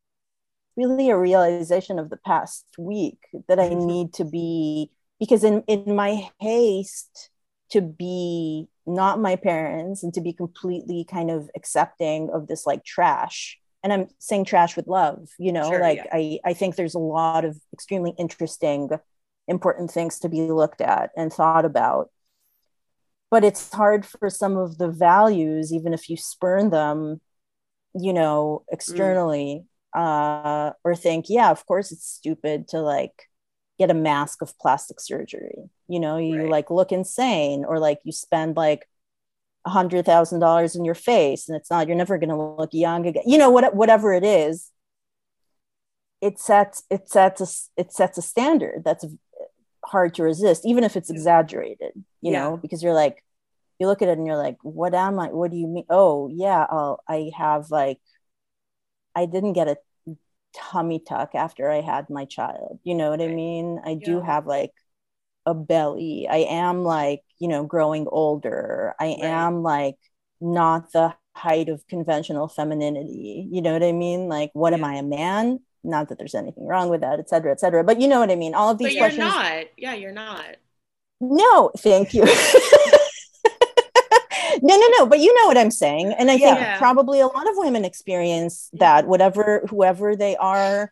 [0.75, 3.85] really a realization of the past week that I mm-hmm.
[3.85, 7.29] need to be because in in my haste
[7.69, 12.83] to be not my parents and to be completely kind of accepting of this like
[12.83, 16.09] trash and i'm saying trash with love you know sure, like yeah.
[16.13, 18.89] i i think there's a lot of extremely interesting
[19.47, 22.09] important things to be looked at and thought about
[23.29, 27.19] but it's hard for some of the values even if you spurn them
[27.93, 29.63] you know externally
[29.95, 29.99] mm.
[29.99, 33.26] uh or think yeah of course it's stupid to like
[33.77, 36.49] get a mask of plastic surgery you know you right.
[36.49, 38.87] like look insane or like you spend like
[39.65, 42.73] a hundred thousand dollars in your face and it's not you're never going to look
[42.73, 44.71] young again you know what, whatever it is
[46.21, 49.05] it sets it sets a it sets a standard that's
[49.87, 51.91] hard to resist, even if it's exaggerated,
[52.21, 52.43] you yeah.
[52.43, 53.23] know, because you're like,
[53.79, 55.27] you look at it and you're like, what am I?
[55.27, 55.85] What do you mean?
[55.89, 57.99] Oh, yeah, I'll, I have like,
[59.15, 59.77] I didn't get a
[60.55, 62.79] tummy tuck after I had my child.
[62.83, 63.29] You know what right.
[63.29, 63.79] I mean?
[63.85, 64.05] I yeah.
[64.05, 64.71] do have like
[65.45, 66.27] a belly.
[66.29, 68.95] I am like, you know, growing older.
[68.99, 69.19] I right.
[69.23, 69.97] am like
[70.41, 74.95] not the height of conventional femininity you know what i mean like what am i
[74.95, 78.07] a man not that there's anything wrong with that et cetera et cetera but you
[78.07, 79.65] know what i mean all of these But you're questions not.
[79.77, 80.57] Yeah, you're not.
[81.21, 82.23] no thank you
[84.61, 86.77] no no no but you know what i'm saying and i think Yeah.
[86.77, 90.91] probably a lot of women experience that whatever whoever they are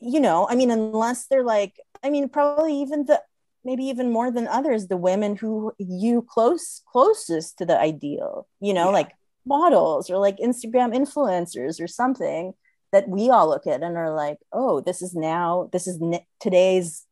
[0.00, 3.20] you know i mean unless they're like i mean probably even the
[3.64, 8.72] maybe even more than others the women who you close closest to the ideal you
[8.74, 8.92] know Yeah.
[9.00, 9.12] like
[9.44, 12.52] models or like instagram influencers or something
[12.92, 16.20] that we all look at and are like oh this is now this is n-
[16.40, 17.04] today's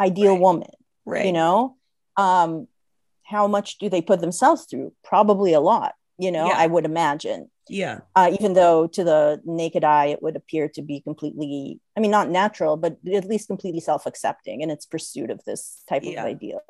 [0.00, 0.40] ideal Right.
[0.40, 0.70] woman
[1.04, 1.76] right you know
[2.16, 2.68] um
[3.28, 6.56] how much do they put themselves through probably a lot you know Yeah.
[6.64, 10.82] i would imagine yeah uh, even though to the naked eye it would appear to
[10.82, 15.40] be completely i mean not natural but at least completely self-accepting in its pursuit of
[15.44, 16.20] this type Yeah.
[16.22, 16.62] of ideal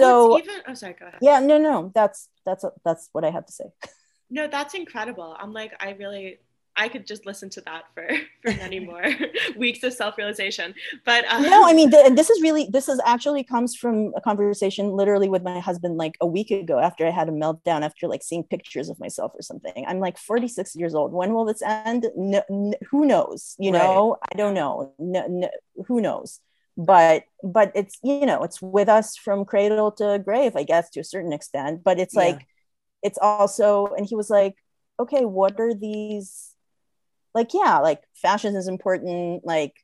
[0.00, 1.20] so it's even oh sorry, go ahead.
[1.22, 3.64] yeah no no that's that's that's what i have to say
[4.28, 5.36] No, that's incredible.
[5.38, 6.40] I'm like, I really
[6.76, 8.06] I could just listen to that for
[8.42, 9.04] for many more
[9.56, 10.74] weeks of self-realization.
[11.04, 14.20] But um, no i mean th- this is really this is actually comes from a
[14.20, 18.06] conversation literally with my husband like a week ago after i had a meltdown after
[18.08, 19.84] like seeing pictures of myself or something.
[19.86, 21.12] I'm like 46 years old.
[21.12, 22.06] When will this end?
[22.16, 23.54] No, n- who knows?
[23.58, 23.78] You Right.
[23.82, 24.16] know?
[24.30, 24.92] I don't know.
[24.98, 25.48] No, no,
[25.86, 26.40] who knows?
[26.76, 31.00] But but it's you know it's with us from cradle to grave i guess to
[31.00, 31.82] a certain extent.
[31.84, 32.20] But it's Yeah.
[32.24, 32.40] like
[33.02, 34.54] it's also and he was like
[35.00, 36.52] okay what are these
[37.36, 39.74] like yeah like fashion is important like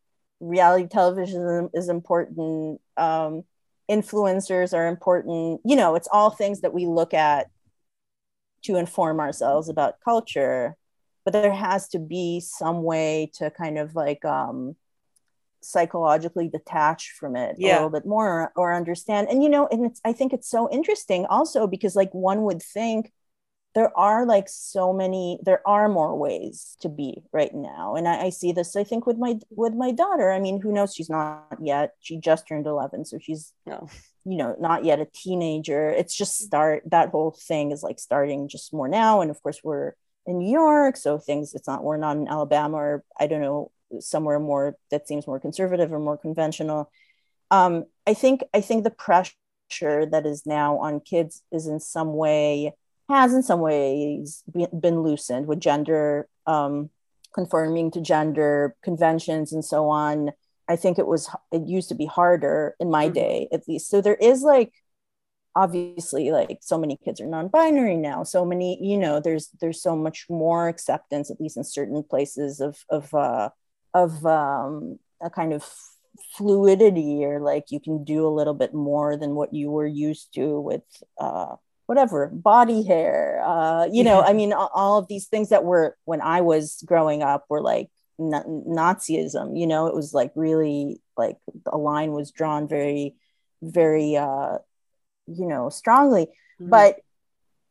[0.40, 3.44] reality television is important um
[3.90, 7.48] influencers are important you know it's all things that we look at
[8.62, 10.76] to inform ourselves about culture
[11.24, 14.74] but there has to be some way to kind of like um
[15.60, 17.74] psychologically detach from it yeah.
[17.74, 20.70] a little bit more or understand and you know and it's i think it's so
[20.72, 23.12] interesting also because like one would think
[23.74, 27.94] there are like so many there are more ways to be right now.
[27.96, 30.30] And I, I see this i think with my with my daughter.
[30.30, 30.94] I mean who knows?
[30.94, 31.94] She's not yet.
[32.00, 33.88] She just turned 11 so she's no.
[34.24, 35.90] you know not yet a teenager.
[35.90, 39.20] It's just start that whole thing is like starting just more now.
[39.20, 39.92] And of course we're
[40.26, 43.72] in new york so things it's not we're not in alabama or i don't know
[43.98, 46.90] somewhere more that seems more conservative or more conventional.
[47.50, 49.34] Um i think i think the pressure
[50.06, 52.72] that is now on kids is in some way
[53.08, 56.90] has in some ways be- been loosened with gender um
[57.34, 60.30] conforming to gender conventions and so on
[60.68, 63.14] I think it was it used to be harder in my Mhm.
[63.14, 63.90] day at least.
[63.90, 64.72] So there is like
[65.54, 68.24] obviously like so many kids are non-binary now.
[68.24, 72.60] So many, you know, there's there's so much more acceptance, at least in certain places
[72.60, 73.50] of of uh
[73.94, 75.64] of um a kind of
[76.36, 80.32] fluidity or like you can do a little bit more than what you were used
[80.34, 80.82] to with
[81.18, 81.56] uh
[81.92, 84.28] whatever body hair uh you know Yeah.
[84.30, 87.88] i mean all of these things that were when i was growing up were like
[88.18, 88.44] Na-
[88.80, 91.36] nazism you know it was like really like
[91.66, 93.14] a line was drawn very
[93.60, 94.56] very uh
[95.26, 96.24] you know strongly
[96.60, 96.70] Mhm.
[96.76, 96.92] but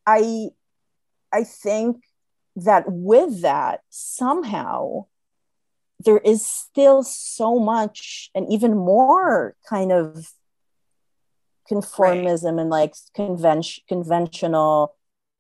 [0.06, 0.50] i
[1.40, 2.04] i think
[2.68, 5.06] that with that somehow
[6.06, 10.06] there is still so much and even more kind of
[11.72, 14.96] conformism and like convention conventional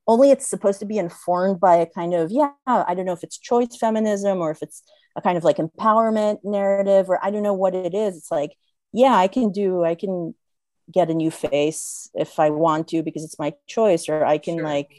[0.07, 3.23] only it's supposed to be informed by a kind of yeah i don't know if
[3.23, 4.83] it's choice feminism or if it's
[5.15, 8.53] a kind of like empowerment narrative or i don't know what it is it's like
[8.93, 10.33] yeah i can do i can
[10.91, 14.57] get a new face if i want to because it's my choice or i can
[14.57, 14.63] Sure.
[14.63, 14.89] like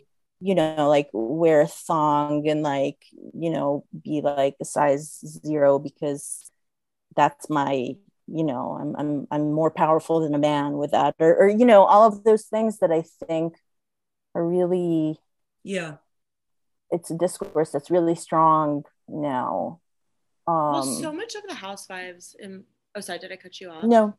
[0.41, 2.99] you know like wear a thong and like
[3.35, 6.51] you know be like a size zero because
[7.17, 7.95] that's my
[8.29, 11.65] you know i'm i'm, I'm more powerful than a man with that or, or you
[11.65, 13.55] know all of those things that i think
[14.35, 15.19] are really
[15.65, 15.97] yeah
[16.91, 19.81] it's a discourse that's really strong now
[20.47, 23.85] um well, so much of the housewives in oh sorry, did I cut you off?
[23.85, 24.15] no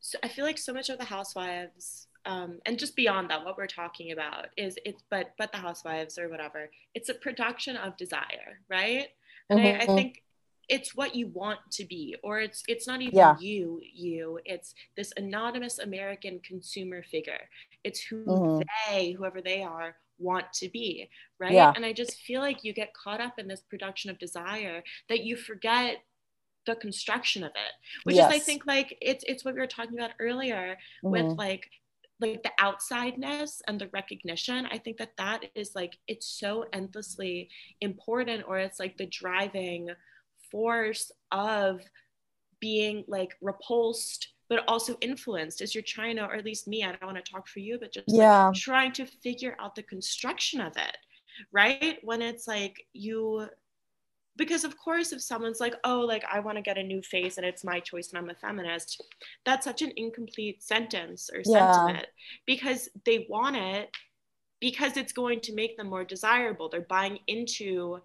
[0.00, 3.56] so I feel like so much of the housewives, um, and just beyond that, what
[3.56, 7.96] we're talking about is it's but but the housewives or whatever, it's a production of
[7.96, 9.08] desire, right?
[9.50, 9.94] And I, I Mhm.
[9.94, 10.22] think
[10.68, 13.36] it's what you want to be, or it's it's not even Yeah.
[13.38, 17.48] you, you, it's this anonymous American consumer figure.
[17.84, 18.62] It's who Mhm.
[18.88, 21.52] they, whoever they are, want to be, right?
[21.52, 21.72] Yeah.
[21.74, 25.24] And I just feel like you get caught up in this production of desire that
[25.24, 26.04] you forget
[26.64, 27.72] the construction of it
[28.04, 31.38] which is i think like it's it's what we were talking about earlier with Mhm.
[31.38, 31.68] like
[32.20, 37.48] like the outsideness and the recognition i think that that is like it's so endlessly
[37.80, 39.88] important or it's like the driving
[40.52, 41.80] force of
[42.60, 46.92] being like repulsed but also influenced as you're trying to or at least me i
[46.92, 48.52] don't want to talk for you but just like, Yeah.
[48.54, 50.96] trying to figure out the construction of it
[51.52, 53.48] right when it's like you
[54.36, 57.36] because of course if someone's like oh like i want to get a new face
[57.38, 59.02] and it's my choice and i'm a feminist
[59.44, 61.72] that's such an incomplete sentence or Yeah.
[61.72, 62.06] sentiment
[62.46, 63.88] because they want it
[64.60, 67.98] because it's going to make them more desirable they're buying into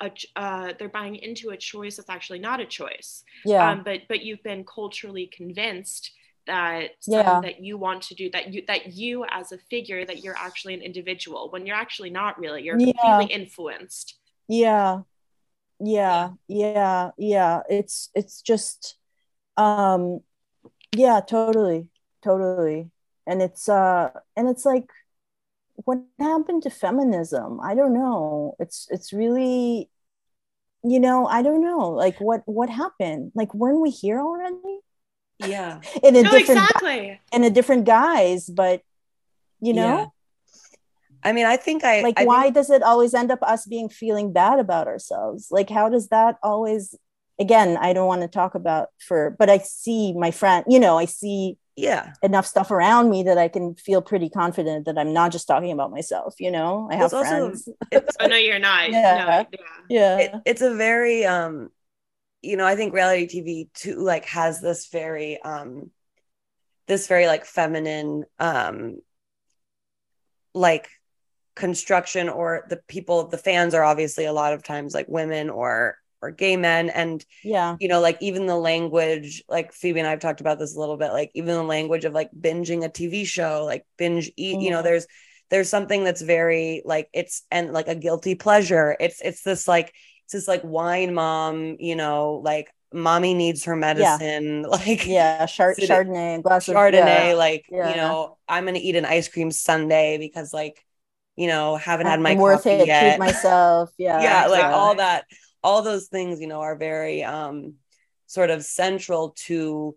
[0.00, 3.24] a uh, they're buying into a choice that's actually not a choice.
[3.44, 3.70] Yeah.
[3.70, 6.12] um, but but you've been culturally convinced
[6.46, 7.40] that Yeah.
[7.42, 10.74] that you want to do that you that you as a figure that you're actually
[10.74, 12.62] an individual when you're actually not really.
[12.62, 12.92] You're Yeah.
[12.92, 14.18] completely influenced.
[14.48, 15.02] Yeah.
[15.80, 16.30] Yeah.
[16.48, 17.10] Yeah.
[17.18, 17.62] Yeah.
[17.68, 18.96] It's it's just
[19.56, 20.20] um
[20.96, 21.88] yeah totally.
[22.22, 22.90] Totally.
[23.26, 24.86] And it's uh and it's like
[25.84, 27.60] what happened to feminism?
[27.60, 28.54] I don't know.
[28.58, 29.90] It's it's really
[30.84, 33.32] you know i don't know like what what happened?
[33.34, 34.78] Like weren't we here already?
[35.40, 35.80] Yeah.
[36.02, 37.20] in a no different exactly.
[37.32, 38.82] in a different guise but
[39.60, 39.98] you know?
[39.98, 40.06] Yeah.
[41.24, 43.66] I mean, I think I like I think- why does it always end up us
[43.66, 45.48] being feeling bad about ourselves?
[45.50, 46.94] Like how does that always
[47.38, 50.98] again i don't want to talk about for but i see my friend you know
[50.98, 52.12] i see yeah.
[52.22, 55.72] enough stuff around me that i can feel pretty confident that i'm not just talking
[55.72, 56.88] about myself you know?
[56.90, 57.68] I have It's also- friends.
[57.90, 58.90] It's oh no you're not.
[58.90, 59.44] Yeah.
[59.52, 59.58] no, yeah.
[59.88, 60.18] Yeah.
[60.18, 61.70] It, it's a very um
[62.42, 65.90] you know i think reality tv too like has this very um
[66.86, 68.98] this very like feminine um
[70.54, 70.88] like
[71.54, 75.96] construction or the people the fans are obviously a lot of times like women or
[76.22, 76.90] or gay men.
[76.90, 77.76] And yeah.
[77.80, 80.96] you know like even the language like phoebe and i've talked about this a little
[80.96, 84.70] bit like even the language of like binging a tv show like binge eat you
[84.70, 84.84] know Mhm.
[84.84, 85.06] there's
[85.50, 88.96] there's something that's very like it's and like a guilty pleasure.
[89.00, 93.76] It's it's this like it's this like wine mom you know like mommy needs her
[93.76, 97.34] medicine like yeah Chard- chardonnay glass of chardonnay yeah.
[97.34, 97.90] like Yeah.
[97.90, 100.82] you know i'm gonna eat an ice cream sundae because like
[101.36, 103.16] you know haven't had my I'm worth coffee it yet.
[103.16, 103.90] treat myself.
[103.98, 105.24] Yeah yeah like all that
[105.62, 107.74] all those things you know are very um
[108.26, 109.96] sort of central to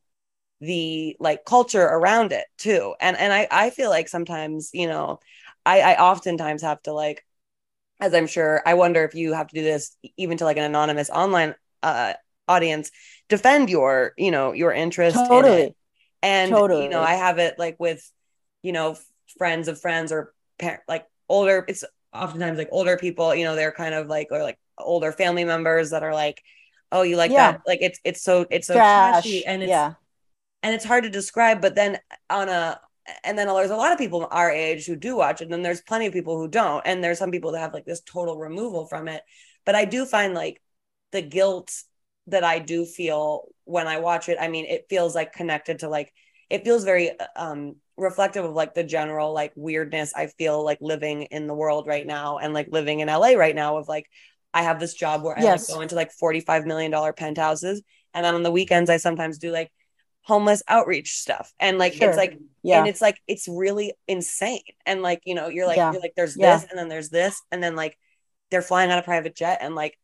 [0.62, 2.96] the like culture around it too.
[3.02, 5.20] And and i i feel like sometimes you know
[5.66, 7.26] i i oftentimes have to like
[8.00, 10.64] as i'm sure i wonder if you have to do this even to like an
[10.64, 12.14] anonymous online uh
[12.48, 12.92] audience
[13.30, 15.68] defend your you know your interest in it.
[15.68, 15.76] totally.
[16.24, 18.10] And you know i have it like with
[18.64, 18.98] you know
[19.38, 21.84] friends of friends or par- like older it's
[22.14, 25.92] oftentimes like older people you know they're kind of like or like older family members
[25.92, 26.42] that are like
[26.92, 27.52] oh you like Yeah.
[27.54, 27.62] that?
[27.68, 29.24] Like it's it's so it's so trash.
[29.24, 29.94] trashy and it's yeah.
[30.64, 32.00] and it's hard to describe but then
[32.30, 32.80] on a
[33.24, 35.62] and then there's a lot of people our age who do watch it and then
[35.64, 38.38] there's plenty of people who don't and there's some people that have like this total
[38.38, 39.24] removal from it.
[39.66, 40.62] But i do find like
[41.12, 41.74] the guilt
[42.28, 45.90] that i do feel when i watch it i mean it feels like connected to
[45.90, 46.14] like
[46.50, 51.24] it feels very um reflective of like the general like weirdness i feel like living
[51.24, 54.08] in the world right now and like living in la right now of like
[54.54, 55.70] i have this job where i Yes.
[55.70, 57.82] like go into like 45 million dollar penthouses
[58.14, 59.72] and then on the weekends i sometimes do like
[60.24, 62.10] homeless outreach stuff and like Sure.
[62.10, 65.78] it's like yeah and it's like it's really insane and like you know you're like
[65.78, 65.92] Yeah.
[65.92, 66.60] you're like there's Yeah.
[66.60, 67.98] this and then there's this and then like
[68.52, 69.98] they're flying on a private jet and like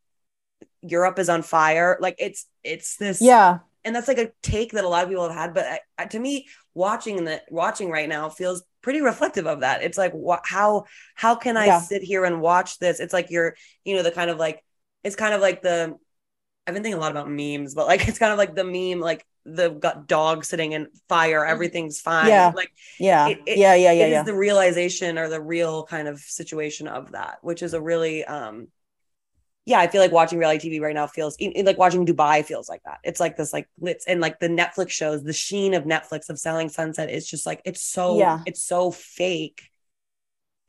[0.81, 4.83] Europe is on fire like it's it's this yeah and that's like a take that
[4.83, 8.07] a lot of people have had but I, I, to me watching that watching right
[8.09, 11.81] now feels pretty reflective of that it's like what how how can i Yeah.
[11.81, 14.63] sit here and watch this it's like you're you know the kind of like
[15.03, 15.97] it's kind of like the
[16.65, 19.01] i've been thinking a lot about memes but like it's kind of like the meme
[19.01, 22.29] like the got dog sitting in fire everything's fine Mm-hmm.
[22.29, 22.51] Yeah.
[22.55, 25.83] like yeah It- it- yeah yeah yeah it is yeah the realization or the real
[25.85, 28.67] kind of situation of that which is a really um
[29.67, 31.37] yeah i feel like watching reality tv right now feels
[31.69, 32.99] like watching dubai feels like that.
[33.03, 36.39] It's like this like glitz and like the netflix shows the sheen of netflix of
[36.39, 38.39] selling sunset is just like it's so Yeah.
[38.45, 39.61] it's so fake.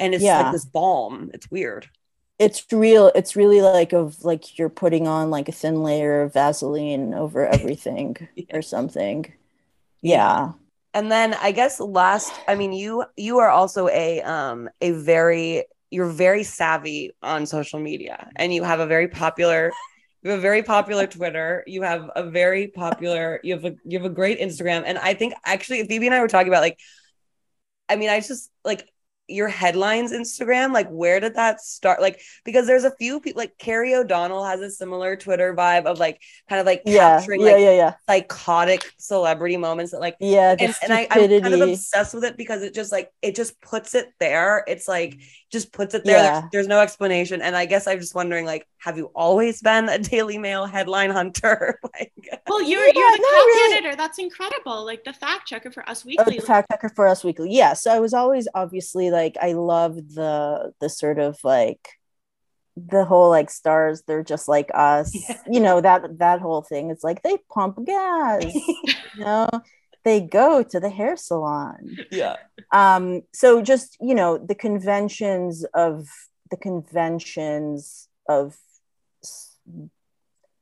[0.00, 0.42] And it's Yeah.
[0.42, 1.30] like this balm.
[1.34, 1.88] It's weird.
[2.38, 6.32] It's real it's really like of like you're putting on like a thin layer of
[6.34, 8.16] vaseline over everything
[8.52, 9.32] or something.
[10.02, 10.52] Yeah.
[10.94, 15.64] And then i guess last i mean you you are also a um a very
[15.90, 19.72] you're very savvy on social media and you have a very popular
[20.22, 23.98] you have a very popular twitter you have a very popular you have a you
[23.98, 26.78] have a great instagram and i think actually phoebe and i were talking about like
[27.88, 28.88] i mean i just like
[29.28, 32.00] your headlines Instagram, like where did that start?
[32.00, 35.98] Like because there's a few people like Carrie O'Donnell has a similar Twitter vibe of
[35.98, 40.16] like kind of like yeah capturing yeah like yeah yeah psychotic celebrity moments that like
[40.18, 43.36] yeah and, and I, I'm kind of obsessed with it because it just like it
[43.36, 44.64] just puts it there.
[44.66, 45.20] It's like
[45.50, 46.16] just puts it there.
[46.16, 46.40] Yeah.
[46.40, 47.40] There's, there's no explanation.
[47.40, 51.10] And I guess I'm just wondering, like, have you always been a Daily Mail headline
[51.10, 51.78] hunter?
[51.94, 52.12] like,
[52.46, 53.76] Well, you're Yeah, you're the not copy really.
[53.78, 53.96] editor.
[53.96, 54.84] That's incredible.
[54.84, 56.36] Like the fact checker for Us Oh, Weekly.
[56.38, 57.50] the fact checker for Us Weekly.
[57.52, 61.88] Yeah, so I was always obviously like I loved the the sort of like
[62.76, 65.38] the whole like stars they're just like us Yeah.
[65.50, 68.84] you know that that whole thing it's like they pump gas you
[69.16, 69.48] know
[70.04, 72.36] they go to the hair salon yeah.
[72.72, 76.06] um so just you know the conventions of
[76.50, 78.56] the conventions of
[79.22, 79.56] s-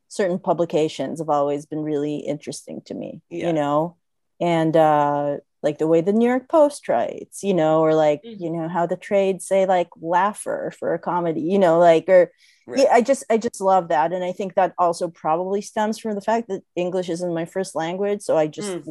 [0.09, 3.47] certain publications have always been really interesting to me Yeah.
[3.49, 3.97] you know
[4.41, 5.37] and uh
[5.67, 8.41] like the way the new york post writes you know or like Mhm.
[8.43, 12.23] you know how the trades say like laugher for a comedy you know like or
[12.69, 12.81] Right.
[12.81, 16.15] yeah i just i just love that and i think that also probably stems from
[16.19, 18.83] the fact that english isn't my first language so i just Mm.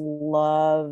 [0.42, 0.92] love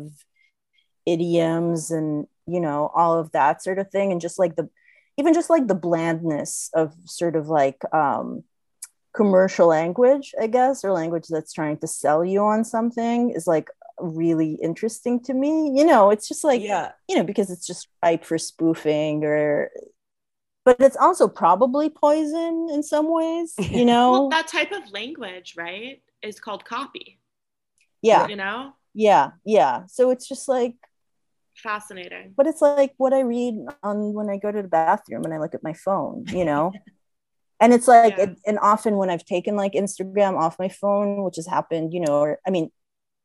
[1.06, 4.68] idioms and you know all of that sort of thing and just like the
[5.16, 8.42] even just like the blandness of sort of like um
[9.14, 13.68] commercial language i guess or language that's trying to sell you on something is like
[14.00, 16.92] really interesting to me you know it's just like yeah.
[17.08, 19.70] you know because it's just ripe for spoofing or
[20.64, 25.54] but it's also probably poison in some ways you know well, that type of language,
[25.56, 27.20] right, is called copy.
[28.02, 30.74] yeah You know, yeah yeah so it's just like
[31.56, 32.34] fascinating.
[32.36, 35.38] but it's like what I read on when I go to the bathroom and I
[35.38, 36.72] look at my phone, you know.
[37.60, 38.24] and it's like, Yeah.
[38.24, 42.00] it, and often when I've taken like Instagram off my phone, which has happened, you
[42.00, 42.70] know, or I mean,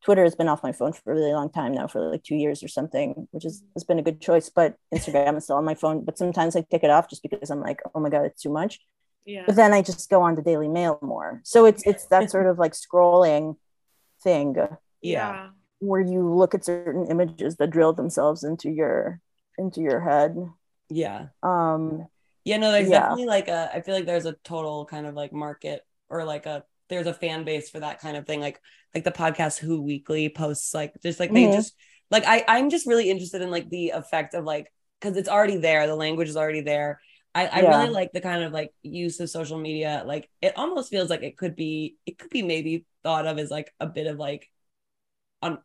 [0.04, 2.36] Twitter has been off my phone for a really long time now, for like two
[2.36, 4.50] years or something, which is, has been a good choice.
[4.50, 6.06] But Instagram is still on my phone.
[6.06, 8.50] But sometimes I take it off just because I'm like, oh my god, it's too
[8.52, 8.80] much.
[9.26, 9.44] Yeah.
[9.46, 11.42] But then I just go on to Daily Mail more.
[11.44, 13.58] So it's it's that sort of like scrolling
[14.24, 14.56] thing
[15.02, 15.50] Yeah.
[15.80, 19.20] where you look at certain images that drill themselves into your
[19.58, 20.36] into your head
[20.90, 21.28] Yeah.
[21.44, 22.08] um
[22.46, 23.00] Yeah, no, there's Yeah.
[23.02, 26.46] definitely like a I feel like there's a total kind of like market or like
[26.46, 28.40] a there's a fan base for that kind of thing.
[28.42, 28.60] Like
[28.94, 31.48] like the podcast Who Weekly posts like just like they Mhm.
[31.48, 31.74] just
[32.12, 35.58] like I I'm just really interested in like the effect of like because it's already
[35.58, 37.00] there, the language is already there.
[37.36, 37.62] I, I Yeah.
[37.62, 40.04] really like the kind of like use of social media.
[40.06, 43.52] Like it almost feels like it could be it could be maybe thought of as
[43.52, 44.50] like a bit of like
[45.42, 45.60] on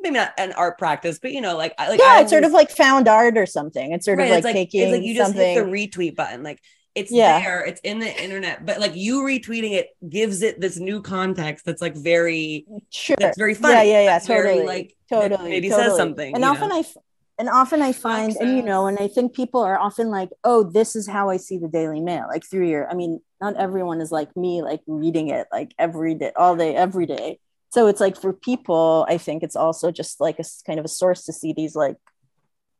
[0.00, 2.44] maybe not an art practice, but you know, like I like yeah I it's sort
[2.44, 5.02] of like found art or something it's sort Right, of like like taking it's like
[5.02, 6.60] you just something hit the retweet button like
[6.94, 7.40] it's Yeah.
[7.40, 11.64] there it's in the internet but like you retweeting it gives it this new context
[11.64, 15.50] that's like very sure that's very funny yeah yeah yeah That's very, totally like totally
[15.50, 15.88] maybe totally.
[15.88, 16.76] says something and often know?
[16.76, 16.96] i f-
[17.38, 20.62] and often i find and you know and i think people are often like oh
[20.64, 24.00] this is how i see the daily mail like through your i mean not everyone
[24.00, 27.38] is like me like reading it like every day all day every day
[27.70, 30.88] so it's like for people i think it's also just like a kind of a
[30.88, 31.96] source to see these like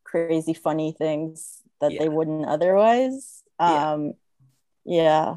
[0.05, 2.01] crazy funny things that Yeah.
[2.01, 3.38] they wouldn't otherwise.
[3.59, 4.15] Um
[4.85, 5.37] yeah.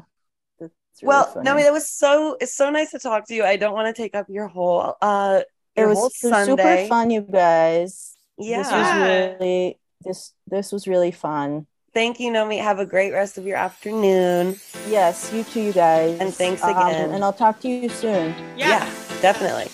[0.58, 0.72] That's
[1.02, 1.44] really well funny.
[1.44, 3.44] Naomi, that was so it's so nice to talk to you.
[3.44, 5.42] I don't want to take up your whole uh
[5.74, 6.84] it was Sunday.
[6.84, 8.16] super fun you guys.
[8.38, 11.66] Yeah this was really this this was really fun.
[11.94, 12.58] Thank you Naomi.
[12.58, 14.56] Have a great rest of your afternoon.
[14.88, 16.18] Yes you too you guys.
[16.20, 17.10] And thanks Um, again.
[17.10, 18.34] and i'll talk to you soon.
[18.56, 18.84] Yeah.
[19.20, 19.70] definitely.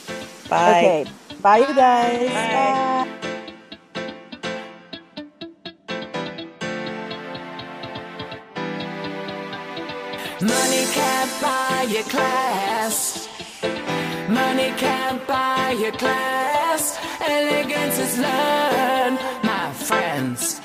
[0.49, 0.79] Bye.
[0.79, 1.07] Okay.
[1.41, 2.29] Bye you guys.
[2.31, 3.05] Bye.
[3.07, 3.18] Bye.
[10.41, 13.29] Money can't buy your class.
[14.29, 16.97] Money can't buy your class.
[17.21, 20.61] Elegance is learned, my friends.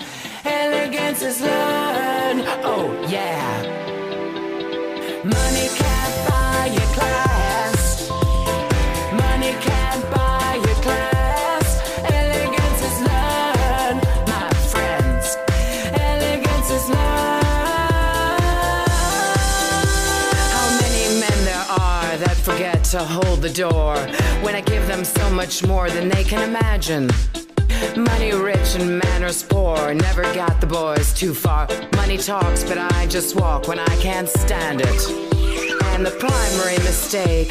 [0.45, 2.43] Elegance is learned.
[2.63, 3.82] Oh, yeah.
[22.93, 23.95] To hold the door
[24.43, 27.09] when I give them so much more than they can imagine?
[27.97, 31.67] Money rich and manners poor, never got the boys too far.
[31.95, 35.09] Money talks, but I just walk when I can't stand it.
[35.85, 37.49] And the primary mistake,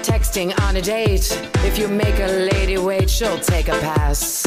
[0.00, 1.28] texting on a date.
[1.56, 4.44] If you make a lady wait, she'll take a pass.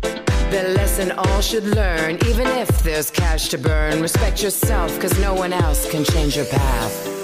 [0.00, 4.00] The lesson all should learn, even if there's cash to burn.
[4.00, 7.15] Respect yourself, cause no one else can change your path.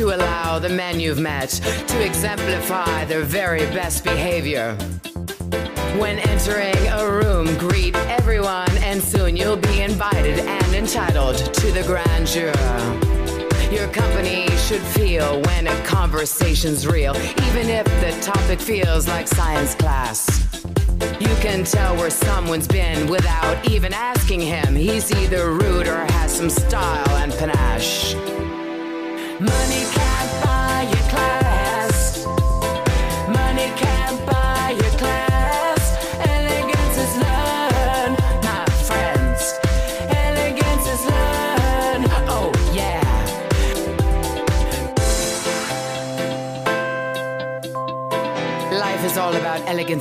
[0.00, 1.50] To allow the men you've met
[1.86, 4.74] to exemplify their very best behavior.
[5.98, 11.82] When entering a room, greet everyone, and soon you'll be invited and entitled to the
[11.82, 12.54] grandeur.
[13.70, 17.14] Your company should feel when a conversation's real,
[17.48, 20.48] even if the topic feels like science class.
[21.20, 24.74] You can tell where someone's been without even asking him.
[24.74, 28.39] He's either rude or has some style and panache.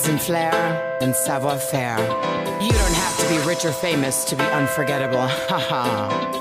[0.09, 1.99] And flair and savoir faire.
[2.61, 5.27] You don't have to be rich or famous to be unforgettable.
[5.49, 6.38] Haha.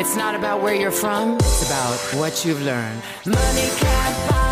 [0.00, 3.02] It's not about where you're from, it's about what you've learned.
[3.26, 4.47] Money can't buy.